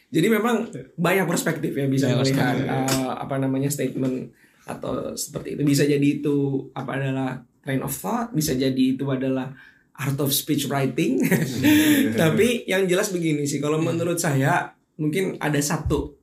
Jadi 0.07 0.27
memang 0.29 0.55
banyak 0.95 1.25
perspektif 1.25 1.71
ya 1.71 1.83
bisa 1.85 2.07
Banyak 2.07 2.19
melihat 2.21 2.55
uh, 2.65 3.13
apa 3.17 3.35
namanya 3.37 3.67
statement 3.67 4.31
atau 4.63 5.11
seperti 5.13 5.55
itu. 5.55 5.61
Bisa 5.63 5.83
jadi 5.83 6.03
itu 6.03 6.35
apa 6.71 6.95
adalah 6.95 7.29
train 7.59 7.79
of 7.79 7.91
thought, 7.91 8.31
bisa 8.31 8.51
jadi 8.51 8.75
itu 8.95 9.03
adalah 9.03 9.51
art 9.93 10.15
of 10.17 10.31
speech 10.31 10.67
writing. 10.67 11.23
Tapi 12.21 12.63
yang 12.65 12.85
jelas 12.85 13.09
begini 13.09 13.43
sih, 13.43 13.57
kalau 13.57 13.77
menurut 13.77 14.15
saya 14.15 14.71
mungkin 14.95 15.35
ada 15.37 15.57
satu 15.57 16.15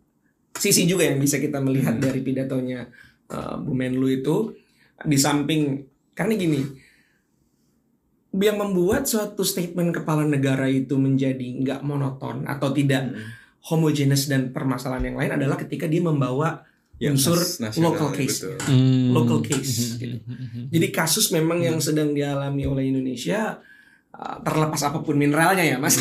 sisi 0.55 0.85
juga 0.85 1.05
yang 1.05 1.18
bisa 1.18 1.37
kita 1.37 1.59
melihat 1.59 1.99
dari 1.99 2.20
pidatonya 2.20 2.87
uh, 3.31 3.57
Bu 3.61 3.72
Menlu 3.72 4.09
itu 4.11 4.53
di 5.05 5.16
samping 5.16 5.85
karena 6.12 6.35
gini 6.35 6.61
yang 8.35 8.59
membuat 8.59 9.07
suatu 9.07 9.47
statement 9.47 9.95
kepala 9.95 10.27
negara 10.27 10.66
itu 10.66 10.99
menjadi 10.99 11.62
nggak 11.62 11.81
monoton 11.87 12.43
atau 12.51 12.75
tidak 12.75 13.14
homogenes 13.64 14.27
dan 14.27 14.51
permasalahan 14.51 15.14
yang 15.14 15.16
lain 15.22 15.33
adalah 15.39 15.57
ketika 15.57 15.87
dia 15.87 16.03
membawa 16.03 16.66
Yang 16.99 17.14
unsur 17.14 17.39
nasional, 17.62 17.91
local 17.91 18.11
case. 18.14 18.39
betul. 18.43 18.55
Hmm. 18.70 19.11
local 19.11 19.39
case 19.43 19.99
gitu. 19.99 20.18
Jadi 20.70 20.87
kasus 20.95 21.31
memang 21.35 21.59
yang 21.59 21.79
sedang 21.83 22.14
dialami 22.14 22.66
oleh 22.70 22.91
Indonesia 22.91 23.59
uh, 24.14 24.37
terlepas 24.47 24.79
apa 24.79 24.99
pun 25.03 25.18
mineralnya 25.18 25.75
ya 25.75 25.77
Mas. 25.79 25.99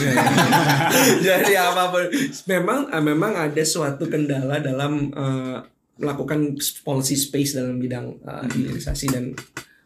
Jadi 1.27 1.53
apa 1.57 1.89
pun 1.89 2.05
memang 2.45 2.93
uh, 2.93 3.03
memang 3.03 3.33
ada 3.33 3.63
suatu 3.65 4.05
kendala 4.05 4.61
dalam 4.61 5.09
uh, 5.17 5.65
melakukan 6.03 6.59
policy 6.83 7.15
space 7.15 7.55
dalam 7.55 7.79
bidang 7.79 8.19
uh, 8.27 8.43
hilirisasi 8.51 9.07
dan 9.07 9.31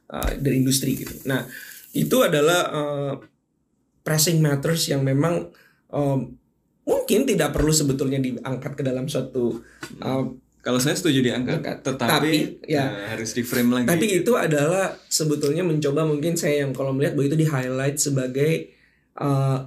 uh, 0.09 0.32
dari 0.41 0.65
industri 0.65 0.97
gitu. 0.97 1.13
Nah, 1.30 1.45
itu 1.93 2.18
adalah 2.26 2.61
uh, 2.74 3.13
pressing 4.01 4.41
matters 4.41 4.89
yang 4.89 5.05
memang 5.05 5.53
um, 5.93 6.34
mungkin 6.88 7.28
tidak 7.30 7.53
perlu 7.53 7.70
sebetulnya 7.70 8.18
diangkat 8.18 8.74
ke 8.80 8.84
dalam 8.84 9.05
suatu 9.05 9.59
uh, 10.01 10.24
kalau 10.68 10.84
saya 10.84 10.99
setuju 10.99 11.24
diangkat 11.24 11.63
Angkat. 11.63 11.78
tetapi 11.80 12.11
Tapi, 12.11 12.32
ya. 12.68 12.91
eh, 12.91 13.15
harus 13.15 13.32
di 13.32 13.39
frame 13.39 13.72
lagi 13.72 13.88
Tapi 13.88 14.05
itu 14.20 14.36
adalah 14.36 14.99
sebetulnya 15.07 15.63
mencoba 15.63 16.03
mungkin 16.03 16.36
saya 16.36 16.68
yang 16.68 16.76
kalau 16.76 16.91
melihat 16.91 17.15
bahwa 17.15 17.28
itu 17.32 17.38
di 17.39 17.47
highlight 17.47 17.95
sebagai 17.95 18.76
uh, 19.15 19.63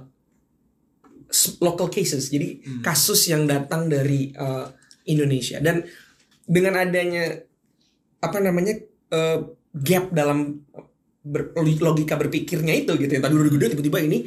local 1.57 1.89
cases. 1.89 2.29
Jadi 2.29 2.61
Hmm. 2.61 2.81
kasus 2.85 3.33
yang 3.33 3.49
datang 3.49 3.89
dari 3.89 4.29
uh, 4.37 4.69
Indonesia 5.09 5.57
dan 5.57 5.81
dengan 6.51 6.75
adanya 6.75 7.39
apa 8.19 8.37
namanya 8.37 8.75
uh, 9.09 9.39
gap 9.71 10.11
dalam 10.11 10.59
ber- 11.23 11.55
logika 11.55 12.19
berpikirnya 12.19 12.75
itu 12.75 12.91
gitu 12.99 13.07
yang 13.07 13.23
tadi 13.23 13.33
udah 13.33 13.47
gede 13.49 13.71
tiba-tiba 13.71 13.99
ini 14.03 14.19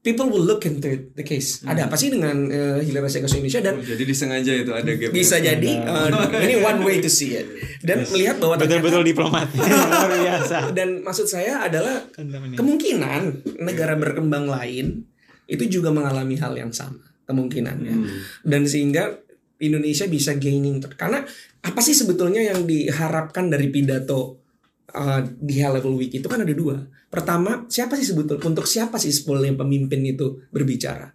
people 0.00 0.28
will 0.28 0.44
look 0.44 0.68
into 0.68 0.84
it, 0.86 1.16
the 1.16 1.24
case. 1.24 1.64
Ada 1.64 1.88
apa 1.88 1.96
sih 1.96 2.12
dengan 2.12 2.36
uh, 2.44 2.76
hilirisasi 2.76 3.24
kasus 3.24 3.40
Indonesia? 3.40 3.64
Dan 3.64 3.74
Oh, 3.74 3.84
jadi 3.84 4.04
disengaja 4.04 4.52
itu 4.52 4.72
ada 4.72 4.90
gap 4.92 5.10
bisa 5.10 5.40
jadi 5.40 5.70
uh, 5.80 6.08
ini 6.44 6.60
one 6.60 6.84
way 6.84 7.00
to 7.00 7.08
see 7.08 7.32
it. 7.32 7.48
Dan 7.80 8.04
melihat 8.12 8.36
bahwa 8.36 8.60
Betul-betul 8.60 9.00
diplomat. 9.00 9.48
Luar 9.56 10.12
biasa. 10.12 10.76
dan 10.76 11.00
maksud 11.00 11.24
saya 11.24 11.64
adalah 11.64 12.04
kemungkinan 12.52 13.20
negara 13.64 13.96
berkembang 13.96 14.44
lain 14.44 15.08
itu 15.44 15.64
juga 15.70 15.88
mengalami 15.88 16.36
hal 16.36 16.52
yang 16.52 16.68
sama. 16.68 17.00
Kemungkinannya. 17.24 17.96
Dan 18.44 18.68
sehingga 18.68 19.23
Indonesia 19.68 20.04
bisa 20.08 20.36
gaining 20.36 20.82
karena 20.96 21.24
apa 21.64 21.80
sih 21.80 21.96
sebetulnya 21.96 22.44
yang 22.44 22.68
diharapkan 22.68 23.48
dari 23.48 23.72
pidato 23.72 24.44
uh, 24.92 25.20
di 25.24 25.60
high 25.60 25.80
level 25.80 25.96
week 25.96 26.12
itu 26.16 26.26
kan 26.28 26.42
ada 26.42 26.52
dua 26.52 26.80
pertama 27.08 27.64
siapa 27.70 27.94
sih 27.94 28.04
sebetulnya 28.04 28.42
untuk 28.44 28.66
siapa 28.68 29.00
sih 29.00 29.10
sebetulnya 29.14 29.54
pemimpin 29.56 30.02
itu 30.04 30.44
berbicara 30.50 31.10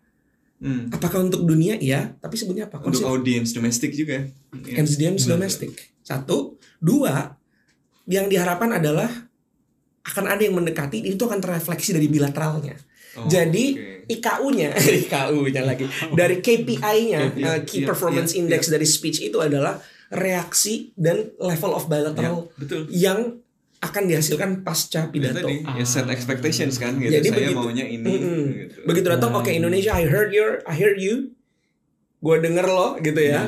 Hmm. 0.60 0.91
apakah 0.91 1.24
untuk 1.24 1.47
dunia 1.47 1.80
iya 1.80 2.20
tapi 2.20 2.36
sebetulnya 2.36 2.68
apa 2.68 2.84
untuk 2.84 3.08
audiens 3.08 3.56
domestik 3.56 3.95
juga 3.95 4.28
ya. 4.28 4.84
SDM 4.84 5.16
domestik. 5.16 5.72
Satu, 6.04 6.58
dua, 6.82 7.38
yang 8.10 8.26
diharapkan 8.26 8.82
adalah 8.82 9.08
akan 10.02 10.26
ada 10.26 10.41
yang 10.41 10.58
mendekati 10.58 11.06
itu 11.06 11.22
akan 11.22 11.38
terrefleksi 11.38 11.93
dari 11.93 12.10
bilateralnya. 12.10 12.74
Oh, 13.22 13.30
Jadi 13.30 13.66
oke. 13.78 13.99
IKU-nya, 14.10 14.74
IKU-nya 15.05 15.62
lagi 15.62 15.86
dari 16.12 16.41
KPI-nya, 16.41 17.22
KPI, 17.30 17.43
uh, 17.45 17.60
Key 17.62 17.80
iya, 17.82 17.88
Performance 17.88 18.34
iya, 18.34 18.41
Index 18.41 18.62
dari 18.68 18.84
speech 18.84 19.22
itu 19.22 19.38
adalah 19.38 19.78
reaksi 20.10 20.89
dan 20.97 21.30
level 21.38 21.72
of 21.72 21.86
bilateral 21.86 22.49
betul 22.57 22.89
yang 22.89 23.38
akan 23.80 24.03
dihasilkan 24.10 24.60
pasca 24.60 25.07
pidato. 25.07 25.39
tadi 25.39 25.64
ya 25.64 25.86
set 25.86 26.10
expectations 26.10 26.76
kan 26.76 26.99
gitu. 26.99 27.16
Jadi 27.16 27.30
Saya 27.30 27.38
begitu- 27.47 27.55
maunya 27.55 27.86
ini 27.86 28.12
Mm-mm. 28.12 28.41
gitu. 28.60 28.76
Begitu 28.84 29.07
datang, 29.07 29.32
Nah, 29.32 29.39
oke 29.39 29.51
Indonesia, 29.53 29.95
I 29.95 30.03
heard 30.03 30.34
your, 30.34 30.60
I 30.66 30.76
heard 30.76 30.99
you, 30.99 31.32
gue 32.20 32.36
denger 32.41 32.68
lo 32.68 32.99
gitu 32.99 33.22
ya. 33.22 33.47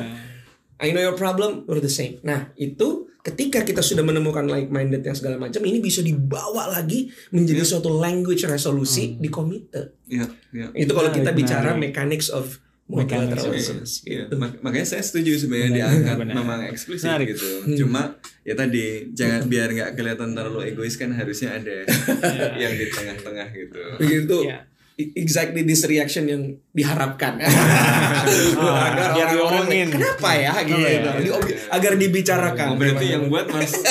I 0.80 0.90
know 0.90 1.02
your 1.02 1.14
problem, 1.14 1.68
we're 1.68 1.78
the 1.78 1.92
same. 1.92 2.16
Nah 2.22 2.48
itu 2.56 3.11
ketika 3.22 3.62
kita 3.62 3.80
sudah 3.80 4.02
menemukan 4.02 4.44
like 4.44 4.66
minded 4.66 5.00
yang 5.00 5.14
segala 5.14 5.38
macam, 5.38 5.62
ini 5.62 5.78
bisa 5.78 6.00
dibawa 6.00 6.66
lagi 6.68 7.06
menjadi 7.30 7.62
suatu 7.62 7.88
language 7.88 8.42
resolusi 8.44 9.14
di 9.14 9.28
komite. 9.28 10.02
Iya, 10.04 10.26
iya. 10.50 10.66
Itu 10.74 10.90
kalau 10.90 11.08
Menarik, 11.08 11.22
kita 11.24 11.30
bicara 11.32 11.70
mechanics 11.72 12.28
of 12.28 12.58
Mechanics 12.84 13.40
of-. 13.40 13.56
Iya, 14.04 14.26
Gitu. 14.26 14.34
mak- 14.36 14.60
makanya 14.60 14.84
saya 14.84 15.00
setuju 15.00 15.38
sebenarnya 15.38 15.70
Benar, 15.70 15.78
diangkat 15.78 16.16
benar. 16.18 16.34
memang 16.36 16.60
eksplisit 16.66 17.06
Menarik. 17.06 17.26
gitu. 17.32 17.48
Cuma 17.78 18.02
ya 18.42 18.52
tadi 18.52 18.84
jangan 19.08 19.46
biar 19.46 19.68
nggak 19.70 19.90
kelihatan 19.94 20.34
terlalu 20.34 20.60
egois 20.66 20.94
kan 20.94 21.08
harusnya 21.10 21.54
ada 21.54 21.88
yang 22.58 22.74
di 22.74 22.86
tengah-tengah 22.86 23.48
gitu. 23.50 23.80
Begitu 23.96 24.36
Iya. 24.44 24.58
Exactly 24.96 25.64
this 25.64 25.84
reaction 25.84 26.28
yang 26.28 26.42
diharapkan. 26.70 27.38
Ah, 28.62 29.12
biar 29.12 29.34
orang-orang 29.34 29.66
diomongin. 29.66 29.88
Kenapa 29.90 30.30
ya 30.38 30.52
gitu. 30.62 30.78
iya, 30.78 31.12
Diobi- 31.18 31.56
agar 31.68 31.92
dibicarakan. 31.98 32.66
Oh, 32.72 32.76
berarti 32.78 33.06
yang 33.10 33.26
buat 33.26 33.50
Mas 33.50 33.74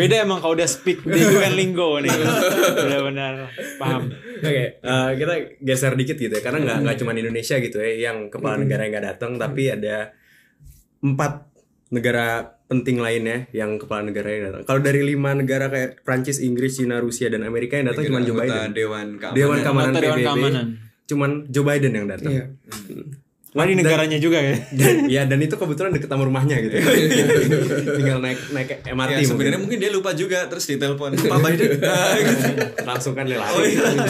Beda 0.00 0.24
emang 0.24 0.40
kalau 0.40 0.56
udah 0.56 0.66
speak 0.66 1.04
di 1.04 1.20
UN 1.20 1.54
lingo 1.54 2.00
nih. 2.00 2.10
Benar-benar 2.74 3.52
paham. 3.76 4.08
Oke, 4.42 4.64
eh, 4.82 5.10
kita 5.14 5.34
geser 5.62 5.92
dikit 5.94 6.16
gitu 6.18 6.32
ya, 6.32 6.42
karena 6.42 6.58
nggak 6.64 6.78
nggak 6.82 6.96
cuma 6.98 7.12
Indonesia 7.14 7.56
gitu 7.62 7.78
ya, 7.78 8.10
yang 8.10 8.26
kepala 8.26 8.58
negara 8.58 8.82
yang 8.88 8.92
nggak 8.98 9.06
datang, 9.14 9.38
tapi 9.38 9.70
ada 9.70 10.10
empat 11.04 11.46
negara 11.92 12.56
penting 12.72 12.96
lainnya 12.96 13.44
yang 13.52 13.76
kepala 13.76 14.00
negara 14.02 14.24
yang 14.26 14.42
datang. 14.48 14.64
Kalau 14.64 14.80
dari 14.80 15.04
lima 15.04 15.36
negara 15.36 15.68
kayak 15.68 16.00
Prancis, 16.00 16.40
Inggris, 16.40 16.80
Cina, 16.80 16.96
Rusia, 16.96 17.28
dan 17.28 17.44
Amerika 17.44 17.76
yang 17.76 17.92
datang 17.92 18.08
cuma 18.08 18.20
Joe 18.20 18.32
Biden. 18.34 18.72
Dewan 18.72 19.06
Keamanan. 19.14 19.36
Dewan 19.36 19.58
Keamanan 19.60 19.90
Anggota 19.90 20.00
Dewan 20.00 20.16
PBB, 20.16 20.24
Keamanan. 20.24 20.66
cuman 21.04 21.30
Joe 21.46 21.64
Biden 21.64 21.92
yang 21.92 22.06
datang. 22.06 22.32
Iya. 22.32 22.44
Wah 23.52 23.68
di 23.68 23.76
negaranya 23.76 24.16
juga 24.16 24.40
ya. 24.40 24.56
Dan, 24.72 24.94
ya 25.06 25.22
dan 25.22 25.36
itu 25.38 25.52
kebetulan 25.52 25.92
deket 25.92 26.08
sama 26.08 26.24
rumahnya 26.24 26.56
gitu. 26.58 26.72
Tinggal 27.92 28.18
naik 28.18 28.40
naik 28.48 28.80
MRT 28.82 28.88
Ya, 28.88 28.96
mungkin. 29.12 29.28
sebenarnya 29.28 29.60
mungkin 29.60 29.76
dia 29.76 29.90
lupa 29.90 30.16
juga 30.16 30.48
terus 30.48 30.64
ditelepon 30.64 31.20
Pak 31.20 31.38
Biden. 31.38 31.68
Ah, 31.84 32.16
gitu. 32.16 32.48
langsung 32.82 33.12
kan 33.12 33.28
dia 33.28 33.36
Oh 33.36 33.60
iya. 33.60 34.08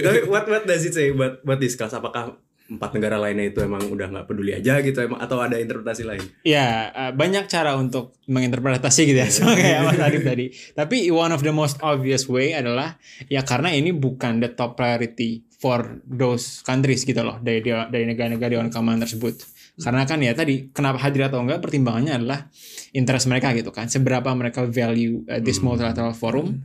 Tapi 0.00 0.24
what 0.24 0.44
what 0.46 0.64
does 0.64 0.82
it 0.82 0.92
say 0.92 1.12
buat 1.12 1.40
buat 1.42 1.56
discuss 1.58 1.92
apakah 1.92 2.36
empat 2.70 2.90
negara 2.94 3.18
lainnya 3.18 3.50
itu 3.50 3.58
emang 3.62 3.82
udah 3.90 4.08
nggak 4.12 4.26
peduli 4.30 4.54
aja 4.54 4.78
gitu 4.80 4.98
emang 5.02 5.18
atau 5.18 5.42
ada 5.42 5.58
interpretasi 5.58 6.02
lain? 6.06 6.24
Ya, 6.46 6.92
eh, 6.94 7.12
banyak 7.12 7.50
cara 7.50 7.74
untuk 7.74 8.14
menginterpretasi 8.28 9.02
gitu 9.08 9.18
ya, 9.18 9.28
sama 9.32 9.58
kayak 9.58 9.80
Mas 9.88 10.00
Adib 10.00 10.22
tadi. 10.22 10.52
Tapi 10.72 11.10
one 11.10 11.32
of 11.34 11.42
the 11.42 11.52
most 11.52 11.82
obvious 11.82 12.30
way 12.30 12.54
adalah 12.54 12.96
ya 13.26 13.42
karena 13.42 13.74
ini 13.74 13.90
bukan 13.90 14.38
the 14.38 14.50
top 14.52 14.78
priority 14.78 15.42
for 15.62 16.02
those 16.06 16.58
countries 16.66 17.06
gitu 17.06 17.22
loh 17.22 17.38
dari 17.38 17.62
dari 17.62 18.04
negara-negara 18.06 18.58
dewan 18.58 18.70
keamanan 18.70 19.06
tersebut. 19.06 19.38
Karena 19.78 20.04
kan 20.04 20.20
ya 20.20 20.36
tadi 20.36 20.68
kenapa 20.68 21.00
hadir 21.00 21.32
atau 21.32 21.40
enggak 21.40 21.64
pertimbangannya 21.64 22.20
adalah 22.20 22.50
interest 22.92 23.30
mereka 23.30 23.56
gitu 23.56 23.72
kan. 23.72 23.88
Seberapa 23.88 24.28
mereka 24.36 24.68
value 24.68 25.24
uh, 25.30 25.40
this 25.40 25.64
multilateral 25.64 26.12
forum 26.12 26.60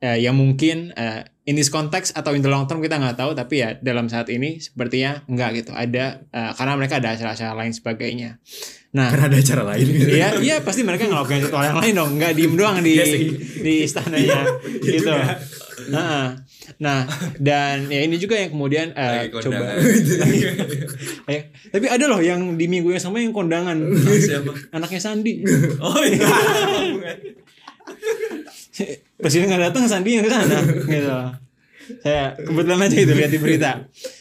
eh, 0.00 0.18
yang 0.20 0.36
mungkin 0.36 0.96
eh, 0.96 1.28
in 1.44 1.56
this 1.56 1.68
context 1.68 2.16
atau 2.16 2.32
in 2.32 2.40
the 2.40 2.50
long 2.50 2.64
term 2.64 2.80
kita 2.80 2.96
nggak 2.96 3.20
tahu 3.20 3.36
tapi 3.36 3.60
ya 3.60 3.76
dalam 3.80 4.08
saat 4.08 4.32
ini 4.32 4.60
sepertinya 4.60 5.24
enggak 5.28 5.64
gitu 5.64 5.72
ada 5.76 6.24
eh, 6.32 6.50
karena 6.56 6.72
mereka 6.76 6.98
ada 6.98 7.14
acara-acara 7.14 7.52
lain 7.56 7.72
sebagainya. 7.76 8.40
Nah, 8.90 9.06
Karena 9.06 9.30
ada 9.30 9.38
cara 9.38 9.62
lain. 9.70 9.86
gitu. 9.86 10.18
Iya, 10.18 10.28
iya 10.42 10.56
pasti 10.66 10.82
mereka 10.82 11.06
ngelakuin 11.06 11.46
sesuatu 11.46 11.62
yang 11.62 11.78
lain 11.78 11.94
dong, 11.94 12.10
nggak 12.18 12.34
diem 12.34 12.54
doang 12.58 12.82
di 12.82 12.98
Iya 12.98 13.06
di 13.62 13.74
istananya 13.86 14.58
gitu. 14.82 15.14
Heeh. 15.94 16.26
Nah, 16.82 17.06
dan 17.38 17.86
ya 17.86 18.02
ini 18.02 18.18
juga 18.18 18.34
yang 18.34 18.50
kemudian 18.50 18.90
Lagi 18.90 19.30
coba. 19.30 19.78
Eh, 21.30 21.54
tapi 21.70 21.86
ada 21.86 22.10
loh 22.10 22.18
yang 22.18 22.58
di 22.58 22.66
minggu 22.66 22.90
yang 22.90 22.98
sama 22.98 23.22
yang 23.22 23.30
kondangan. 23.30 23.78
Siapa? 23.94 24.74
Anaknya 24.74 24.98
Sandi. 24.98 25.46
Oh 25.78 26.02
iya. 26.02 26.26
Presiden 29.22 29.48
nggak 29.50 29.72
datang, 29.72 29.84
Sandi 29.86 30.16
yang 30.16 30.24
ke 30.24 30.30
sana 30.32 30.58
gitu. 30.66 31.16
Saya 32.00 32.38
kebetulan 32.38 32.86
aja 32.86 32.96
itu 32.96 33.12
lihat 33.12 33.32
di 33.34 33.40
berita. 33.42 33.70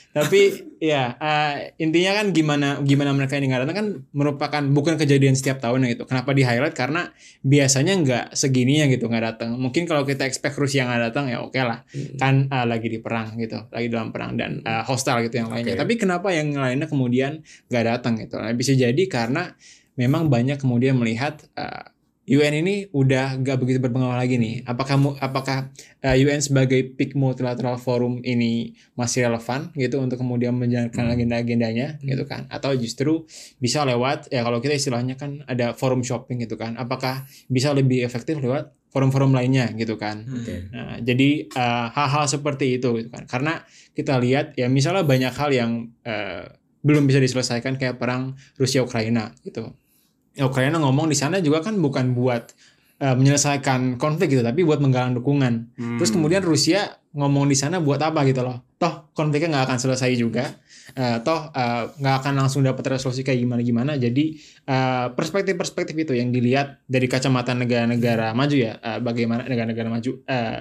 Tapi 0.09 0.73
ya 0.81 1.13
eh, 1.21 1.77
intinya 1.77 2.17
kan 2.17 2.33
gimana 2.33 2.81
gimana 2.81 3.13
mereka 3.13 3.37
ini 3.37 3.45
nggak 3.45 3.61
datang 3.67 3.77
kan 3.77 3.87
merupakan 4.09 4.63
bukan 4.73 4.97
kejadian 4.97 5.37
setiap 5.37 5.61
tahun 5.61 5.85
gitu. 5.85 6.09
Kenapa 6.09 6.33
di 6.33 6.41
highlight? 6.41 6.73
Karena 6.73 7.13
biasanya 7.45 7.93
nggak 8.01 8.25
segininya 8.33 8.89
gitu 8.89 9.05
nggak 9.05 9.23
datang. 9.37 9.61
Mungkin 9.61 9.85
kalau 9.85 10.09
kita 10.09 10.25
expect 10.25 10.57
Rusia 10.57 10.89
nggak 10.89 11.13
datang 11.13 11.29
ya 11.29 11.45
oke 11.45 11.61
lah. 11.61 11.85
Kan 12.17 12.49
eh, 12.49 12.65
lagi 12.65 12.89
di 12.89 12.97
perang 12.97 13.37
gitu, 13.37 13.69
lagi 13.69 13.87
dalam 13.87 14.09
perang 14.09 14.33
dan 14.33 14.65
eh, 14.65 14.83
hostile 14.89 15.29
gitu 15.29 15.45
yang 15.45 15.53
lainnya. 15.53 15.77
Oke. 15.77 15.81
Tapi 15.85 15.93
kenapa 16.01 16.33
yang 16.33 16.57
lainnya 16.57 16.89
kemudian 16.89 17.45
nggak 17.69 17.83
datang 17.85 18.17
gitu? 18.17 18.41
Nah, 18.41 18.49
bisa 18.57 18.73
jadi 18.73 19.03
karena 19.05 19.53
memang 19.93 20.25
banyak 20.25 20.57
kemudian 20.57 20.97
melihat 20.97 21.37
eh, 21.53 21.85
UN 22.29 22.53
ini 22.61 22.75
udah 22.93 23.41
gak 23.41 23.57
begitu 23.57 23.81
berpengaruh 23.81 24.13
lagi 24.13 24.37
nih. 24.37 24.61
Apakah 24.69 25.17
apakah 25.17 25.73
uh, 26.05 26.13
UN 26.13 26.45
sebagai 26.45 26.93
peak 26.93 27.17
multilateral 27.17 27.81
forum 27.81 28.21
ini 28.21 28.77
masih 28.93 29.25
relevan 29.25 29.73
gitu 29.73 29.97
untuk 29.97 30.21
kemudian 30.21 30.53
menjalankan 30.53 31.09
agenda-agendanya 31.09 31.97
gitu 32.05 32.29
kan? 32.29 32.45
Atau 32.53 32.77
justru 32.77 33.25
bisa 33.57 33.81
lewat 33.81 34.29
ya 34.29 34.45
kalau 34.45 34.61
kita 34.61 34.77
istilahnya 34.77 35.17
kan 35.17 35.41
ada 35.49 35.73
forum 35.73 36.05
shopping 36.05 36.45
gitu 36.45 36.53
kan? 36.53 36.77
Apakah 36.77 37.25
bisa 37.49 37.73
lebih 37.73 38.05
efektif 38.05 38.37
lewat 38.37 38.77
forum-forum 38.93 39.33
lainnya 39.33 39.73
gitu 39.73 39.97
kan? 39.97 40.21
Oke. 40.29 40.69
Nah, 40.69 41.01
jadi 41.01 41.49
eh, 41.49 41.87
hal-hal 41.97 42.29
seperti 42.29 42.77
itu 42.77 42.93
gitu 43.01 43.09
kan. 43.09 43.25
Karena 43.25 43.65
kita 43.97 44.21
lihat 44.21 44.53
ya 44.53 44.69
misalnya 44.69 45.01
banyak 45.01 45.33
hal 45.33 45.49
yang 45.49 45.71
eh, 46.05 46.45
belum 46.85 47.09
bisa 47.09 47.19
diselesaikan 47.19 47.75
kayak 47.75 47.97
perang 47.97 48.37
Rusia 48.55 48.85
Ukraina 48.85 49.33
gitu. 49.41 49.73
Ya, 50.37 50.45
Ukraina 50.45 50.77
ngomong 50.79 51.09
di 51.09 51.17
sana 51.17 51.41
juga 51.41 51.65
kan 51.65 51.77
bukan 51.81 52.13
buat 52.13 52.53
eh, 52.99 53.15
menyelesaikan 53.15 53.97
konflik 53.97 54.35
gitu, 54.35 54.43
tapi 54.45 54.61
buat 54.67 54.79
menggalang 54.83 55.15
dukungan. 55.17 55.75
Terus 55.99 56.11
kemudian 56.11 56.43
Rusia 56.45 56.99
ngomong 57.15 57.49
di 57.49 57.57
sana 57.57 57.81
buat 57.81 57.97
apa 58.03 58.21
gitu 58.29 58.45
loh. 58.45 58.61
Toh 58.79 59.09
konfliknya 59.17 59.57
nggak 59.57 59.65
akan 59.73 59.79
selesai 59.81 60.11
juga. 60.15 60.45
Eh, 60.95 61.17
toh 61.21 61.49
eh, 61.53 61.83
nggak 61.97 62.15
akan 62.23 62.33
langsung 62.45 62.61
dapat 62.65 62.97
resolusi 62.97 63.25
kayak 63.25 63.41
gimana-gimana. 63.41 63.97
Jadi 63.97 64.37
eh, 64.69 65.07
perspektif-perspektif 65.13 65.95
itu 65.97 66.13
yang 66.13 66.29
dilihat 66.29 66.85
dari 66.85 67.09
kacamata 67.09 67.53
negara-negara 67.57 68.31
maju 68.37 68.55
ya. 68.55 68.77
eh, 68.79 68.99
bagaimana 69.01 69.45
negara-negara 69.49 69.89
maju 69.89 70.11
eh, 70.25 70.57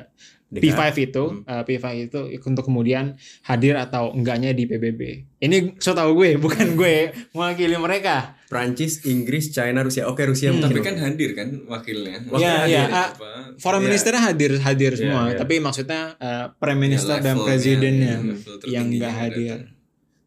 P5 0.48 0.80
itu, 0.98 1.24
eh, 1.44 1.60
P5 1.62 1.84
itu 2.00 2.18
untuk 2.42 2.64
kemudian 2.64 3.14
hadir 3.42 3.76
atau 3.76 4.08
enggaknya 4.10 4.50
di 4.50 4.64
PBB. 4.64 5.00
Ini 5.38 5.76
so 5.76 5.92
tau 5.92 6.08
gue, 6.10 6.36
bukan 6.36 6.72
gue 6.72 7.12
mewakili 7.36 7.76
mereka. 7.76 8.32
Prancis, 8.48 9.04
Inggris, 9.04 9.52
China, 9.52 9.84
Rusia. 9.84 10.04
Oke, 10.04 10.24
Rusia 10.24 10.48
Hmm. 10.48 10.64
Tapi 10.64 10.80
kan 10.80 10.96
hadir 10.96 11.36
kan 11.36 11.52
wakilnya. 11.64 12.24
Iya, 12.32 12.54
iya. 12.64 12.84
Ah, 12.86 13.12
Apa? 13.12 13.30
Foreign 13.56 13.84
Iya. 13.84 13.86
Ministernya 13.86 14.22
hadir 14.24 14.52
hadir 14.58 14.92
Iya, 14.92 15.00
semua, 15.04 15.22
iya. 15.26 15.36
tapi 15.36 15.54
maksudnya 15.58 16.00
eh, 16.16 16.44
Prime 16.54 16.80
Minister 16.80 17.14
Ya, 17.14 17.22
dan 17.22 17.36
Presidennya 17.38 18.08
ya, 18.08 18.18
tertingginya 18.40 18.72
yang 18.72 18.86
enggak 18.86 19.04
yang 19.04 19.18
hadir. 19.20 19.58
datang. 19.60 19.76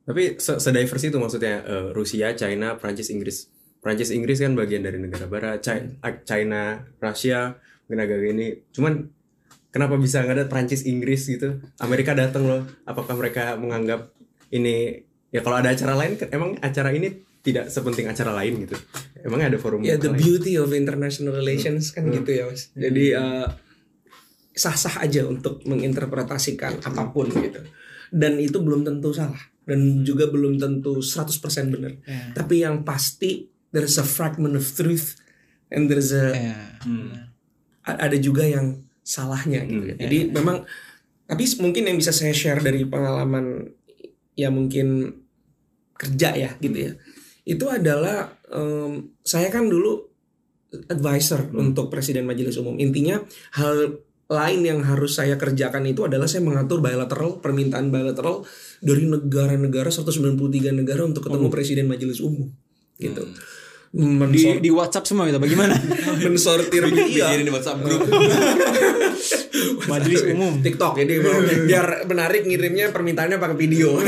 Tapi 0.02 0.24
se 0.38 0.54
sediverse 0.56 1.06
itu 1.08 1.18
maksudnya 1.18 1.56
eh, 1.64 1.88
Rusia, 1.92 2.28
China, 2.34 2.78
Prancis, 2.78 3.10
Inggris. 3.10 3.50
Prancis, 3.80 4.14
Inggris 4.14 4.38
kan 4.38 4.54
bagian 4.54 4.86
dari 4.86 5.02
negara 5.02 5.26
barat. 5.26 5.58
Chi- 5.60 5.98
ah, 5.98 6.14
China, 6.22 6.62
Rusia, 6.96 7.58
mungkin 7.84 8.00
agak 8.00 8.22
ini. 8.24 8.48
Cuman 8.70 9.10
kenapa 9.72 9.96
bisa 9.96 10.20
nggak 10.20 10.36
ada 10.36 10.46
Prancis, 10.46 10.84
Inggris 10.84 11.26
gitu? 11.26 11.60
Amerika 11.78 12.12
datang 12.12 12.44
loh. 12.44 12.62
Apakah 12.84 13.16
mereka 13.16 13.56
menganggap 13.56 14.12
ini 14.50 15.02
ya 15.28 15.40
kalau 15.40 15.58
ada 15.58 15.72
acara 15.72 15.96
lain 15.96 16.16
kan 16.16 16.28
emang 16.30 16.60
acara 16.60 16.92
ini 16.92 17.08
tidak 17.42 17.68
sepenting 17.68 18.06
acara 18.06 18.36
lain 18.36 18.54
gitu. 18.62 18.76
Emang 19.18 19.42
ada 19.42 19.58
forum 19.58 19.82
Ya 19.82 19.96
the 19.96 20.12
lain? 20.12 20.20
beauty 20.20 20.54
of 20.56 20.70
international 20.72 21.34
relations 21.34 21.90
kan 21.90 22.06
Hmm. 22.06 22.14
gitu 22.14 22.32
ya 22.32 22.44
mas. 22.46 22.70
Jadi 22.72 23.06
eh, 23.12 23.48
sah-sah 24.54 25.00
aja 25.00 25.24
untuk 25.24 25.64
menginterpretasikan 25.64 26.84
apa 26.84 27.10
pun 27.10 27.32
gitu. 27.32 27.64
Dan 28.12 28.38
itu 28.38 28.60
belum 28.60 28.84
tentu 28.84 29.10
salah 29.10 29.40
dan 29.64 30.04
juga 30.04 30.28
belum 30.28 30.60
tentu 30.60 31.00
100% 31.00 31.32
benar. 31.72 31.96
Ya. 32.04 32.36
Tapi 32.36 32.60
yang 32.60 32.84
pasti 32.84 33.48
there's 33.72 33.96
a 33.96 34.04
fragment 34.04 34.54
of 34.54 34.68
truth 34.68 35.16
and 35.70 35.88
there's 35.88 36.12
a 36.12 36.36
Ya. 36.36 36.58
a- 37.82 38.00
ada 38.02 38.18
juga 38.18 38.44
yang 38.44 38.84
salahnya 39.12 39.68
gitu. 39.68 39.92
Hmm. 39.92 40.00
Jadi 40.00 40.18
memang 40.32 40.64
tapi 41.28 41.44
mungkin 41.60 41.84
yang 41.92 41.98
bisa 42.00 42.16
saya 42.16 42.32
share 42.32 42.64
dari 42.64 42.88
pengalaman 42.88 43.68
ya 44.40 44.48
mungkin 44.48 45.20
kerja 46.00 46.32
ya 46.40 46.56
gitu 46.64 46.78
ya. 46.80 46.92
Itu 47.44 47.68
adalah 47.68 48.40
em, 48.48 49.20
saya 49.20 49.52
kan 49.52 49.68
dulu 49.68 50.08
advisor 50.88 51.52
untuk 51.52 51.92
Presiden 51.92 52.24
Majelis 52.24 52.56
Umum. 52.56 52.80
Intinya 52.80 53.20
hal 53.60 54.00
lain 54.32 54.64
yang 54.64 54.80
harus 54.88 55.20
saya 55.20 55.36
kerjakan 55.36 55.84
itu 55.92 56.08
adalah 56.08 56.24
saya 56.24 56.40
mengatur 56.48 56.80
bilateral 56.80 57.44
permintaan 57.44 57.92
bilateral 57.92 58.48
dari 58.80 59.04
negara-negara 59.04 59.92
193 59.92 60.72
negara 60.72 61.04
untuk 61.04 61.28
ketemu 61.28 61.48
Presiden 61.52 61.92
Majelis 61.92 62.24
Umum 62.24 62.48
gitu. 62.96 63.28
di, 63.28 63.61
mensor- 63.92 64.64
di 64.64 64.72
WhatsApp 64.72 65.06
semua 65.08 65.28
gitu 65.28 65.40
bagaimana? 65.40 65.76
Mensortir 66.26 66.88
media. 66.88 67.32
Bikin 67.32 67.48
di 67.48 67.54
WhatsApp 67.54 67.80
grup. 67.84 68.02
majelis 69.92 70.22
umum. 70.32 70.64
TikTok 70.64 70.94
jadi 70.98 71.14
biar 71.70 72.08
menarik 72.08 72.48
ngirimnya 72.48 72.90
permintaannya 72.96 73.38
pakai 73.38 73.58
video. 73.60 74.00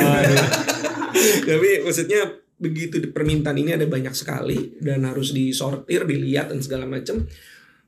Tapi 1.43 1.69
maksudnya 1.83 2.39
begitu 2.57 3.03
di 3.03 3.11
permintaan 3.11 3.59
ini 3.59 3.75
ada 3.75 3.83
banyak 3.83 4.15
sekali 4.15 4.79
dan 4.79 5.03
harus 5.03 5.35
disortir, 5.35 6.07
dilihat 6.07 6.49
dan 6.55 6.63
segala 6.63 6.87
macam. 6.87 7.27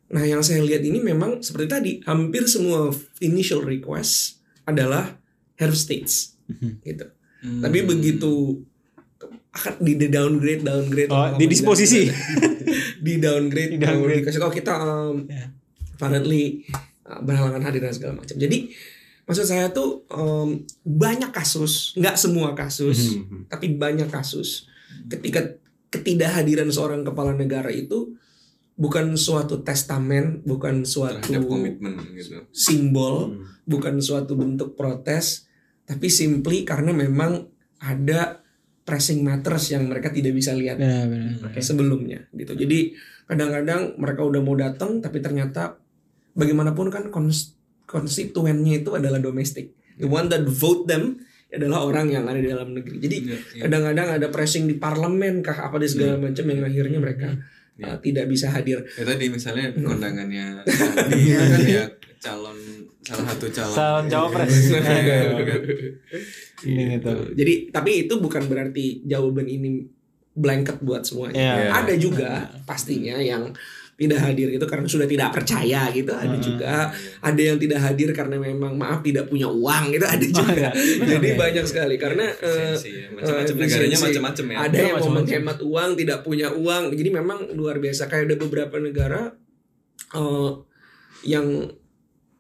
Nah, 0.06 0.22
yang 0.22 0.46
saya 0.46 0.62
lihat 0.62 0.86
ini 0.86 1.02
memang 1.02 1.42
seperti 1.42 1.68
tadi, 1.68 1.92
hampir 2.06 2.46
semua 2.46 2.94
initial 3.24 3.66
request 3.66 4.38
adalah 4.68 5.18
have 5.58 5.74
states 5.74 6.38
gitu. 6.86 7.10
Tapi 7.42 7.86
begitu 7.86 8.62
akan 9.58 9.74
di 9.80 10.08
downgrade, 10.08 10.62
downgrade, 10.62 11.10
oh, 11.10 11.34
di 11.34 11.46
disposisi 11.48 12.06
di 13.00 13.14
downgrade, 13.18 13.72
Di 13.72 13.80
downgrade. 13.80 14.22
dikasih 14.22 14.42
tahu 14.42 14.54
kita 14.54 14.74
um, 14.76 15.24
Ya. 15.26 15.48
apparently 15.94 16.66
uh, 17.04 17.22
berhalangan 17.22 17.64
hadir 17.64 17.80
dan 17.80 17.94
segala 17.94 18.14
macam. 18.16 18.36
Jadi 18.36 18.70
maksud 19.24 19.46
saya 19.46 19.72
tuh 19.72 20.04
um, 20.10 20.60
banyak 20.84 21.32
kasus, 21.32 21.96
nggak 21.96 22.16
semua 22.16 22.52
kasus, 22.52 23.16
Mhm. 23.16 23.48
tapi 23.48 23.74
banyak 23.74 24.08
kasus 24.08 24.68
ketika 25.06 25.56
ketidakhadiran 25.90 26.68
seorang 26.68 27.02
kepala 27.02 27.32
negara 27.32 27.70
itu 27.70 28.18
bukan 28.76 29.16
suatu 29.16 29.64
testamen, 29.64 30.44
bukan 30.44 30.84
suatu 30.84 31.32
Terhadap 31.32 31.48
komitmen 31.48 31.96
gitu. 32.12 32.44
simbol, 32.52 33.32
Hmm. 33.32 33.48
bukan 33.64 34.04
suatu 34.04 34.36
bentuk 34.36 34.76
protes, 34.76 35.48
tapi 35.86 36.12
simply 36.12 36.68
karena 36.68 36.92
memang 36.92 37.48
ada 37.80 38.44
pressing 38.86 39.20
matters 39.20 39.74
yang 39.74 39.90
mereka 39.90 40.14
tidak 40.14 40.32
bisa 40.32 40.54
lihat 40.54 40.78
benar 40.78 41.10
benar 41.10 41.58
sebelumnya 41.58 42.30
gitu. 42.32 42.54
Jadi 42.54 42.94
kadang-kadang 43.26 43.98
mereka 43.98 44.22
udah 44.22 44.40
mau 44.40 44.54
datang 44.54 45.02
tapi 45.02 45.20
ternyata 45.20 45.82
bagaimanapun 46.32 46.88
kan 46.88 47.04
kons- 47.10 47.58
konstituennya 47.86 48.80
itu 48.80 48.94
adalah 48.94 49.18
domestik. 49.18 49.74
The 49.98 50.06
one 50.06 50.30
that 50.30 50.46
vote 50.46 50.86
them 50.86 51.18
adalah 51.50 51.88
orang 51.88 52.12
yang 52.12 52.28
ada 52.28 52.36
di 52.36 52.46
dalam 52.46 52.76
negeri. 52.76 53.00
Jadi 53.00 53.18
Iya, 53.24 53.38
iya. 53.56 53.62
kadang-kadang 53.66 54.08
ada 54.20 54.28
pressing 54.28 54.68
di 54.68 54.76
parlemen 54.76 55.40
kah 55.40 55.66
apa 55.66 55.80
di 55.80 55.88
segala 55.88 56.20
macam 56.20 56.44
yang 56.44 56.62
akhirnya 56.62 57.00
mereka 57.00 57.30
uh, 57.80 57.98
tidak 58.04 58.28
bisa 58.28 58.52
hadir. 58.52 58.84
Ya 58.84 59.04
tadi 59.08 59.32
misalnya 59.32 59.72
Hmm. 59.72 59.88
kondangannya 59.88 60.46
kan 60.62 61.62
ya 61.64 61.86
calon 62.20 62.58
salah 63.06 63.26
satu 63.30 63.48
calon. 63.54 63.76
calon 63.78 64.06
cawapres. 64.10 64.54
Ini 66.66 66.84
gitu. 66.98 67.14
Jadi 67.38 67.54
tapi 67.70 68.10
itu 68.10 68.14
bukan 68.18 68.50
berarti 68.50 69.06
jawaban 69.06 69.46
ini 69.46 69.86
blanket 70.34 70.82
buat 70.82 71.06
semuanya. 71.06 71.38
Iya. 71.38 71.86
Ada 71.86 71.94
juga 72.02 72.50
pastinya 72.66 73.22
yang 73.22 73.54
tidak 73.96 74.20
hadir 74.20 74.52
itu 74.52 74.66
karena 74.68 74.88
sudah 74.92 75.08
tidak 75.08 75.32
percaya 75.32 75.88
gitu. 75.94 76.12
Ada 76.12 76.38
juga 76.42 76.92
ada 77.24 77.42
yang 77.42 77.56
tidak 77.56 77.80
hadir 77.80 78.12
karena 78.12 78.36
memang 78.36 78.76
maaf 78.76 79.00
tidak 79.00 79.32
punya 79.32 79.48
uang 79.48 79.96
gitu. 79.96 80.04
Ada 80.04 80.28
juga. 80.28 80.68
jadi 81.16 81.30
banyak 81.40 81.66
sekali. 81.70 81.96
Karena 81.96 82.28
eh, 82.28 82.76
ya. 82.76 83.08
Macam-macam 83.16 83.56
eh, 83.56 83.62
negaranya 83.64 83.98
macam-macam 84.02 84.46
ya. 84.52 84.58
ada 84.68 84.78
yang 84.82 84.98
mau 85.00 85.12
menghemat 85.24 85.60
uang 85.64 85.90
tidak 85.96 86.20
punya 86.28 86.52
uang. 86.52 86.92
Jadi 86.92 87.10
memang 87.14 87.40
luar 87.56 87.80
biasa. 87.80 88.12
Kayak 88.12 88.34
ada 88.34 88.36
beberapa 88.36 88.76
negara 88.84 89.32
eh, 90.12 90.52
yang 91.24 91.48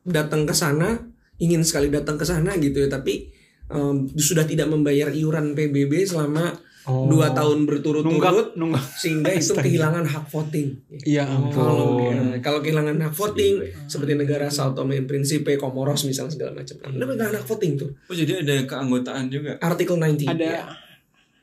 datang 0.05 0.45
ke 0.45 0.53
sana 0.53 1.01
ingin 1.41 1.65
sekali 1.65 1.91
datang 1.91 2.15
ke 2.15 2.23
sana 2.23 2.55
gitu 2.55 2.85
ya 2.85 2.87
tapi 2.87 3.33
em, 3.67 4.07
sudah 4.15 4.45
tidak 4.45 4.69
membayar 4.69 5.11
iuran 5.11 5.57
PBB 5.57 6.05
selama 6.05 6.53
Oh. 6.85 7.09
dua 7.09 7.33
tahun 7.33 7.65
berturut-turut 7.65 8.53
sehingga 8.93 9.33
itu 9.33 9.57
kehilangan 9.57 10.05
hak 10.05 10.29
voting 10.29 10.69
iya 11.01 11.25
kalau 11.49 11.97
ampun 11.97 12.13
ya, 12.13 12.37
kalau 12.45 12.61
kehilangan 12.61 13.09
hak 13.09 13.09
voting 13.09 13.57
seperti 13.89 14.13
negara 14.13 14.53
Sao 14.53 14.69
Tome 14.77 14.93
and 15.01 15.09
Principe, 15.09 15.57
Comoros 15.57 16.05
misalnya 16.05 16.37
segala 16.37 16.51
macam. 16.53 16.77
Nah, 16.85 16.93
kehilangan 17.09 17.41
hak 17.41 17.45
voting 17.49 17.71
tuh. 17.73 17.89
Oh 18.05 18.13
jadi 18.13 18.45
ada 18.45 18.69
keanggotaan 18.69 19.33
juga. 19.33 19.57
Artikel 19.65 19.97
19. 19.97 20.29
ada 20.29 20.45
ya. 20.45 20.65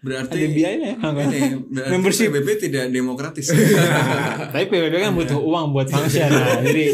Berarti 0.03 0.35
ada 0.35 0.51
biayanya 0.51 0.91
ya 0.93 0.97
ini 0.99 1.15
berarti 1.15 1.39
Membership. 1.95 2.35
PBB 2.35 2.49
tidak 2.59 2.91
demokratis. 2.91 3.55
tapi 4.53 4.65
PBB 4.67 4.95
kan 4.99 5.15
butuh 5.15 5.39
uang 5.39 5.71
buat 5.71 5.87
function 5.87 6.27
nah, 6.27 6.59
jadi 6.59 6.87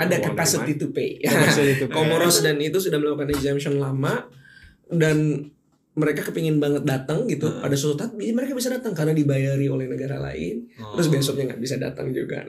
Ada 0.00 0.16
capacity 0.24 0.80
to 0.80 0.88
pay. 0.88 1.20
Pay. 1.20 1.84
Comoros 1.92 2.40
dan 2.40 2.56
itu 2.58 2.80
sudah 2.80 2.96
melakukan 2.96 3.28
exemption 3.30 3.76
lama 3.76 4.24
dan 4.88 5.48
mereka 5.94 6.26
kepingin 6.26 6.58
banget 6.58 6.82
datang 6.82 7.22
gitu 7.30 7.46
pada 7.62 7.70
suatu 7.78 8.02
saat 8.02 8.10
mereka 8.18 8.50
bisa 8.50 8.66
datang 8.66 8.90
karena 8.98 9.14
dibayari 9.14 9.70
oleh 9.70 9.86
negara 9.86 10.18
lain 10.18 10.66
Oh. 10.74 10.98
terus 10.98 11.06
besoknya 11.06 11.54
nggak 11.54 11.62
bisa 11.62 11.78
datang 11.78 12.10
juga 12.10 12.42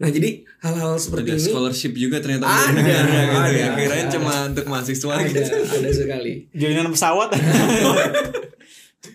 nah 0.00 0.08
jadi 0.08 0.40
hal-hal 0.64 0.96
seperti 0.96 1.36
ada 1.36 1.36
ini 1.36 1.48
scholarship 1.52 1.92
juga 1.92 2.16
ternyata 2.24 2.48
Ada, 2.48 2.56
untuk 2.64 2.74
negara 2.80 3.04
gitu 3.12 3.36
ada. 3.36 3.52
ya. 3.52 3.68
Kirain 3.76 4.08
cuma 4.08 4.34
untuk 4.48 4.64
mahasiswa 4.72 5.12
ada 5.12 5.28
gitu. 5.28 5.40
ada 5.44 5.90
sekali 5.92 6.32
jalinan 6.56 6.88
pesawat 6.88 7.28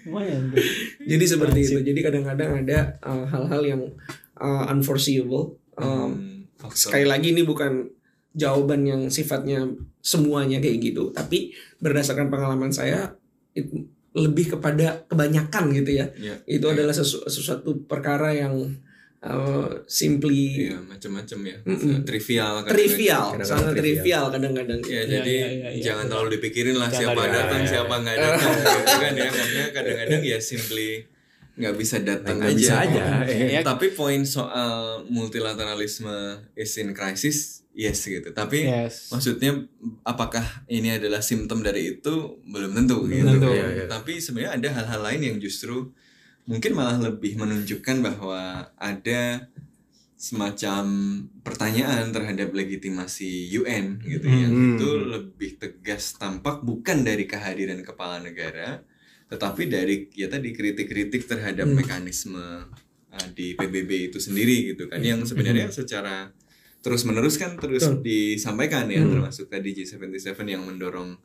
lumayan 0.08 0.52
Jadi 1.12 1.26
seperti 1.28 1.60
itu. 1.60 1.78
Jadi 1.84 2.00
kadang-kadang 2.00 2.64
ada 2.64 2.96
uh, 3.04 3.26
hal-hal 3.28 3.62
yang 3.64 3.82
uh, 4.40 4.64
unforeseeable. 4.72 5.60
Um, 5.76 6.32
Hmm, 6.64 6.72
sekali 6.72 7.04
lagi 7.04 7.36
ini 7.36 7.44
bukan 7.44 7.92
jawaban 8.32 8.88
yang 8.88 9.02
sifatnya 9.12 9.68
semuanya 10.00 10.64
kayak 10.64 10.80
gitu, 10.80 11.12
tapi 11.12 11.52
berdasarkan 11.84 12.32
pengalaman 12.32 12.72
saya 12.72 13.20
it- 13.52 13.92
lebih 14.14 14.56
kepada 14.56 15.04
kebanyakan 15.10 15.74
gitu 15.76 15.92
ya. 16.00 16.08
Ya. 16.16 16.40
Itu 16.48 16.70
adalah 16.72 16.94
sesu- 16.96 17.26
sesuatu 17.26 17.84
perkara 17.84 18.32
yang 18.32 18.80
uh, 19.24 19.68
simply 19.86 20.68
Iya, 20.68 20.78
macam-macam 20.80 21.40
ya. 21.42 21.58
Mm-mm. 21.64 22.04
Trivial 22.04 22.54
kadang-kadang. 22.60 22.76
trivial, 22.76 23.24
kadang-kadang 23.32 23.50
sangat 23.50 23.74
trivial. 23.76 24.24
kadang-kadang. 24.30 24.80
Ya, 24.80 24.90
Iya, 24.90 25.02
jadi 25.10 25.34
iya, 25.34 25.48
iya, 25.50 25.70
iya. 25.72 25.84
jangan 25.84 26.06
terlalu 26.06 26.30
dipikirin 26.34 26.76
lah 26.76 26.88
Jangan 26.88 27.00
siapa 27.00 27.14
terlalu- 27.18 27.34
datang, 27.34 27.56
iya, 27.56 27.64
iya. 27.64 27.72
siapa 27.74 27.94
nggak 27.98 28.18
datang 28.26 28.52
gitu 28.54 28.94
kan 29.00 29.14
ya. 29.14 29.30
Karena 29.30 29.64
kadang-kadang 29.72 30.22
ya 30.24 30.38
simply 30.40 30.90
nggak 31.54 31.76
bisa 31.76 31.96
datang 32.02 32.36
Nggak 32.36 32.50
aja. 32.50 32.58
bisa 32.58 32.74
aja. 32.80 33.04
Iya. 33.54 33.60
Tapi 33.62 33.86
poin 33.92 34.22
soal 34.24 34.74
multilateralisme 35.08 36.16
is 36.54 36.74
in 36.76 36.92
crisis, 36.92 37.38
yes 37.72 38.02
gitu. 38.04 38.32
Tapi 38.32 38.64
yes 38.64 39.10
maksudnya 39.10 39.62
apakah 40.02 40.42
ini 40.68 40.94
adalah 40.94 41.20
simptom 41.20 41.60
dari 41.60 41.94
itu 41.94 42.14
belum 42.44 42.74
tentu 42.74 43.06
gitu. 43.06 43.24
tentu. 43.24 43.50
Iya, 43.50 43.68
iya. 43.72 43.86
Tapi 43.86 44.18
sebenarnya 44.18 44.52
ada 44.56 44.70
hal-hal 44.74 45.02
lain 45.04 45.22
yang 45.24 45.38
justru 45.40 45.94
mungkin 46.44 46.72
malah 46.74 47.00
lebih 47.00 47.36
menunjukkan 47.36 47.98
bahwa 48.02 48.42
ada 48.76 49.48
semacam 50.16 50.84
pertanyaan 51.44 52.16
terhadap 52.16 52.56
legitimasi 52.56 53.52
UN 53.54 54.00
gitu 54.00 54.24
Hmm. 54.24 54.40
yang 54.40 54.54
itu 54.76 54.90
lebih 55.04 55.60
tegas 55.60 56.16
tampak 56.16 56.64
bukan 56.64 57.04
dari 57.04 57.28
kehadiran 57.28 57.84
kepala 57.84 58.24
negara 58.24 58.80
tetapi 59.28 59.68
dari 59.68 60.08
ya 60.14 60.30
tadi 60.30 60.54
kritik-kritik 60.54 61.28
terhadap 61.28 61.68
Hmm. 61.68 61.76
mekanisme 61.76 62.40
uh, 63.10 63.28
di 63.36 63.52
PBB 63.54 64.14
itu 64.14 64.20
sendiri 64.20 64.72
gitu 64.72 64.88
kan 64.88 65.04
yang 65.04 65.28
sebenarnya 65.28 65.68
secara 65.70 66.32
terus 66.80 67.04
menerus 67.04 67.36
kan 67.36 67.60
terus 67.60 67.84
Hmm. 67.84 68.00
Betul. 68.00 68.08
disampaikan 68.08 68.88
ya 68.88 69.04
Hmm. 69.04 69.12
termasuk 69.12 69.52
tadi 69.52 69.76
G77 69.76 70.48
yang 70.48 70.64
mendorong 70.64 71.20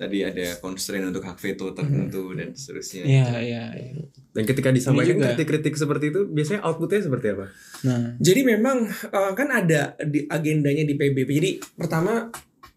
tadi 0.00 0.24
ada 0.24 0.56
constraint 0.64 1.12
untuk 1.12 1.20
hak 1.20 1.36
veto 1.36 1.76
tertentu 1.76 2.32
dan 2.32 2.56
seterusnya 2.56 3.04
iya 3.04 3.28
iya 3.36 3.64
iya. 3.76 3.92
Dan 4.32 4.48
ketika 4.48 4.72
disampaikan 4.72 5.18
kritik-kritik 5.18 5.74
seperti 5.74 6.14
itu, 6.14 6.24
biasanya 6.30 6.62
outputnya 6.62 7.02
seperti 7.02 7.26
apa? 7.34 7.46
nah 7.84 8.14
Jadi 8.16 8.40
memang 8.46 8.86
uh, 8.88 9.32
kan 9.36 9.48
ada 9.50 9.98
di 10.00 10.24
agendanya 10.30 10.86
di 10.86 10.94
PBB. 10.94 11.28
Jadi 11.28 11.50
pertama 11.74 12.30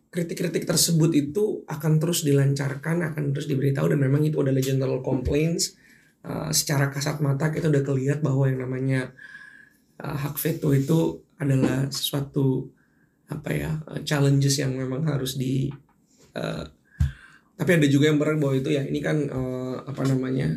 kritik-kritik 0.09 0.65
tersebut 0.65 1.13
itu 1.13 1.61
akan 1.69 2.01
terus 2.01 2.25
dilancarkan, 2.25 3.05
akan 3.13 3.31
terus 3.31 3.47
diberitahu 3.47 3.93
dan 3.93 4.01
memang 4.01 4.25
itu 4.25 4.41
adalah 4.43 4.59
general 4.59 4.99
complaints. 4.99 5.77
Uh, 6.23 6.51
secara 6.55 6.87
kasat 6.87 7.19
mata 7.19 7.51
kita 7.51 7.67
udah 7.67 7.83
kelihat 7.83 8.19
bahwa 8.23 8.47
yang 8.47 8.63
namanya 8.63 9.11
uh, 10.01 10.15
hak 10.15 10.39
veto 10.39 10.71
itu 10.71 11.19
adalah 11.39 11.87
sesuatu 11.91 12.71
apa 13.27 13.49
ya 13.51 13.71
uh, 13.91 13.99
challenges 14.07 14.55
yang 14.59 14.71
memang 14.71 15.03
harus 15.03 15.35
di 15.35 15.67
uh, 16.35 16.63
tapi 17.53 17.77
ada 17.77 17.87
juga 17.87 18.09
yang 18.09 18.17
berang 18.17 18.41
bahwa 18.41 18.57
itu 18.57 18.69
ya 18.73 18.81
ini 18.85 18.99
kan 18.99 19.29
uh, 19.29 19.81
apa 19.85 20.03
namanya 20.09 20.49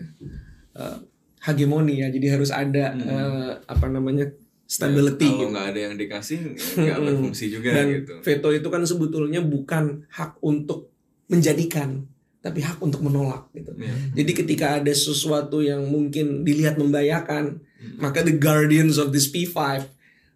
uh, 0.75 0.97
hegemoni 1.45 2.01
ya. 2.03 2.09
Jadi 2.09 2.27
harus 2.33 2.51
ada 2.51 2.97
Hmm. 2.97 3.05
uh, 3.05 3.53
apa 3.69 3.87
namanya 3.93 4.27
stability 4.67 5.31
kalau 5.31 5.41
gitu. 5.47 5.53
nggak 5.55 5.67
ada 5.71 5.81
yang 5.87 5.95
dikasih 5.95 6.39
ya 6.75 6.99
nggak 6.99 6.99
berfungsi 7.07 7.45
juga 7.55 7.71
dan 7.71 7.87
gitu. 8.03 8.19
veto 8.19 8.51
itu 8.51 8.67
kan 8.67 8.83
sebetulnya 8.83 9.39
bukan 9.39 10.03
hak 10.11 10.43
untuk 10.43 10.91
menjadikan 11.31 12.03
tapi 12.43 12.67
hak 12.67 12.83
untuk 12.83 12.99
menolak 13.07 13.47
gitu. 13.55 13.71
Ya. 13.79 13.95
jadi 14.19 14.33
ketika 14.35 14.67
ada 14.83 14.91
sesuatu 14.91 15.63
yang 15.63 15.87
mungkin 15.87 16.43
dilihat 16.43 16.83
membahayakan 16.83 17.63
maka 18.03 18.27
the 18.27 18.35
guardians 18.35 18.99
of 18.99 19.15
this 19.15 19.31
P5 19.31 19.87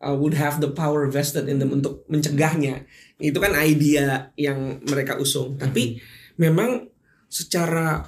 uh, 0.01 0.15
would 0.15 0.35
have 0.35 0.59
the 0.63 0.71
power 0.71 1.07
vested 1.11 1.49
in 1.49 1.59
them 1.59 1.73
untuk 1.75 2.05
mencegahnya. 2.09 2.85
Itu 3.21 3.37
kan 3.41 3.53
ide 3.57 4.33
yang 4.37 4.81
mereka 4.89 5.21
usung. 5.21 5.61
Tapi 5.61 6.01
memang 6.41 6.89
secara 7.29 8.01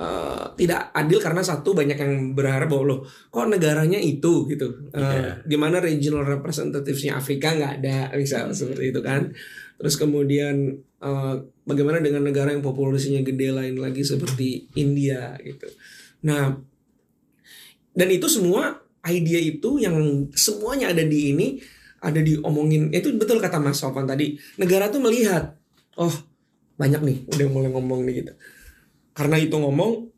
eh, 0.00 0.46
tidak 0.56 0.96
adil 0.96 1.20
karena 1.20 1.44
satu 1.44 1.76
banyak 1.76 1.94
yang 2.00 2.32
berharap 2.32 2.72
bahwa 2.72 2.84
loh 2.88 3.00
kok 3.04 3.52
negaranya 3.52 4.00
itu? 4.00 4.48
gitu. 4.48 4.88
Eh, 4.96 5.00
Iya. 5.04 5.44
gimana 5.44 5.76
regional 5.76 6.24
representativesnya 6.24 7.20
Afrika 7.20 7.52
nggak 7.52 7.84
ada 7.84 8.08
misal 8.16 8.48
seperti 8.56 8.96
itu 8.96 9.00
kan. 9.04 9.28
Terus 9.76 10.00
kemudian 10.00 10.72
eh, 11.04 11.34
bagaimana 11.68 12.00
dengan 12.00 12.24
negara 12.24 12.48
yang 12.48 12.64
populasinya 12.64 13.20
gede 13.20 13.52
lain 13.52 13.76
lagi 13.76 14.00
seperti 14.00 14.72
India 14.80 15.36
gitu. 15.44 15.68
Nah 16.24 16.56
dan 17.90 18.08
itu 18.08 18.24
semua 18.24 18.80
ide 19.04 19.40
itu 19.56 19.80
yang 19.80 19.96
semuanya 20.32 20.96
ada 20.96 21.04
di 21.04 21.36
ini 21.36 21.60
ada 22.00 22.24
diomongin. 22.24 22.88
Itu 22.88 23.12
betul 23.20 23.36
kata 23.36 23.60
Mas 23.60 23.76
Sofan 23.80 24.08
tadi 24.08 24.32
negara 24.56 24.88
tuh 24.88 25.04
melihat 25.04 25.56
oh 26.00 26.29
banyak 26.80 27.00
nih 27.04 27.18
udah 27.28 27.46
mulai 27.52 27.68
ngomong 27.68 28.00
nih 28.08 28.14
gitu 28.24 28.32
karena 29.12 29.36
itu 29.36 29.52
ngomong 29.52 30.08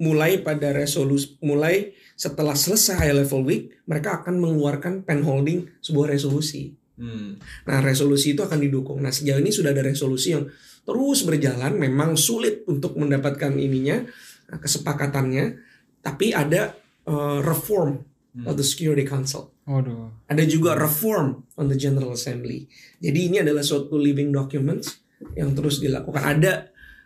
mulai 0.00 0.40
pada 0.40 0.72
resolusi 0.72 1.36
mulai 1.44 1.92
setelah 2.16 2.56
selesai 2.56 2.96
high 2.96 3.16
level 3.20 3.44
week 3.44 3.76
mereka 3.84 4.24
akan 4.24 4.40
mengeluarkan 4.40 5.04
pen 5.04 5.20
holding 5.20 5.68
sebuah 5.84 6.16
resolusi 6.16 6.72
Hmm. 6.96 7.36
nah 7.68 7.84
resolusi 7.84 8.32
itu 8.32 8.40
akan 8.40 8.56
didukung 8.56 9.04
nah 9.04 9.12
sejauh 9.12 9.36
ini 9.36 9.52
sudah 9.52 9.76
ada 9.76 9.84
resolusi 9.84 10.32
yang 10.32 10.48
terus 10.80 11.28
berjalan 11.28 11.76
memang 11.76 12.16
sulit 12.16 12.64
untuk 12.64 12.96
mendapatkan 12.96 13.52
ininya 13.52 14.00
nah, 14.48 14.56
kesepakatannya 14.56 15.60
tapi 16.00 16.32
ada 16.32 16.72
eh, 17.04 17.38
reform 17.44 18.00
of 18.48 18.56
the 18.56 18.64
Security 18.64 19.04
Council 19.04 19.52
Waduh. 19.68 20.08
ada 20.24 20.40
juga 20.48 20.72
reform 20.72 21.44
on 21.60 21.68
the 21.68 21.76
General 21.76 22.16
Assembly. 22.16 22.64
Jadi 23.02 23.18
ini 23.28 23.44
adalah 23.44 23.60
suatu 23.60 24.00
living 24.00 24.32
documents 24.32 25.04
yang 25.34 25.52
terus 25.52 25.78
dilakukan. 25.78 26.22
Ada 26.22 26.52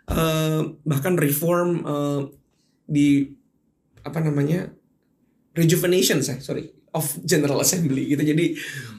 eh, 0.06 0.60
bahkan 0.82 1.14
reform 1.14 1.68
eh, 1.82 2.20
di 2.86 3.30
apa 4.00 4.18
namanya 4.18 4.66
rejuvenation 5.52 6.22
saya 6.22 6.40
sorry 6.40 6.70
of 6.90 7.06
General 7.22 7.60
Assembly 7.60 8.10
gitu. 8.10 8.22
Jadi 8.22 8.44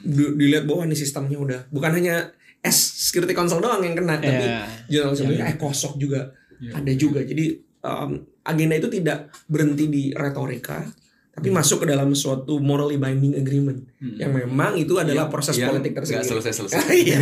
di- 0.02 0.34
dilihat 0.36 0.64
bahwa 0.64 0.88
ini 0.88 0.96
sistemnya 0.96 1.36
udah 1.36 1.60
bukan 1.68 1.92
hanya 1.92 2.32
S 2.62 2.78
Security 3.10 3.34
Council 3.34 3.58
doang 3.58 3.82
yang 3.82 3.92
kena, 3.92 4.16
tapi 4.16 4.44
Iya. 4.46 4.64
General 4.88 5.12
Assembly 5.12 5.36
eh 5.38 5.56
kosok 5.56 5.98
juga 5.98 6.30
Iya. 6.62 6.78
ada 6.78 6.92
juga. 6.94 7.20
Jadi 7.20 7.44
um, 7.82 8.10
agenda 8.42 8.78
itu 8.78 8.88
tidak 8.88 9.18
berhenti 9.44 9.90
di 9.90 10.02
retorika, 10.14 10.86
tapi 11.32 11.48
masuk 11.48 11.82
ke 11.82 11.86
dalam 11.88 12.12
suatu 12.12 12.60
morally 12.60 13.00
binding 13.00 13.32
agreement 13.32 13.88
yang 14.20 14.36
memang 14.36 14.76
itu 14.76 15.00
adalah 15.00 15.24
Yang- 15.26 15.32
proses 15.32 15.54
yang 15.56 15.72
politik 15.72 15.96
nggak 15.96 16.04
tersendiri. 16.04 16.28
selesai-selesai. 16.28 16.84
Iya. 17.08 17.18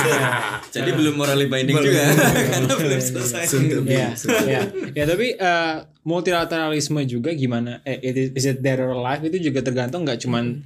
Jadi 0.74 0.90
belum 0.98 1.14
morally 1.14 1.46
binding 1.52 1.76
Belum. 1.76 1.92
juga 1.92 2.02
Belum. 2.08 2.48
karena 2.48 2.72
belum 2.72 3.00
selesai. 3.04 3.44
Ya, 3.84 4.08
ya, 4.48 4.60
ya 4.96 5.04
tapi 5.04 5.36
eh, 5.36 5.76
multilateralisme 6.08 7.04
juga 7.04 7.36
gimana? 7.36 7.84
Eh, 7.84 8.00
it 8.00 8.16
is, 8.32 8.44
it 8.48 8.64
or 8.80 8.96
alive 8.96 9.20
itu 9.28 9.52
juga 9.52 9.60
tergantung 9.60 10.08
nggak 10.08 10.24
cuman 10.24 10.64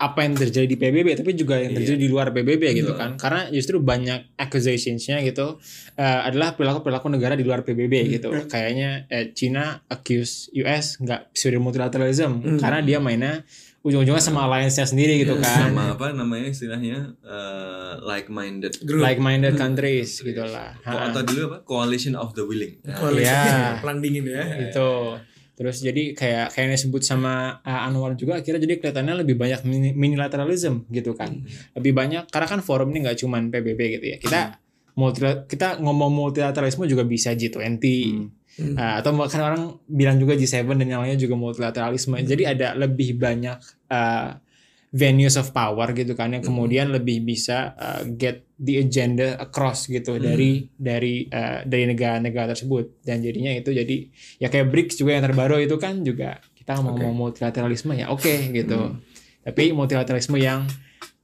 apa 0.00 0.24
yang 0.24 0.32
terjadi 0.32 0.64
di 0.64 0.80
PBB 0.80 1.12
tapi 1.12 1.36
juga 1.36 1.60
yang 1.60 1.76
terjadi 1.76 2.00
di 2.00 2.08
luar 2.08 2.32
PBB 2.32 2.72
gitu 2.72 2.96
kan. 2.96 3.20
Karena 3.20 3.52
justru 3.52 3.84
banyak 3.84 4.32
accusationsnya 4.40 5.20
gitu 5.20 5.60
eh, 5.94 6.20
adalah 6.24 6.56
perilaku 6.56 6.80
perilaku 6.80 7.12
negara 7.12 7.36
di 7.36 7.44
luar 7.44 7.60
PBB 7.60 7.94
gitu. 8.16 8.32
Kayaknya 8.48 9.04
eh, 9.12 9.36
China 9.36 9.76
accuse 9.86 10.48
US 10.56 10.96
nggak 10.98 11.36
pseudo 11.36 11.60
multilateralism 11.60 12.56
karena 12.56 12.80
dia 12.80 12.96
mainnya 12.96 13.44
ujung-ujungnya 13.80 14.20
sama 14.20 14.44
alliance-nya 14.44 14.84
sendiri 14.84 15.20
gitu 15.20 15.36
kan. 15.40 15.72
Sama 15.72 15.96
apa 15.96 16.12
namanya 16.12 16.48
istilahnya 16.48 17.16
eh, 17.20 17.92
like-minded. 18.00 18.80
Group. 18.80 19.04
like-minded 19.04 19.56
countries 19.56 20.16
gitulah 20.20 20.80
atau 20.80 21.20
dulu 21.24 21.40
apa? 21.52 21.58
Coalition 21.68 22.16
of 22.16 22.32
the 22.32 22.44
willing. 22.44 22.80
Nah, 22.88 22.96
Koalisi 22.96 23.28
Iya. 23.28 23.80
perang 23.84 24.00
dingin 24.00 24.24
ya. 24.24 24.44
gitu 24.64 25.20
terus 25.60 25.84
jadi 25.84 26.16
kayak 26.16 26.56
kayak 26.56 26.64
yang 26.64 26.72
disebut 26.72 27.02
sama 27.04 27.60
uh, 27.60 27.84
Anwar 27.84 28.16
juga 28.16 28.40
akhirnya 28.40 28.64
jadi 28.64 28.80
kelihatannya 28.80 29.20
lebih 29.20 29.36
banyak 29.36 29.60
mini- 29.68 29.92
minilateralism 29.92 30.88
gitu 30.88 31.12
kan. 31.12 31.44
Lebih 31.76 31.92
banyak 31.92 32.32
karena 32.32 32.48
kan 32.48 32.64
forum 32.64 32.88
ini 32.96 33.04
nggak 33.04 33.20
cuman 33.20 33.52
PBB 33.52 33.80
gitu 34.00 34.06
ya. 34.08 34.16
Kita 34.16 34.40
multi 34.96 35.20
kita 35.44 35.76
ngomong 35.84 36.08
multilateralisme 36.08 36.88
juga 36.88 37.04
bisa 37.04 37.36
G20 37.36 37.84
Hmm. 38.60 38.74
Uh, 38.74 38.94
atau 38.98 39.14
bahkan 39.14 39.40
orang 39.46 39.62
bilang 39.86 40.18
juga 40.18 40.34
G7 40.34 40.66
dan 40.66 40.84
yang 40.84 41.00
lainnya 41.00 41.16
juga 41.22 41.38
multilateralisme. 41.38 42.18
Jadi 42.26 42.42
ada 42.44 42.74
lebih 42.74 43.14
banyak 43.14 43.56
uh, 43.88 44.36
venues 44.90 45.38
of 45.38 45.54
power 45.54 45.94
gitu 45.94 46.18
kan 46.18 46.34
yang 46.34 46.42
kemudian 46.42 46.90
lebih 46.90 47.22
bisa 47.22 47.78
uh, 47.78 48.02
get 48.10 48.49
the 48.60 48.84
agenda 48.84 49.40
across 49.40 49.88
gitu 49.88 50.20
dari 50.20 50.68
dari 50.76 51.24
uh, 51.32 51.64
dari 51.64 51.88
negara-negara 51.88 52.52
tersebut. 52.52 53.00
Dan 53.00 53.24
jadinya 53.24 53.50
itu 53.56 53.72
jadi 53.72 53.96
ya 54.36 54.52
kayak 54.52 54.68
BRICS 54.68 55.00
juga 55.00 55.16
yang 55.16 55.24
terbaru 55.24 55.56
itu 55.64 55.76
kan 55.80 56.04
juga 56.04 56.44
kita 56.52 56.76
mau 56.84 56.92
ngomong 56.92 57.16
multilateralisme 57.16 57.96
ya 57.96 58.12
oke 58.12 58.52
gitu. 58.52 59.00
Tapi 59.40 59.72
multilateralisme 59.72 60.36
yang 60.36 60.68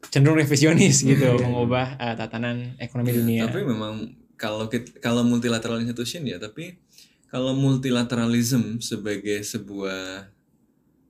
cenderung 0.08 0.40
revisionis 0.40 1.04
gitu 1.04 1.36
mengubah 1.36 2.00
uh, 2.00 2.14
tatanan 2.16 2.74
ekonomi 2.80 3.12
dunia. 3.12 3.44
Tapi 3.44 3.62
memang 3.62 4.16
kalau 4.40 4.72
kit- 4.72 4.96
kalau 5.04 5.20
multilateral 5.20 5.80
institution 5.84 6.24
ya, 6.24 6.40
tapi 6.40 6.80
kalau 7.28 7.52
multilateralism 7.52 8.80
sebagai 8.80 9.44
sebuah 9.44 10.32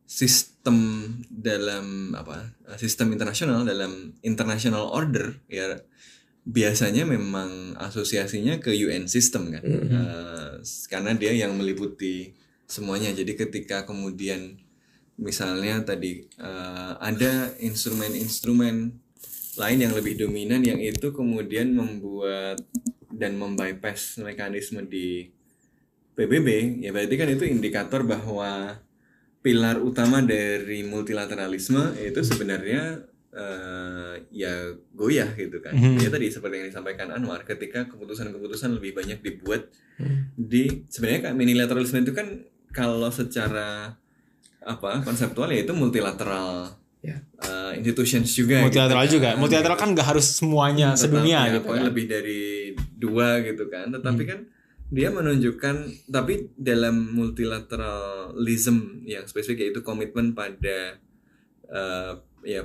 sistem 0.07 1.03
dalam 1.27 2.15
apa 2.15 2.55
sistem 2.79 3.11
internasional 3.11 3.67
dalam 3.67 4.15
international 4.23 4.87
order 4.95 5.35
ya 5.51 5.83
biasanya 6.47 7.03
memang 7.03 7.75
asosiasinya 7.75 8.63
ke 8.63 8.71
UN 8.71 9.11
system 9.11 9.51
kan. 9.51 9.63
Eh, 9.67 10.53
karena 10.87 11.13
dia 11.19 11.35
yang 11.35 11.59
meliputi 11.59 12.31
semuanya. 12.71 13.11
Jadi 13.11 13.35
ketika 13.35 13.83
kemudian 13.83 14.55
misalnya 15.19 15.83
tadi 15.83 16.23
eh, 16.39 16.93
ada 17.03 17.51
instrumen-instrumen 17.59 18.95
lain 19.57 19.79
yang 19.81 19.93
lebih 19.97 20.21
dominan 20.21 20.63
yang 20.63 20.79
itu 20.79 21.11
kemudian 21.11 21.73
membuat 21.73 22.61
dan 23.09 23.41
membypass 23.41 24.21
mekanisme 24.21 24.85
di 24.85 25.33
PBB 26.13 26.81
ya 26.85 26.93
berarti 26.93 27.15
kan 27.17 27.29
itu 27.33 27.49
indikator 27.49 28.05
bahwa 28.05 28.77
pilar 29.41 29.81
utama 29.81 30.21
dari 30.21 30.85
multilateralisme 30.85 31.97
itu 32.05 32.21
sebenarnya 32.21 33.09
eh, 33.37 34.15
ya 34.35 34.53
goyah 34.91 35.29
gitu 35.35 35.61
kan 35.61 35.71
Mhm. 35.71 36.01
ya 36.01 36.09
tadi 36.09 36.27
seperti 36.27 36.55
yang 36.57 36.69
disampaikan 36.69 37.09
Anwar 37.11 37.45
ketika 37.45 37.85
keputusan-keputusan 37.87 38.73
lebih 38.73 38.93
banyak 38.95 39.21
dibuat 39.21 39.69
di 40.35 40.85
sebenarnya 40.87 41.21
kan 41.23 41.33
minilateralisme 41.35 42.01
itu 42.01 42.13
kan 42.13 42.27
kalau 42.71 43.09
secara 43.09 43.93
apa 44.63 45.01
konseptual 45.01 45.49
ya 45.49 45.63
itu 45.63 45.73
multilateral 45.73 46.75
Ya. 46.99 47.23
eh, 47.39 47.79
institutions 47.79 48.27
juga 48.31 48.61
multilateral 48.61 49.05
gitu 49.05 49.15
juga 49.15 49.29
kan. 49.31 49.39
multilateral 49.39 49.77
kan 49.77 49.89
nggak 49.93 50.09
harus 50.11 50.27
semuanya 50.35 50.91
Tetap, 50.91 51.07
sedunia 51.07 51.39
ya, 51.45 51.55
gitu 51.55 51.69
kan. 51.71 51.85
lebih 51.85 52.05
dari 52.05 52.43
dua 52.93 53.39
gitu 53.41 53.69
kan 53.69 53.93
tetapi 53.93 54.23
kan 54.25 54.41
dia 54.89 55.11
menunjukkan 55.11 55.77
tapi 56.09 56.51
dalam 56.57 56.97
multilateralism 57.13 58.77
yang 59.05 59.23
spesifik 59.25 59.59
yaitu 59.63 59.81
komitmen 59.81 60.33
pada 60.33 60.99
eh, 61.69 62.13
ya 62.45 62.63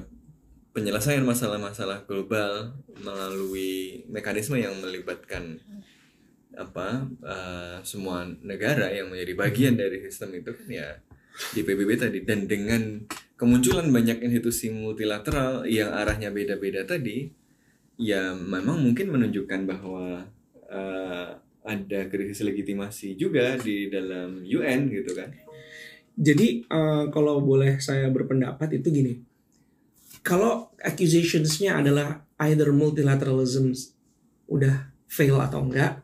penyelesaian 0.71 1.23
masalah-masalah 1.27 2.07
global 2.07 2.75
melalui 3.03 4.03
mekanisme 4.07 4.55
yang 4.55 4.75
melibatkan 4.79 5.59
apa 6.55 7.07
eh, 7.23 7.77
semua 7.83 8.27
negara 8.43 8.91
yang 8.91 9.07
menjadi 9.11 9.33
bagian 9.35 9.73
dari 9.79 10.03
sistem 10.03 10.35
itu 10.35 10.51
ya 10.67 10.99
di 11.55 11.63
PBB 11.63 11.91
tadi 11.95 12.19
dan 12.27 12.43
dengan 12.47 13.07
kemunculan 13.39 13.87
banyak 13.87 14.19
institusi 14.19 14.67
multilateral 14.71 15.63
yang 15.63 15.95
arahnya 15.95 16.29
beda-beda 16.29 16.83
tadi 16.83 17.31
ya 17.95 18.35
memang 18.35 18.83
mungkin 18.83 19.15
menunjukkan 19.15 19.61
bahwa 19.67 20.27
eh, 20.67 21.29
ada 21.61 21.99
krisis 22.09 22.41
legitimasi 22.41 23.15
juga 23.15 23.55
di 23.59 23.87
dalam 23.87 24.41
UN 24.41 24.89
gitu 24.89 25.13
kan 25.13 25.29
Jadi 26.11 26.67
eh, 26.67 27.03
kalau 27.09 27.39
boleh 27.39 27.79
saya 27.79 28.11
berpendapat 28.11 28.77
itu 28.77 28.91
gini. 28.91 29.13
Kalau 30.21 30.69
accusationsnya 30.77 31.81
adalah 31.81 32.21
either 32.45 32.69
multilateralism 32.69 33.73
udah 34.49 34.93
fail 35.09 35.41
atau 35.41 35.65
enggak, 35.65 36.01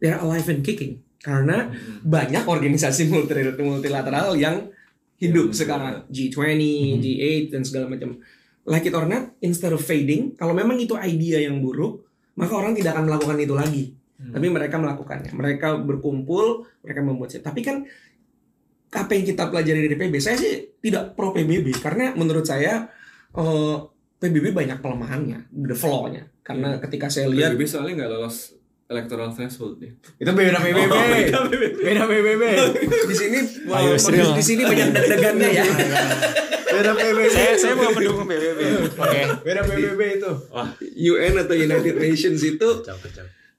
they're 0.00 0.20
alive 0.20 0.46
and 0.52 0.60
kicking. 0.60 1.00
Karena 1.24 1.72
banyak 2.04 2.44
organisasi 2.44 3.08
multi- 3.08 3.56
multilateral 3.64 4.36
yang 4.36 4.68
hidup 5.16 5.54
Yang 5.54 5.58
sekarang 5.64 5.94
G20, 6.12 6.60
G8 7.00 7.44
dan 7.48 7.62
segala 7.64 7.86
macam. 7.88 8.20
Like 8.64 8.88
it 8.88 8.96
or 8.96 9.08
not, 9.08 9.36
instead 9.40 9.72
of 9.72 9.80
fading, 9.80 10.36
kalau 10.36 10.56
memang 10.56 10.76
itu 10.80 10.96
idea 10.96 11.40
yang 11.44 11.60
buruk, 11.60 12.04
maka 12.36 12.52
orang 12.56 12.72
tidak 12.72 12.96
akan 12.96 13.08
melakukan 13.08 13.36
itu 13.40 13.54
lagi. 13.56 13.84
Tapi 14.14 14.46
mereka 14.48 14.80
melakukannya. 14.80 15.32
Mereka 15.36 15.84
berkumpul, 15.84 16.64
mereka 16.80 17.00
membuat 17.04 17.34
Tapi 17.44 17.60
kan 17.60 17.84
apa 18.94 19.10
yang 19.10 19.24
kita 19.26 19.50
pelajari 19.50 19.90
dari 19.90 19.96
PBB, 19.98 20.16
saya 20.22 20.38
sih 20.38 20.78
tidak 20.80 21.18
pro 21.18 21.34
PBB 21.34 21.82
karena 21.82 22.14
menurut 22.14 22.46
saya 22.46 22.88
eh, 23.34 23.76
PBB 24.22 24.56
banyak 24.56 24.78
kelemahannya, 24.80 25.38
the 25.52 25.76
flaw-nya. 25.76 26.24
Karena 26.44 26.78
ketika 26.80 27.10
saya 27.12 27.28
lihat 27.28 27.54
PBB 27.54 27.68
soalnya 27.68 28.04
nggak 28.04 28.10
lolos 28.14 28.56
electoral 28.88 29.32
threshold 29.32 29.80
ya. 29.80 29.92
Itu 30.20 30.30
beda 30.32 30.60
PBB. 30.60 30.90
beda 31.82 32.02
PBB. 32.06 32.42
Di 33.10 33.14
sini 33.16 33.38
Ayo, 33.68 33.96
Sril. 33.96 34.28
di 34.36 34.44
sini 34.44 34.62
banyak 34.64 34.88
deg-degannya 34.92 35.48
ya. 35.50 35.64
Beda 36.68 36.92
PBB. 36.92 37.20
saya 37.32 37.52
saya 37.56 37.72
bukan 37.80 37.92
pendukung 37.96 38.26
PBB. 38.28 38.60
Oke. 38.92 39.20
Beda 39.40 39.60
PBB 39.64 40.00
itu. 40.20 40.30
Wah, 40.52 40.68
UN 40.84 41.34
atau 41.40 41.54
United 41.56 41.96
Nations 41.96 42.40
itu 42.44 42.68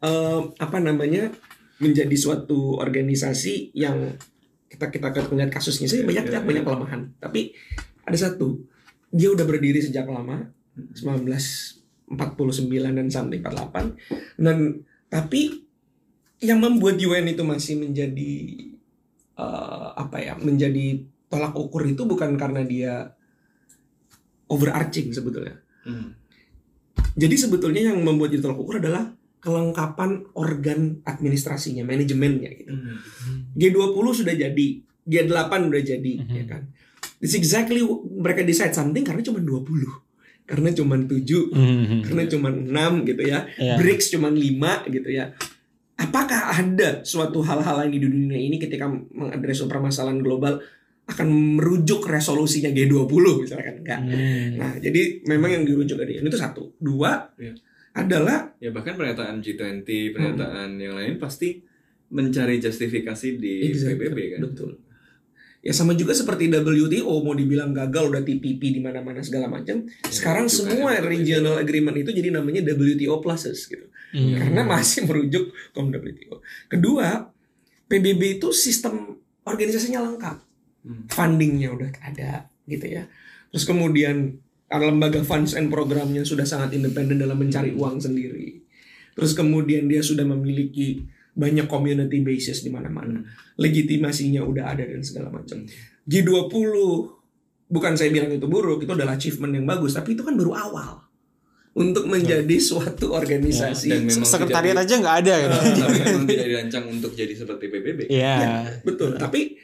eh, 0.05 0.39
apa 0.61 0.78
namanya 0.78 1.34
menjadi 1.82 2.15
suatu 2.15 2.80
organisasi 2.80 3.76
yang 3.76 4.15
kita 4.71 4.91
kita 4.91 5.11
akan 5.11 5.23
melihat 5.36 5.59
kasusnya 5.59 5.88
sih 5.88 6.03
banyak 6.03 6.28
Iya, 6.28 6.39
iya, 6.39 6.43
banyak 6.43 6.63
kelemahan 6.63 7.01
tapi 7.19 7.51
ada 8.03 8.15
satu 8.15 8.63
dia 9.16 9.32
udah 9.32 9.47
berdiri 9.47 9.80
sejak 9.80 10.03
lama 10.11 10.51
1949 10.76 11.80
dan 12.99 13.07
sampai 13.07 13.39
48 13.39 13.95
dan 14.43 14.57
tapi 15.07 15.63
yang 16.43 16.59
membuat 16.59 16.99
UN 16.99 17.32
itu 17.32 17.47
masih 17.47 17.80
menjadi 17.80 18.34
eh, 19.39 19.88
apa 19.95 20.18
ya 20.20 20.36
menjadi 20.36 20.99
tolak 21.32 21.55
ukur 21.55 21.88
itu 21.88 22.03
bukan 22.03 22.36
karena 22.36 22.61
dia 22.68 23.16
overarching 24.51 25.16
sebetulnya 25.16 25.63
Hmm. 25.86 26.18
jadi 27.13 27.38
sebetulnya 27.38 27.93
yang 27.93 28.01
membuat 28.01 28.34
jadi 28.34 28.41
tolak 28.41 28.57
ukur 28.57 28.82
adalah 28.82 29.13
kelengkapan 29.38 30.26
organ 30.34 31.05
administrasinya, 31.05 31.86
manajemennya 31.86 32.49
gitu. 32.57 32.74
Hmm. 32.74 32.97
G20 33.53 34.05
sudah 34.18 34.34
jadi, 34.34 34.68
G8 35.05 35.70
udah 35.70 35.82
jadi, 35.86 36.13
Mhm. 36.26 36.34
ya 36.34 36.45
kan. 36.49 36.66
It's 37.26 37.34
exactly 37.34 37.82
mereka 38.05 38.45
decide 38.45 38.78
something 38.78 39.01
karena 39.01 39.26
cuma 39.26 39.41
20. 39.41 39.65
Karena 40.45 40.69
cuma 40.78 40.93
7, 40.93 42.05
karena 42.05 42.23
cuma 42.30 42.53
6 42.53 43.09
gitu 43.09 43.23
ya. 43.26 43.49
Iya. 43.57 43.82
BRICS 43.82 44.13
cuma 44.13 44.30
5 44.30 44.93
gitu 44.93 45.09
ya. 45.09 45.34
Apakah 45.97 46.53
ada 46.53 47.01
suatu 47.01 47.41
hal-hal 47.41 47.82
lain 47.82 47.97
di 47.97 47.99
dunia 48.05 48.38
ini 48.38 48.61
ketika 48.61 48.86
mengadres 48.86 49.65
permasalahan 49.65 50.21
global 50.21 50.61
akan 51.05 51.57
merujuk 51.57 52.05
resolusinya 52.05 52.69
G20 52.69 53.26
misalkan 53.41 53.82
enggak. 53.82 54.01
Hmm. 54.05 54.57
Nah, 54.57 54.73
jadi 54.82 55.21
memang 55.26 55.49
yang 55.53 55.63
dirujuk 55.65 55.97
dari 55.97 56.17
itu 56.17 56.38
satu. 56.38 56.78
Dua 56.78 57.26
Iya. 57.38 57.53
adalah 57.97 58.53
Ya 58.61 58.69
bahkan 58.69 58.97
pernyataan 58.97 59.41
G20, 59.41 60.13
pernyataan 60.13 60.78
yang 60.78 60.93
lain 60.97 61.17
pasti 61.17 61.61
mencari 62.09 62.61
justifikasi 62.61 63.38
di 63.38 63.73
PBB 63.73 64.38
kan. 64.38 64.39
Betul. 64.45 64.84
Ya 65.66 65.74
sama 65.74 65.97
juga 65.97 66.13
seperti 66.13 66.45
WTO 66.45 67.26
mau 67.26 67.34
dibilang 67.34 67.74
gagal 67.74 68.13
udah 68.13 68.22
TPP 68.22 68.78
di 68.78 68.82
mana-mana 68.86 69.26
segala 69.26 69.49
macam. 69.49 69.89
Sekarang 70.05 70.45
juga 70.45 70.70
semua 70.70 70.93
yang 70.93 71.09
regional 71.09 71.57
agreement 71.57 71.97
itu 71.97 72.13
jadi 72.13 72.30
namanya 72.30 72.61
WTO 72.61 73.18
pluses 73.18 73.66
gitu. 73.66 73.89
Hmm. 74.13 74.38
Karena 74.38 74.61
masih 74.61 75.09
merujuk 75.09 75.49
ke 75.49 75.80
WTO. 75.82 76.45
Kedua, 76.70 77.34
PBB 77.89 78.38
itu 78.38 78.53
sistem 78.53 79.18
organisasinya 79.41 80.05
lengkap. 80.05 80.38
Hmm. 80.86 81.09
Fundingnya 81.09 81.74
udah 81.74 81.89
ada 81.97 82.45
gitu 82.70 82.86
ya. 82.86 83.09
Terus 83.49 83.66
kemudian 83.66 84.38
lembaga 84.70 85.26
funds 85.26 85.57
and 85.57 85.74
programnya 85.74 86.22
sudah 86.22 86.45
sangat 86.45 86.78
independen 86.78 87.18
dalam 87.18 87.41
mencari 87.41 87.74
uang 87.74 88.05
sendiri. 88.05 88.61
Terus 89.18 89.34
kemudian 89.34 89.89
dia 89.89 90.05
sudah 90.05 90.30
memiliki 90.30 91.09
banyak 91.36 91.67
community 91.67 92.23
basis 92.23 92.63
di 92.63 92.71
mana-mana. 92.71 93.19
Legitimasinya 93.59 94.41
udah 94.41 94.71
ada 94.71 94.88
dan 94.88 95.03
segala 95.03 95.29
macam. 95.29 95.67
G20 96.07 96.55
bukan 97.67 97.93
saya 97.99 98.09
bilang 98.09 98.31
itu 98.31 98.47
buruk, 98.47 98.88
itu 98.88 98.91
adalah 98.95 99.19
achievement 99.19 99.51
yang 99.51 99.67
bagus, 99.67 99.93
tapi 99.93 100.15
itu 100.15 100.23
kan 100.23 100.39
baru 100.39 100.55
awal 100.55 101.03
untuk 101.75 102.07
menjadi 102.07 102.55
suatu 102.55 103.11
organisasi. 103.11 103.91
Dan 103.91 104.07
memang 104.07 104.23
Sekretariat 104.23 104.79
tidak- 104.79 104.88
aja 104.88 104.95
nggak 105.03 105.17
ada 105.27 105.33
gitu. 105.36 105.57
Tapi 105.83 105.97
memang 106.07 106.25
tidak 106.25 106.45
dirancang 106.47 106.86
untuk 106.88 107.11
jadi 107.11 107.33
seperti 107.36 107.65
PBB. 107.67 107.99
Iya. 108.07 108.36
Ya, 108.39 108.55
betul. 108.88 109.19
Tapi 109.19 109.59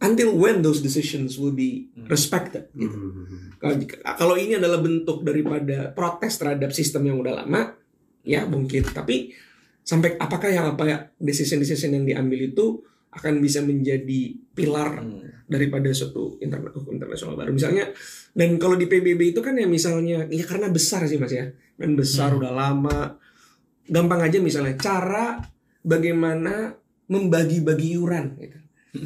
until 0.00 0.32
when 0.32 0.64
those 0.64 0.80
decisions 0.80 1.36
will 1.36 1.52
be 1.52 1.92
respected. 2.08 2.72
gitu. 2.72 2.96
Kalau 3.60 3.76
kalau 4.16 4.34
ini 4.40 4.56
adalah 4.56 4.80
bentuk 4.80 5.20
daripada 5.20 5.92
protes 5.92 6.40
terhadap 6.40 6.72
sistem 6.72 7.04
yang 7.12 7.20
udah 7.20 7.44
lama, 7.44 7.76
ya 8.24 8.48
mungkin. 8.48 8.88
Tapi 8.88 9.36
sampai 9.82 10.14
apakah 10.16 10.48
yang 10.48 10.66
apa 10.70 10.84
ya 10.84 10.98
decision-decision 11.16 11.92
yang 11.92 12.04
diambil 12.04 12.40
itu 12.46 12.80
akan 13.10 13.38
bisa 13.38 13.58
menjadi 13.60 14.20
pilar 14.54 15.02
Hmm. 15.02 15.26
daripada 15.50 15.90
suatu 15.90 16.38
internet 16.38 16.70
hukum 16.70 16.94
internasional 16.94 17.34
baru. 17.34 17.50
Misalnya 17.50 17.90
dan 18.30 18.54
kalau 18.56 18.78
di 18.78 18.86
PBB 18.86 19.34
itu 19.34 19.42
kan 19.42 19.58
ya 19.58 19.66
misalnya 19.66 20.30
ya 20.30 20.44
karena 20.46 20.70
besar 20.70 21.02
sih 21.04 21.18
Mas 21.18 21.34
ya. 21.34 21.50
Dan 21.74 21.98
besar 21.98 22.30
udah 22.32 22.54
lama. 22.54 23.18
Gampang 23.84 24.22
aja 24.22 24.38
misalnya 24.38 24.78
cara 24.78 25.42
bagaimana 25.82 26.70
membagi-bagi 27.10 27.98
iuran 27.98 28.38
gitu. 28.38 28.58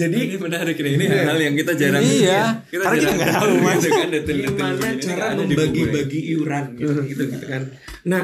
Jadi 0.00 0.18
Ini 0.30 0.36
menarik 0.38 0.76
nih. 0.76 0.92
Ini 0.94 1.06
hal 1.26 1.38
yang 1.38 1.54
kita 1.54 1.72
jarang 1.74 2.02
Iya. 2.02 2.62
Kita 2.66 2.82
Karena 2.86 2.94
kita 2.94 3.02
jarang 3.02 3.16
nggak 3.18 3.34
tahu, 3.34 3.52
Mas. 3.58 3.74
gitu 3.78 3.88
kan, 3.90 4.08
detail-detail 4.10 4.54
gimana. 4.54 4.86
Ini 4.86 5.02
cara 5.02 5.24
ya. 5.26 5.34
membagi-bagi 5.34 6.20
iuran 6.34 6.64
gitu, 6.78 6.92
gitu 7.06 7.22
gitu 7.26 7.46
kan. 7.46 7.62
Nah, 8.06 8.22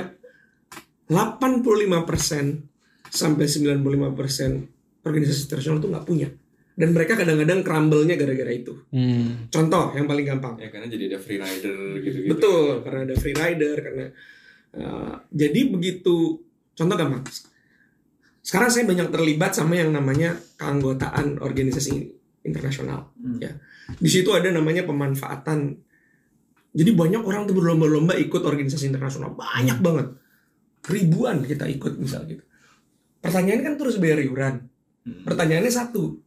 85% 1.07 2.67
sampai 3.11 3.47
95% 3.47 5.07
organisasi 5.07 5.41
internasional 5.47 5.79
tuh 5.79 5.91
nggak 5.95 6.07
punya. 6.07 6.29
Dan 6.77 6.93
mereka 6.93 7.17
kadang-kadang 7.17 7.65
crumble-nya 7.65 8.21
gara-gara 8.21 8.53
itu. 8.53 8.77
Hmm. 8.93 9.49
Contoh 9.49 9.97
yang 9.97 10.05
paling 10.05 10.27
gampang. 10.29 10.61
Ya 10.61 10.69
karena 10.69 10.93
jadi 10.93 11.15
ada 11.15 11.19
free 11.23 11.41
rider 11.41 11.79
gitu-gitu. 12.05 12.33
Betul, 12.37 12.85
karena 12.85 13.01
ada 13.09 13.15
free 13.17 13.33
rider, 13.33 13.77
karena 13.81 14.07
uh, 14.77 15.15
jadi 15.33 15.61
begitu. 15.73 16.45
Contoh 16.77 16.97
gampang. 17.01 17.25
Sekarang 18.45 18.69
saya 18.69 18.85
banyak 18.85 19.09
terlibat 19.09 19.57
sama 19.57 19.81
yang 19.81 19.89
namanya 19.89 20.37
keanggotaan 20.61 21.41
organisasi 21.41 22.13
internasional. 22.45 23.09
Hmm. 23.17 23.41
Ya, 23.41 23.57
di 23.97 24.11
situ 24.13 24.29
ada 24.37 24.53
namanya 24.53 24.85
pemanfaatan. 24.85 25.81
Jadi 26.77 26.91
banyak 26.93 27.25
orang 27.25 27.49
tuh 27.49 27.57
berlomba-lomba 27.57 28.21
ikut 28.21 28.45
organisasi 28.45 28.93
internasional, 28.93 29.33
banyak 29.33 29.81
banget, 29.81 30.13
ribuan 30.87 31.43
kita 31.43 31.67
ikut 31.67 31.99
misal 31.99 32.27
gitu. 32.27 32.43
Pertanyaannya 33.21 33.65
kan 33.65 33.75
terus 33.79 33.99
bayar 33.99 34.23
iuran. 34.23 34.55
Hmm. 35.07 35.23
Pertanyaannya 35.27 35.73
satu, 35.73 36.19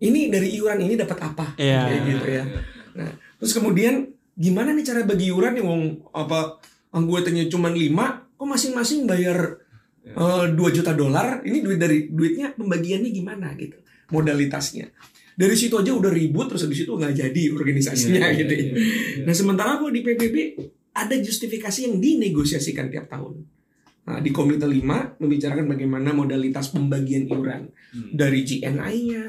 ini 0.00 0.30
dari 0.30 0.54
iuran 0.54 0.78
ini 0.82 0.94
dapat 0.94 1.18
apa? 1.20 1.46
Iya. 1.58 1.80
Kayak 1.86 2.02
gitu 2.06 2.26
ya. 2.26 2.44
Nah, 2.90 3.10
terus 3.38 3.52
kemudian 3.54 3.94
gimana 4.34 4.72
nih 4.72 4.84
cara 4.86 5.02
bagi 5.02 5.30
iuran 5.30 5.58
yang 5.58 5.68
wong 5.68 5.84
apa 6.10 6.58
anggotanya 6.90 7.46
cuma 7.46 7.70
5 7.70 7.86
kok 8.34 8.48
masing-masing 8.48 9.04
bayar 9.06 9.60
Ya. 10.00 10.16
eh, 10.16 10.56
2 10.56 10.56
juta 10.72 10.96
dolar 10.96 11.44
ini 11.44 11.60
duit 11.60 11.76
dari 11.76 12.08
duitnya 12.08 12.56
pembagiannya 12.56 13.12
gimana 13.12 13.52
gitu 13.52 13.76
modalitasnya 14.08 14.88
dari 15.36 15.52
situ 15.52 15.76
aja 15.76 15.92
udah 15.92 16.08
ribut 16.08 16.48
terus 16.48 16.64
habis 16.64 16.88
itu 16.88 16.88
nggak 16.88 17.12
jadi 17.12 17.42
organisasinya 17.52 18.16
Iya, 18.16 18.28
iya, 18.32 18.40
gitu 18.40 18.52
ya. 18.52 18.60
iya, 18.60 18.72
iya. 18.72 19.24
Nah 19.28 19.34
sementara 19.36 19.76
kalau 19.76 19.92
di 19.92 20.00
PBB 20.00 20.36
ada 20.96 21.14
justifikasi 21.16 21.84
yang 21.84 22.00
dinegosiasikan 22.00 22.88
tiap 22.88 23.12
tahun. 23.12 23.44
Nah, 24.00 24.18
di 24.18 24.30
Komite 24.30 24.64
5 24.64 24.80
membicarakan 25.16 25.66
bagaimana 25.66 26.10
modalitas 26.10 26.68
pembagian 26.68 27.26
iuran 27.26 27.68
Hmm. 27.90 28.10
dari 28.12 28.42
GNI-nya, 28.42 29.24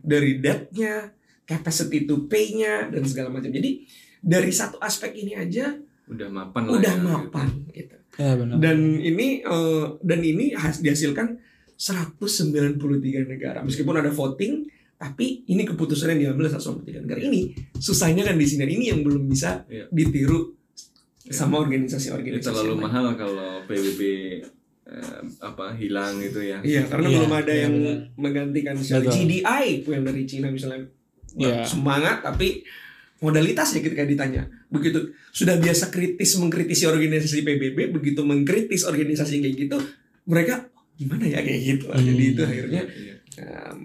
dari 0.00 0.38
debt-nya, 0.38 1.10
capacity 1.42 2.02
to 2.02 2.24
pay-nya 2.24 2.88
dan 2.88 3.04
segala 3.04 3.28
macam. 3.28 3.48
Jadi 3.48 3.84
dari 4.18 4.48
satu 4.48 4.78
aspek 4.78 5.12
ini 5.14 5.34
aja 5.34 5.76
Udah 6.04 6.28
mapan 6.28 6.62
lah 6.64 6.72
udah 6.74 6.94
ya, 6.94 7.00
mapan 7.00 7.48
gitu. 7.70 7.96
Ya 8.14 8.32
benar. 8.34 8.56
Dan 8.58 8.78
ini 8.96 9.40
eh, 9.40 9.84
dan 10.00 10.20
ini 10.20 10.52
has- 10.52 10.78
dihasilkan 10.78 11.40
193 11.74 12.78
negara. 13.24 13.60
Meskipun 13.60 13.94
ada 13.94 14.08
voting, 14.08 14.64
tapi 14.94 15.42
ini 15.44 15.62
keputusan 15.62 16.14
yang 16.14 16.20
diambil 16.30 16.48
193 16.48 17.02
negara. 17.02 17.20
Ini 17.20 17.40
susahnya 17.74 18.22
kan 18.22 18.36
di 18.36 18.46
sini. 18.46 18.64
Ini 18.64 18.86
yang 18.90 19.00
belum 19.00 19.26
bisa 19.26 19.64
Iya. 19.66 19.90
ditiru. 19.90 20.54
Sama 21.26 21.56
Ini 21.56 21.62
organisasi-organisasi. 21.62 22.44
terlalu 22.44 22.66
yang 22.66 22.76
lain. 22.76 22.84
mahal 22.84 23.04
kalau 23.14 23.50
PBB 23.64 24.00
eh, 24.84 25.18
apa 25.40 25.72
hilang 25.72 26.20
gitu 26.20 26.38
ya. 26.38 26.60
Iya, 26.60 26.84
karena 26.84 27.06
Iya, 27.06 27.16
belum 27.18 27.32
ada 27.32 27.48
iya, 27.48 27.62
yang 27.62 27.74
benar. 27.74 27.96
menggantikan 28.14 28.74
misalnya 28.74 29.04
Betul. 29.06 29.16
GDI 29.18 29.42
itu 29.74 29.88
yang 29.90 30.04
dari 30.04 30.22
Cina 30.24 30.48
misalnya 30.48 30.84
Iya. 31.34 31.64
semangat 31.64 32.20
tapi 32.20 32.62
modalitasnya 33.18 33.80
ketika 33.80 34.04
ditanya 34.04 34.44
begitu 34.68 35.00
sudah 35.30 35.56
biasa 35.56 35.88
kritis 35.88 36.36
mengkritisi 36.36 36.84
organisasi 36.84 37.40
PBB 37.40 37.90
begitu 37.90 38.20
mengkritis 38.20 38.84
organisasi 38.84 39.40
kayak 39.40 39.56
gitu 39.58 39.78
mereka 40.24 40.68
gimana 40.94 41.24
ya 41.24 41.40
kayak 41.40 41.60
gitu 41.64 41.86
Hmm. 41.88 42.04
jadi 42.04 42.24
itu 42.28 42.40
akhirnya 42.40 42.82
Iya. 42.84 43.14
um, 43.66 43.78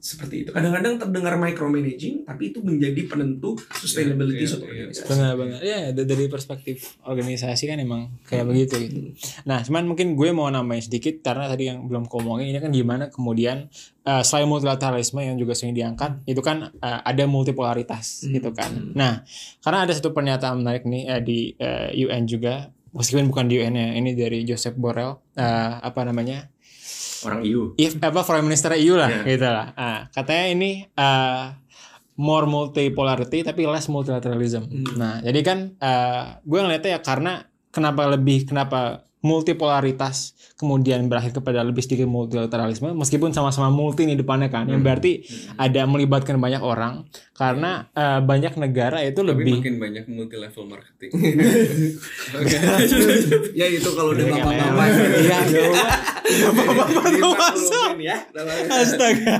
seperti 0.00 0.42
itu 0.42 0.50
kadang-kadang 0.50 0.96
terdengar 0.96 1.36
micromanaging 1.36 2.24
tapi 2.24 2.48
itu 2.48 2.58
menjadi 2.58 3.04
penentu 3.04 3.52
sustainability 3.74 4.32
Iya, 4.34 4.40
iya, 4.40 4.48
suatu 4.48 4.64
iya. 4.64 4.72
organisasi 4.88 5.06
Benar-benar. 5.06 5.58
Ya 5.60 5.78
da- 5.90 6.08
dari 6.08 6.24
perspektif 6.26 6.76
organisasi 7.02 7.64
kan 7.64 7.76
emang 7.76 8.02
kayak 8.24 8.44
begitu 8.44 8.74
gitu. 8.80 8.98
Nah, 9.44 9.60
cuman 9.60 9.84
mungkin 9.84 10.14
gue 10.14 10.30
mau 10.30 10.48
nambahin 10.48 10.80
sedikit 10.82 11.20
karena 11.20 11.46
tadi 11.46 11.68
yang 11.68 11.84
belum 11.84 12.08
ngomongin 12.08 12.48
ini 12.48 12.58
kan 12.58 12.70
gimana 12.70 13.04
kemudian 13.06 13.68
uh, 14.02 14.22
selain 14.22 14.46
multilateralisme 14.46 15.20
yang 15.20 15.36
juga 15.36 15.52
sering 15.52 15.72
diangkat 15.72 16.24
itu 16.24 16.40
kan 16.40 16.72
uh, 16.74 17.00
ada 17.02 17.24
multipolaritas 17.24 18.24
Hmm. 18.24 18.32
gitu 18.32 18.50
kan. 18.50 18.72
Nah, 18.92 19.20
karena 19.60 19.84
ada 19.84 19.92
satu 19.92 20.10
pernyataan 20.10 20.58
menarik 20.58 20.82
nih 20.82 21.02
eh, 21.06 21.20
di 21.20 21.38
eh, 21.54 21.92
UN 22.00 22.24
juga 22.24 22.54
meskipun 22.90 23.28
bukan 23.28 23.46
di 23.46 23.58
UN 23.58 23.74
ya 23.74 23.88
ini 23.94 24.10
dari 24.12 24.42
Joseph 24.42 24.74
Borrell 24.74 25.20
eh, 25.32 25.44
apa 25.78 26.00
namanya 26.02 26.48
Orang 27.22 27.40
EU. 27.42 27.76
if 27.76 27.96
apa 27.96 28.20
Prime 28.20 28.42
Minister 28.42 28.72
EU 28.74 28.94
lah 28.94 29.10
Ya. 29.10 29.22
gitu 29.26 29.44
lah 29.44 29.66
Ah, 29.74 30.00
katanya 30.08 30.46
ini 30.48 30.70
eh, 30.86 31.44
more 32.16 32.44
multipolarity 32.44 33.40
tapi 33.40 33.64
less 33.64 33.86
multilateralism 33.86 34.68
nah 34.94 35.20
jadi 35.20 35.40
kan 35.40 35.58
eh, 35.74 36.22
gue 36.40 36.58
ngeliatnya 36.58 36.96
ya 36.96 37.00
karena 37.00 37.32
kenapa 37.68 38.08
lebih 38.08 38.44
kenapa 38.44 39.08
multipolaritas 39.20 40.32
kemudian 40.56 41.08
berakhir 41.08 41.36
kepada 41.36 41.60
lebih 41.64 41.84
sedikit 41.84 42.08
multilateralisme 42.08 42.92
meskipun 42.96 43.32
sama-sama 43.32 43.68
multi 43.68 44.04
nih 44.04 44.16
depannya 44.16 44.48
kan 44.48 44.68
yang 44.68 44.80
berarti 44.80 45.24
ada 45.60 45.84
melibatkan 45.84 46.40
banyak 46.40 46.60
orang 46.60 47.04
karena 47.36 47.88
eh, 47.96 48.20
banyak 48.20 48.60
negara 48.60 49.00
itu 49.00 49.24
Tapi 49.24 49.30
lebih 49.32 49.54
makin 49.64 49.76
banyak 49.80 50.04
multi 50.12 50.36
level 50.36 50.64
marketing. 50.68 51.10
ya 53.60 53.64
itu 53.64 53.88
kalau 53.96 54.12
udah 54.12 54.24
Iya, 54.28 54.44
bapak-bapak 54.44 54.86
Iya, 56.30 56.48
bapak-bapak 56.52 57.10
Dimaklumin 57.16 57.98
ya. 58.04 58.16
Astaga. 58.68 59.34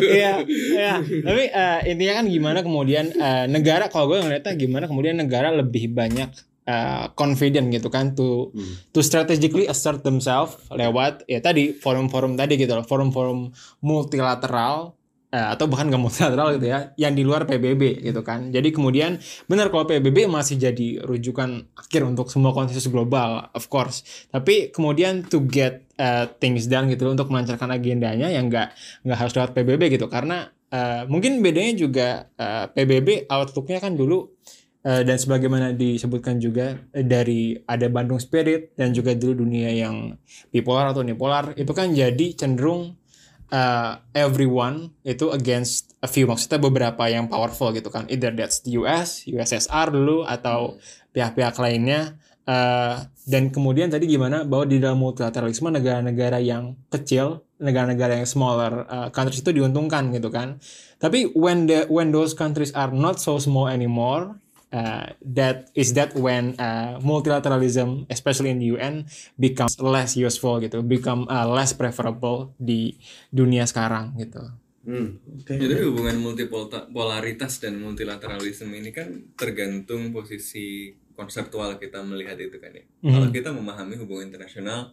Iya, 0.00 0.32
iya. 0.48 0.94
Tapi 1.04 1.44
eh, 1.52 1.78
intinya 1.92 2.14
kan 2.24 2.26
gimana 2.32 2.58
kemudian 2.64 3.12
eh, 3.12 3.44
negara 3.52 3.92
kalau 3.92 4.08
gue 4.08 4.24
ngeliatnya 4.24 4.56
gimana 4.56 4.84
kemudian 4.88 5.20
negara 5.20 5.52
lebih 5.52 5.92
banyak 5.92 6.32
eh, 6.64 7.04
confident 7.12 7.68
gitu 7.68 7.88
kan 7.92 8.16
to 8.16 8.52
to 8.90 9.00
strategically 9.04 9.68
assert 9.68 10.00
themselves 10.02 10.56
lewat 10.72 11.24
ya 11.28 11.40
tadi 11.40 11.76
forum-forum 11.76 12.36
tadi 12.36 12.56
gitu 12.56 12.72
loh, 12.76 12.84
forum-forum 12.84 13.52
multilateral 13.84 14.96
eh, 15.34 15.48
atau 15.50 15.66
bahkan 15.66 15.90
gak 15.90 15.98
multilateral 15.98 16.54
gitu 16.56 16.66
ya, 16.70 16.94
yang 16.94 17.12
di 17.18 17.26
luar 17.26 17.42
PBB 17.44 18.06
gitu 18.06 18.22
kan. 18.22 18.54
Jadi 18.54 18.70
kemudian 18.70 19.18
benar 19.50 19.68
kalau 19.74 19.84
PBB 19.84 20.30
masih 20.30 20.56
jadi 20.56 21.02
rujukan 21.02 21.74
akhir 21.74 22.06
untuk 22.06 22.30
semua 22.30 22.54
konsensus 22.54 22.86
global, 22.86 23.50
of 23.50 23.66
course. 23.66 24.06
Tapi 24.30 24.70
kemudian 24.70 25.26
to 25.26 25.42
get 25.42 25.84
uh, 25.98 26.30
things 26.38 26.70
done 26.70 26.86
gitu 26.86 27.10
untuk 27.10 27.30
melancarkan 27.34 27.70
agendanya 27.74 28.30
yang 28.30 28.46
nggak 28.46 28.74
nggak 29.02 29.18
harus 29.18 29.34
lewat 29.34 29.50
PBB 29.52 29.98
gitu 29.98 30.06
karena 30.06 30.54
uh, 30.70 31.02
mungkin 31.10 31.42
bedanya 31.42 31.74
juga 31.74 32.08
uh, 32.38 32.70
PBB 32.70 33.30
outlooknya 33.30 33.78
kan 33.82 33.94
dulu 33.94 34.26
uh, 34.26 34.63
dan 34.84 35.16
sebagaimana 35.16 35.72
disebutkan 35.72 36.36
juga 36.36 36.76
uh, 36.76 37.04
dari 37.04 37.56
ada 37.64 37.88
Bandung 37.88 38.20
Spirit 38.20 38.76
dan 38.76 38.92
juga 38.92 39.16
dulu 39.16 39.48
dunia 39.48 39.72
yang 39.72 40.14
bipolar 40.52 40.92
atau 40.92 41.00
unipolar 41.00 41.56
itu 41.56 41.72
kan 41.72 41.96
jadi 41.96 42.36
cenderung 42.36 43.00
uh, 43.48 43.96
everyone 44.12 44.92
itu 45.00 45.32
against 45.32 45.96
a 46.04 46.08
few 46.08 46.28
maksudnya 46.28 46.60
beberapa 46.60 47.08
yang 47.08 47.32
powerful 47.32 47.72
gitu 47.72 47.88
kan 47.88 48.04
either 48.12 48.30
that's 48.30 48.60
the 48.60 48.76
US, 48.76 49.24
USSR 49.24 49.88
dulu 49.88 50.28
atau 50.28 50.76
pihak-pihak 51.16 51.56
lainnya 51.56 52.20
Uh, 52.44 53.00
dan 53.24 53.48
kemudian 53.48 53.88
tadi 53.88 54.04
gimana 54.04 54.44
bahwa 54.44 54.68
di 54.68 54.76
dalam 54.76 55.00
multilateralisme 55.00 55.72
negara-negara 55.72 56.44
yang 56.44 56.76
kecil, 56.92 57.40
negara-negara 57.56 58.20
yang 58.20 58.28
smaller 58.28 58.84
uh, 58.84 59.08
countries 59.08 59.40
itu 59.40 59.48
diuntungkan 59.48 60.12
gitu 60.12 60.28
kan. 60.28 60.60
Tapi 61.00 61.32
when 61.32 61.64
the 61.64 61.88
when 61.88 62.12
those 62.12 62.36
countries 62.36 62.68
are 62.76 62.92
not 62.92 63.16
so 63.16 63.40
small 63.40 63.64
anymore, 63.64 64.43
uh, 64.74 65.06
that 65.22 65.70
is 65.78 65.94
that 65.94 66.10
when 66.18 66.58
uh, 66.58 66.98
multilateralism, 66.98 68.10
especially 68.10 68.50
in 68.50 68.58
the 68.58 68.74
UN, 68.74 69.06
becomes 69.38 69.78
less 69.78 70.18
useful 70.18 70.58
gitu, 70.58 70.82
become 70.82 71.30
uh, 71.30 71.46
less 71.46 71.70
preferable 71.70 72.50
di 72.58 72.98
dunia 73.30 73.62
sekarang 73.70 74.18
gitu. 74.18 74.42
Hmm. 74.84 75.16
Ya, 75.48 75.64
tapi 75.64 75.80
hubungan 75.80 76.20
multipolaritas 76.20 77.56
dan 77.56 77.80
multilateralisme 77.80 78.68
ini 78.68 78.92
kan 78.92 79.32
tergantung 79.32 80.12
posisi 80.12 80.92
konseptual 81.16 81.80
kita 81.80 82.04
melihat 82.04 82.36
itu 82.36 82.60
kan 82.60 82.76
ya. 82.76 82.84
Kalau 83.00 83.32
kita 83.32 83.48
memahami 83.56 83.96
hubungan 83.96 84.28
internasional 84.28 84.92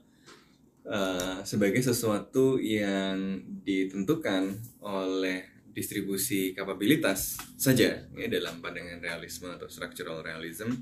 eh, 0.88 1.44
sebagai 1.44 1.84
sesuatu 1.84 2.56
yang 2.56 3.44
ditentukan 3.68 4.64
oleh 4.80 5.51
distribusi 5.72 6.52
kapabilitas 6.54 7.40
saja 7.56 8.08
ya 8.08 8.28
dalam 8.28 8.60
pandangan 8.60 9.00
realisme 9.00 9.50
atau 9.52 9.68
structural 9.72 10.24
realism 10.24 10.76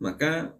maka 0.00 0.56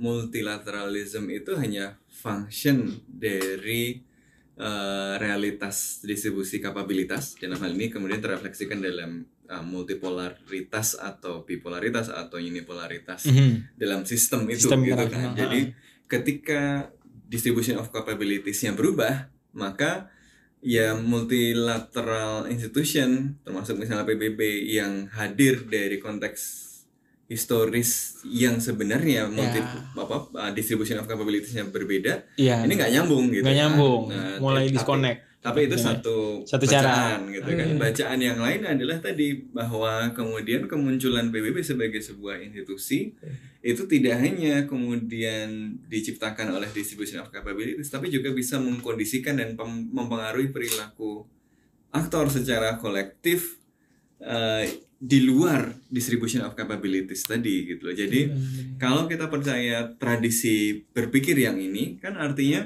multilateralism 0.00 1.28
itu 1.28 1.52
hanya 1.60 2.00
function 2.08 2.88
dari 3.04 4.00
eh, 4.56 5.14
realitas 5.20 6.00
distribusi 6.00 6.56
kapabilitas 6.56 7.36
dalam 7.36 7.60
hal 7.60 7.76
ini 7.76 7.92
kemudian 7.92 8.24
terrefleksikan 8.24 8.80
dalam 8.80 9.28
eh, 9.44 9.64
multipolaritas 9.66 10.96
atau 10.96 11.44
bipolaritas 11.44 12.08
atau 12.08 12.40
unipolaritas 12.40 13.28
dalam 13.76 14.08
sistem 14.08 14.48
itu 14.48 14.72
Sistem 14.72 14.88
gitu 14.88 14.96
internasional, 15.04 15.36
kan. 15.36 15.36
Jadi 15.36 15.60
ketika 16.08 16.62
distribution 17.28 17.76
of 17.76 17.92
capabilities-nya 17.92 18.72
berubah, 18.72 19.28
maka 19.52 20.08
ya 20.60 20.96
multilateral 20.96 22.48
institution 22.48 23.36
termasuk 23.42 23.76
misalnya 23.76 24.04
PBB 24.04 24.40
yang 24.66 25.06
hadir 25.10 25.66
dari 25.66 25.98
konteks 25.98 26.64
historis 27.26 28.22
yang 28.22 28.62
sebenarnya 28.62 29.26
multi 29.26 29.58
Ya. 29.58 29.82
apa 29.98 30.30
uh, 30.30 30.52
distribution 30.54 31.02
of 31.02 31.10
capabilities-nya 31.10 31.66
berbeda, 31.66 32.22
Iya. 32.38 32.62
ini 32.62 32.78
nggak 32.78 32.92
nyambung 32.94 33.34
gitu. 33.34 33.42
nggak 33.42 33.50
kan. 33.50 33.62
nyambung, 33.66 34.02
Nah, 34.14 34.38
mulai 34.38 34.70
disconnect. 34.70 35.25
Tapi 35.46 35.70
itu 35.70 35.78
Iya. 35.78 35.86
satu 35.94 36.42
Satu 36.42 36.66
cara. 36.66 36.90
bacaan 36.90 37.20
gitu 37.30 37.50
kan. 37.54 37.68
Bacaan 37.78 38.18
yang 38.18 38.38
lain 38.42 38.66
adalah 38.66 38.98
tadi 38.98 39.46
bahwa 39.54 40.10
kemudian 40.10 40.66
kemunculan 40.66 41.30
PBB 41.30 41.62
sebagai 41.62 42.02
sebuah 42.02 42.42
institusi 42.42 43.14
itu 43.62 43.82
tidak 43.86 44.18
hanya 44.18 44.66
kemudian 44.66 45.78
diciptakan 45.86 46.50
oleh 46.50 46.66
distribution 46.70 47.22
of 47.22 47.30
capabilities 47.30 47.86
tapi 47.86 48.10
juga 48.10 48.34
bisa 48.34 48.58
mengkondisikan 48.58 49.38
dan 49.38 49.54
mempengaruhi 49.90 50.50
perilaku 50.50 51.22
aktor 51.90 52.26
secara 52.26 52.74
kolektif 52.76 53.58
eh, 54.18 54.66
di 54.96 55.20
luar 55.22 55.76
distribution 55.92 56.40
of 56.42 56.56
capabilities 56.56 57.22
tadi 57.22 57.68
gitu 57.68 57.86
loh. 57.86 57.94
Jadi 57.94 58.20
kalau 58.80 59.04
kita 59.04 59.28
percaya 59.28 59.92
tradisi 59.94 60.82
berpikir 60.82 61.36
yang 61.36 61.60
ini 61.60 62.00
kan 62.00 62.16
artinya 62.16 62.64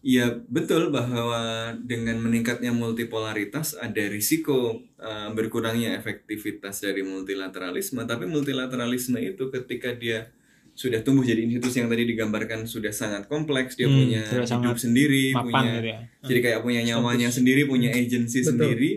ya 0.00 0.32
betul 0.48 0.88
bahwa 0.88 1.76
dengan 1.84 2.16
meningkatnya 2.24 2.72
multipolaritas 2.72 3.76
ada 3.76 4.00
risiko 4.08 4.80
uh, 4.96 5.28
berkurangnya 5.36 5.92
efektivitas 6.00 6.80
dari 6.80 7.04
multilateralisme 7.04 8.00
tapi 8.08 8.24
multilateralisme 8.24 9.20
itu 9.20 9.52
ketika 9.52 9.92
dia 9.92 10.32
sudah 10.72 11.04
tumbuh 11.04 11.20
jadi 11.20 11.44
institusi 11.44 11.84
yang 11.84 11.92
tadi 11.92 12.08
digambarkan 12.08 12.64
sudah 12.64 12.88
sangat 12.94 13.28
kompleks 13.28 13.76
dia 13.76 13.84
Hmm, 13.92 14.00
punya 14.00 14.22
hidup 14.24 14.78
sendiri 14.80 15.36
punya 15.36 15.60
gitu 15.76 15.88
ya. 15.92 15.98
jadi 16.24 16.38
kayak 16.40 16.60
punya 16.64 16.80
nyawanya 16.80 17.28
sendiri 17.28 17.68
punya 17.68 17.92
agency 17.92 18.40
Betul. 18.40 18.48
sendiri 18.56 18.90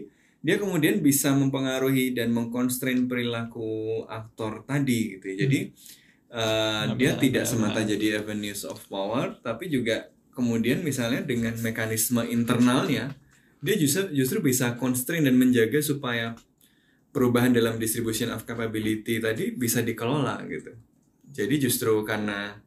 dia 0.43 0.55
kemudian 0.59 1.03
bisa 1.03 1.35
mempengaruhi 1.35 2.15
dan 2.15 2.31
mengkonstrain 2.31 3.07
perilaku 3.11 4.03
aktor 4.07 4.63
tadi 4.63 5.19
gitu 5.19 5.35
ya. 5.35 5.37
jadi 5.43 5.59
uh, 6.31 6.83
Benar, 6.87 6.95
dia 6.95 7.11
benar, 7.11 7.19
tidak 7.27 7.43
benar, 7.43 7.51
semata 7.51 7.79
benar. 7.83 7.91
jadi 7.91 8.07
avenues 8.23 8.61
of 8.63 8.79
power 8.87 9.35
tapi 9.43 9.67
juga 9.67 10.07
kemudian 10.33 10.81
misalnya 10.81 11.21
dengan 11.21 11.53
mekanisme 11.59 12.21
internalnya 12.23 13.13
dia 13.59 13.75
justru 13.75 14.11
justru 14.11 14.41
bisa 14.41 14.75
constrain 14.75 15.23
dan 15.23 15.33
menjaga 15.33 15.79
supaya 15.79 16.35
perubahan 17.09 17.53
dalam 17.53 17.77
distribution 17.77 18.29
of 18.29 18.43
capability 18.43 19.17
tadi 19.17 19.53
bisa 19.53 19.79
dikelola 19.79 20.41
gitu 20.45 20.73
jadi 21.29 21.55
justru 21.59 22.01
karena 22.03 22.57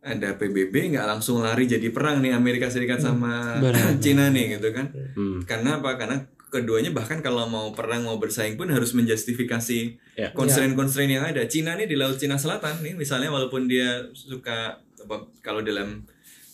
ada 0.00 0.36
PBB 0.36 0.92
nggak 0.92 1.06
langsung 1.08 1.40
lari 1.40 1.64
jadi 1.64 1.88
perang 1.88 2.20
nih 2.20 2.36
Amerika 2.36 2.68
Serikat 2.68 3.00
sama 3.00 3.56
benar, 3.56 3.96
Cina 4.04 4.28
nih 4.28 4.58
gitu 4.58 4.68
kan 4.70 4.92
Hmm. 5.14 5.40
karena 5.46 5.78
apa 5.78 5.94
karena 5.94 6.26
keduanya 6.50 6.90
bahkan 6.90 7.18
kalau 7.18 7.46
mau 7.46 7.70
perang 7.70 8.02
mau 8.02 8.18
bersaing 8.18 8.54
pun 8.54 8.68
harus 8.68 8.92
menjustifikasi 8.92 9.98
Ya. 10.14 10.30
constraint-constraint 10.30 11.10
yang 11.10 11.24
ada 11.24 11.42
Cina 11.46 11.74
nih 11.74 11.86
di 11.86 11.96
laut 11.96 12.14
Cina 12.14 12.36
Selatan 12.36 12.78
nih 12.78 12.94
misalnya 12.94 13.26
walaupun 13.26 13.66
dia 13.66 14.06
suka 14.12 14.78
apa, 14.78 15.16
kalau 15.40 15.58
dalam 15.58 16.06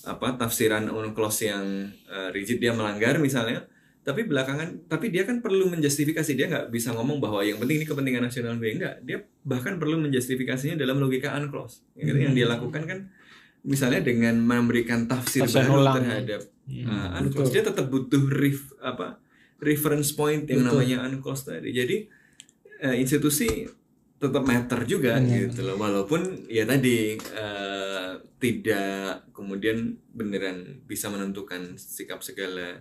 apa 0.07 0.37
tafsiran 0.41 0.89
UNCLOS 0.89 1.37
yang 1.45 1.65
eh, 2.09 2.29
rigid 2.33 2.61
dia 2.63 2.73
melanggar 2.73 3.21
misalnya. 3.21 3.67
Tapi 4.01 4.25
belakangan 4.25 4.89
tapi 4.89 5.13
dia 5.13 5.29
kan 5.29 5.45
perlu 5.45 5.69
menjustifikasi. 5.69 6.33
Dia 6.33 6.49
nggak 6.49 6.67
bisa 6.73 6.97
ngomong 6.97 7.21
bahwa 7.21 7.45
yang 7.45 7.61
penting 7.61 7.85
ini 7.85 7.87
kepentingan 7.87 8.25
nasional. 8.25 8.57
Gue 8.57 8.73
enggak 8.77 9.05
dia 9.05 9.25
bahkan 9.45 9.77
perlu 9.77 10.01
menjustifikasinya 10.01 10.81
dalam 10.81 10.97
logika 11.01 11.37
UNCLOS 11.37 11.85
yang, 12.01 12.17
yang 12.17 12.33
dia 12.33 12.47
lakukan 12.49 12.89
kan 12.89 12.99
misalnya 13.61 14.01
dengan 14.01 14.41
memberikan 14.41 15.05
tafsir 15.05 15.45
Tafsir 15.45 15.69
baru 15.69 15.85
ulang. 15.85 15.97
terhadap 16.01 16.43
Hmm. 16.71 16.87
uh, 16.87 17.19
UNCLOS 17.19 17.51
dia 17.51 17.67
tetap 17.67 17.91
butuh 17.91 18.31
ref, 18.31 18.71
apa 18.79 19.19
reference 19.59 20.15
point 20.15 20.47
yang 20.47 20.63
Betul. 20.63 20.87
namanya 20.87 20.97
UNCLOS 21.11 21.51
tadi. 21.51 21.75
Jadi 21.75 21.97
eh, 22.81 22.97
institusi 22.97 23.67
tetap 24.21 24.45
matter 24.47 24.85
juga 24.87 25.19
Benar. 25.19 25.51
gitu 25.51 25.67
loh. 25.67 25.77
Walaupun 25.77 26.47
ya 26.47 26.63
tadi 26.65 27.19
eh, 27.19 28.00
tidak 28.41 29.29
kemudian 29.37 30.01
beneran 30.17 30.81
bisa 30.89 31.13
menentukan 31.13 31.77
sikap 31.77 32.25
segala 32.25 32.81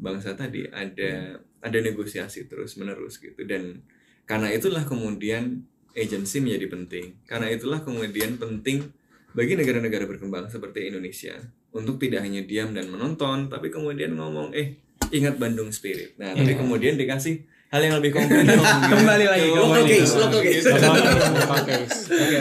bangsa 0.00 0.32
tadi 0.32 0.64
ada 0.72 1.38
ada 1.60 1.78
negosiasi 1.78 2.48
terus 2.48 2.80
menerus 2.80 3.20
gitu 3.20 3.44
dan 3.44 3.84
karena 4.24 4.48
itulah 4.48 4.88
kemudian 4.88 5.68
agency 5.94 6.42
menjadi 6.42 6.66
penting. 6.68 7.06
Karena 7.24 7.48
itulah 7.48 7.80
kemudian 7.80 8.36
penting 8.36 8.90
bagi 9.34 9.54
negara-negara 9.58 10.06
berkembang 10.06 10.46
seperti 10.50 10.90
Indonesia 10.90 11.38
untuk 11.74 11.98
tidak 11.98 12.22
hanya 12.22 12.42
diam 12.46 12.70
dan 12.70 12.86
menonton, 12.90 13.50
tapi 13.50 13.70
kemudian 13.70 14.14
ngomong, 14.14 14.54
eh 14.54 14.78
ingat 15.10 15.38
Bandung 15.38 15.74
Spirit. 15.74 16.14
Nah, 16.18 16.34
tapi 16.34 16.54
kemudian 16.54 16.94
dikasih 16.94 17.42
hal 17.74 17.80
yang 17.82 17.94
lebih 17.98 18.14
konkret. 18.14 18.46
Kembali 18.94 19.24
lagi, 19.26 19.50
Local 19.50 19.82
case, 19.82 20.14
local 20.14 20.40
case. 20.46 20.62
Oke, 20.70 21.74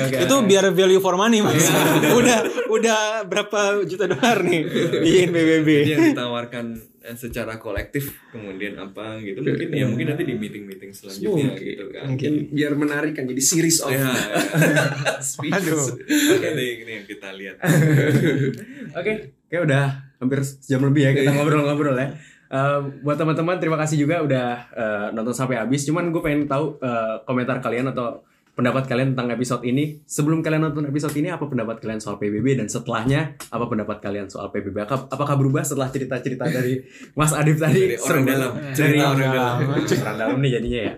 oke. 0.05 0.17
itu 0.21 0.35
biar 0.45 0.65
value 0.69 1.01
for 1.01 1.17
money 1.17 1.41
mas 1.41 1.65
udah 2.19 2.37
udah 2.69 2.99
berapa 3.25 3.81
juta 3.89 4.05
dolar 4.05 4.45
nih 4.45 4.61
bikin 5.01 5.27
PBB 5.33 5.67
Jadi 5.73 5.89
yang 5.89 6.01
ditawarkan 6.13 6.65
eh, 7.01 7.17
secara 7.17 7.57
kolektif 7.57 8.13
kemudian 8.29 8.77
apa 8.77 9.17
gitu 9.19 9.41
mungkin 9.41 9.67
ya 9.73 9.85
mungkin 9.89 10.05
nanti 10.13 10.23
di 10.23 10.35
meeting-meeting 10.37 10.91
selanjutnya 10.93 11.57
Mungkin. 11.57 11.65
gitu 11.65 11.83
kan. 11.89 12.03
Mungkin 12.13 12.31
biar 12.53 12.71
menarik 12.77 13.13
kan 13.17 13.25
jadi 13.25 13.41
series 13.41 13.81
of 13.81 13.89
Ya, 13.97 14.13
Aduh. 15.57 15.97
ini, 16.05 16.85
ini 16.85 16.91
yang 17.01 17.05
kita 17.09 17.33
lihat. 17.33 17.57
Oke, 18.93 19.13
kayak 19.49 19.61
udah 19.65 19.85
hampir 20.21 20.39
sejam 20.45 20.85
lebih 20.85 21.09
ya 21.09 21.11
kita 21.15 21.31
ngobrol-ngobrol 21.33 21.97
ya. 21.97 22.13
Eh, 22.53 22.79
buat 23.01 23.17
teman-teman 23.17 23.57
terima 23.57 23.81
kasih 23.81 24.05
juga 24.05 24.21
udah 24.21 24.47
eh, 24.77 25.07
nonton 25.17 25.33
sampai 25.33 25.57
habis. 25.57 25.89
Cuman 25.89 26.13
gue 26.13 26.21
pengen 26.21 26.45
tahu 26.45 26.77
eh, 26.77 27.25
komentar 27.25 27.57
kalian 27.57 27.89
atau 27.89 28.21
pendapat 28.53 28.85
kalian 28.85 29.17
tentang 29.17 29.33
episode 29.33 29.65
ini. 29.65 30.05
Sebelum 30.05 30.45
kalian 30.45 30.69
nonton 30.69 30.85
episode 30.85 31.17
ini 31.17 31.33
apa 31.33 31.49
pendapat 31.49 31.81
kalian 31.81 31.97
soal 31.97 32.21
PBB 32.21 32.61
dan 32.61 32.69
setelahnya 32.69 33.41
apa 33.49 33.65
pendapat 33.65 33.97
kalian 33.97 34.29
soal 34.29 34.53
PBB? 34.53 34.85
Apakah, 34.85 35.09
apakah 35.09 35.35
berubah 35.41 35.65
setelah 35.65 35.89
cerita-cerita 35.89 36.45
dari 36.45 36.77
Mas 37.17 37.33
Adib 37.33 37.57
tadi? 37.57 37.89
Dari 37.89 37.97
orang 37.97 38.25
dalam. 38.29 38.51
Dari 38.53 38.99
orang 39.01 39.31
dalam. 39.33 39.55
orang 39.73 40.17
dalam 40.21 40.37
nih 40.37 40.51
jadinya 40.53 40.79
ya. 40.85 40.93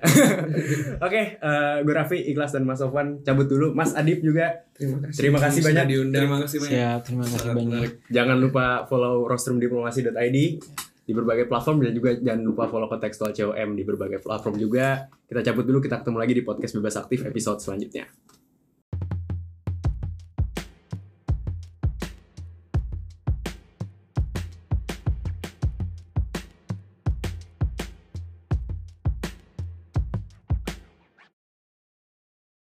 Oke, 1.07 1.21
eh, 1.39 1.75
gue 1.87 1.93
Raffi, 1.95 2.19
Ikhlas 2.35 2.51
dan 2.51 2.67
Mas 2.67 2.83
Sofwan 2.83 3.23
cabut 3.23 3.47
dulu. 3.47 3.71
Mas 3.71 3.95
Adib 3.95 4.19
juga 4.19 4.67
Terima 4.75 5.07
kasih. 5.07 5.15
Terima 5.15 5.39
kasih 5.39 5.61
banyak. 5.63 5.85
diundang. 5.87 6.19
Terima 6.19 6.37
kasih 6.43 6.57
banyak. 6.59 6.75
siap 6.75 6.99
terima 7.07 7.23
kasih 7.23 7.39
Sangat 7.39 7.55
banyak 7.55 7.67
menarik. 7.71 7.93
Jangan 8.11 8.37
lupa 8.43 8.65
follow 8.91 9.23
rostrumdiplomasi.id 9.23 10.37
di 11.05 11.13
berbagai 11.13 11.45
platform 11.45 11.85
dan 11.85 11.93
juga 11.93 12.17
jangan 12.17 12.41
lupa 12.41 12.65
follow 12.65 12.89
kontekstual 12.89 13.29
COM 13.29 13.69
di 13.77 13.83
berbagai 13.85 14.19
platform 14.25 14.57
juga. 14.57 15.05
Kita 15.29 15.45
cabut 15.45 15.65
dulu, 15.69 15.77
kita 15.77 16.01
ketemu 16.01 16.17
lagi 16.17 16.33
di 16.33 16.43
podcast 16.43 16.73
Bebas 16.73 16.95
Aktif 16.97 17.21
episode 17.29 17.61
selanjutnya. 17.61 18.09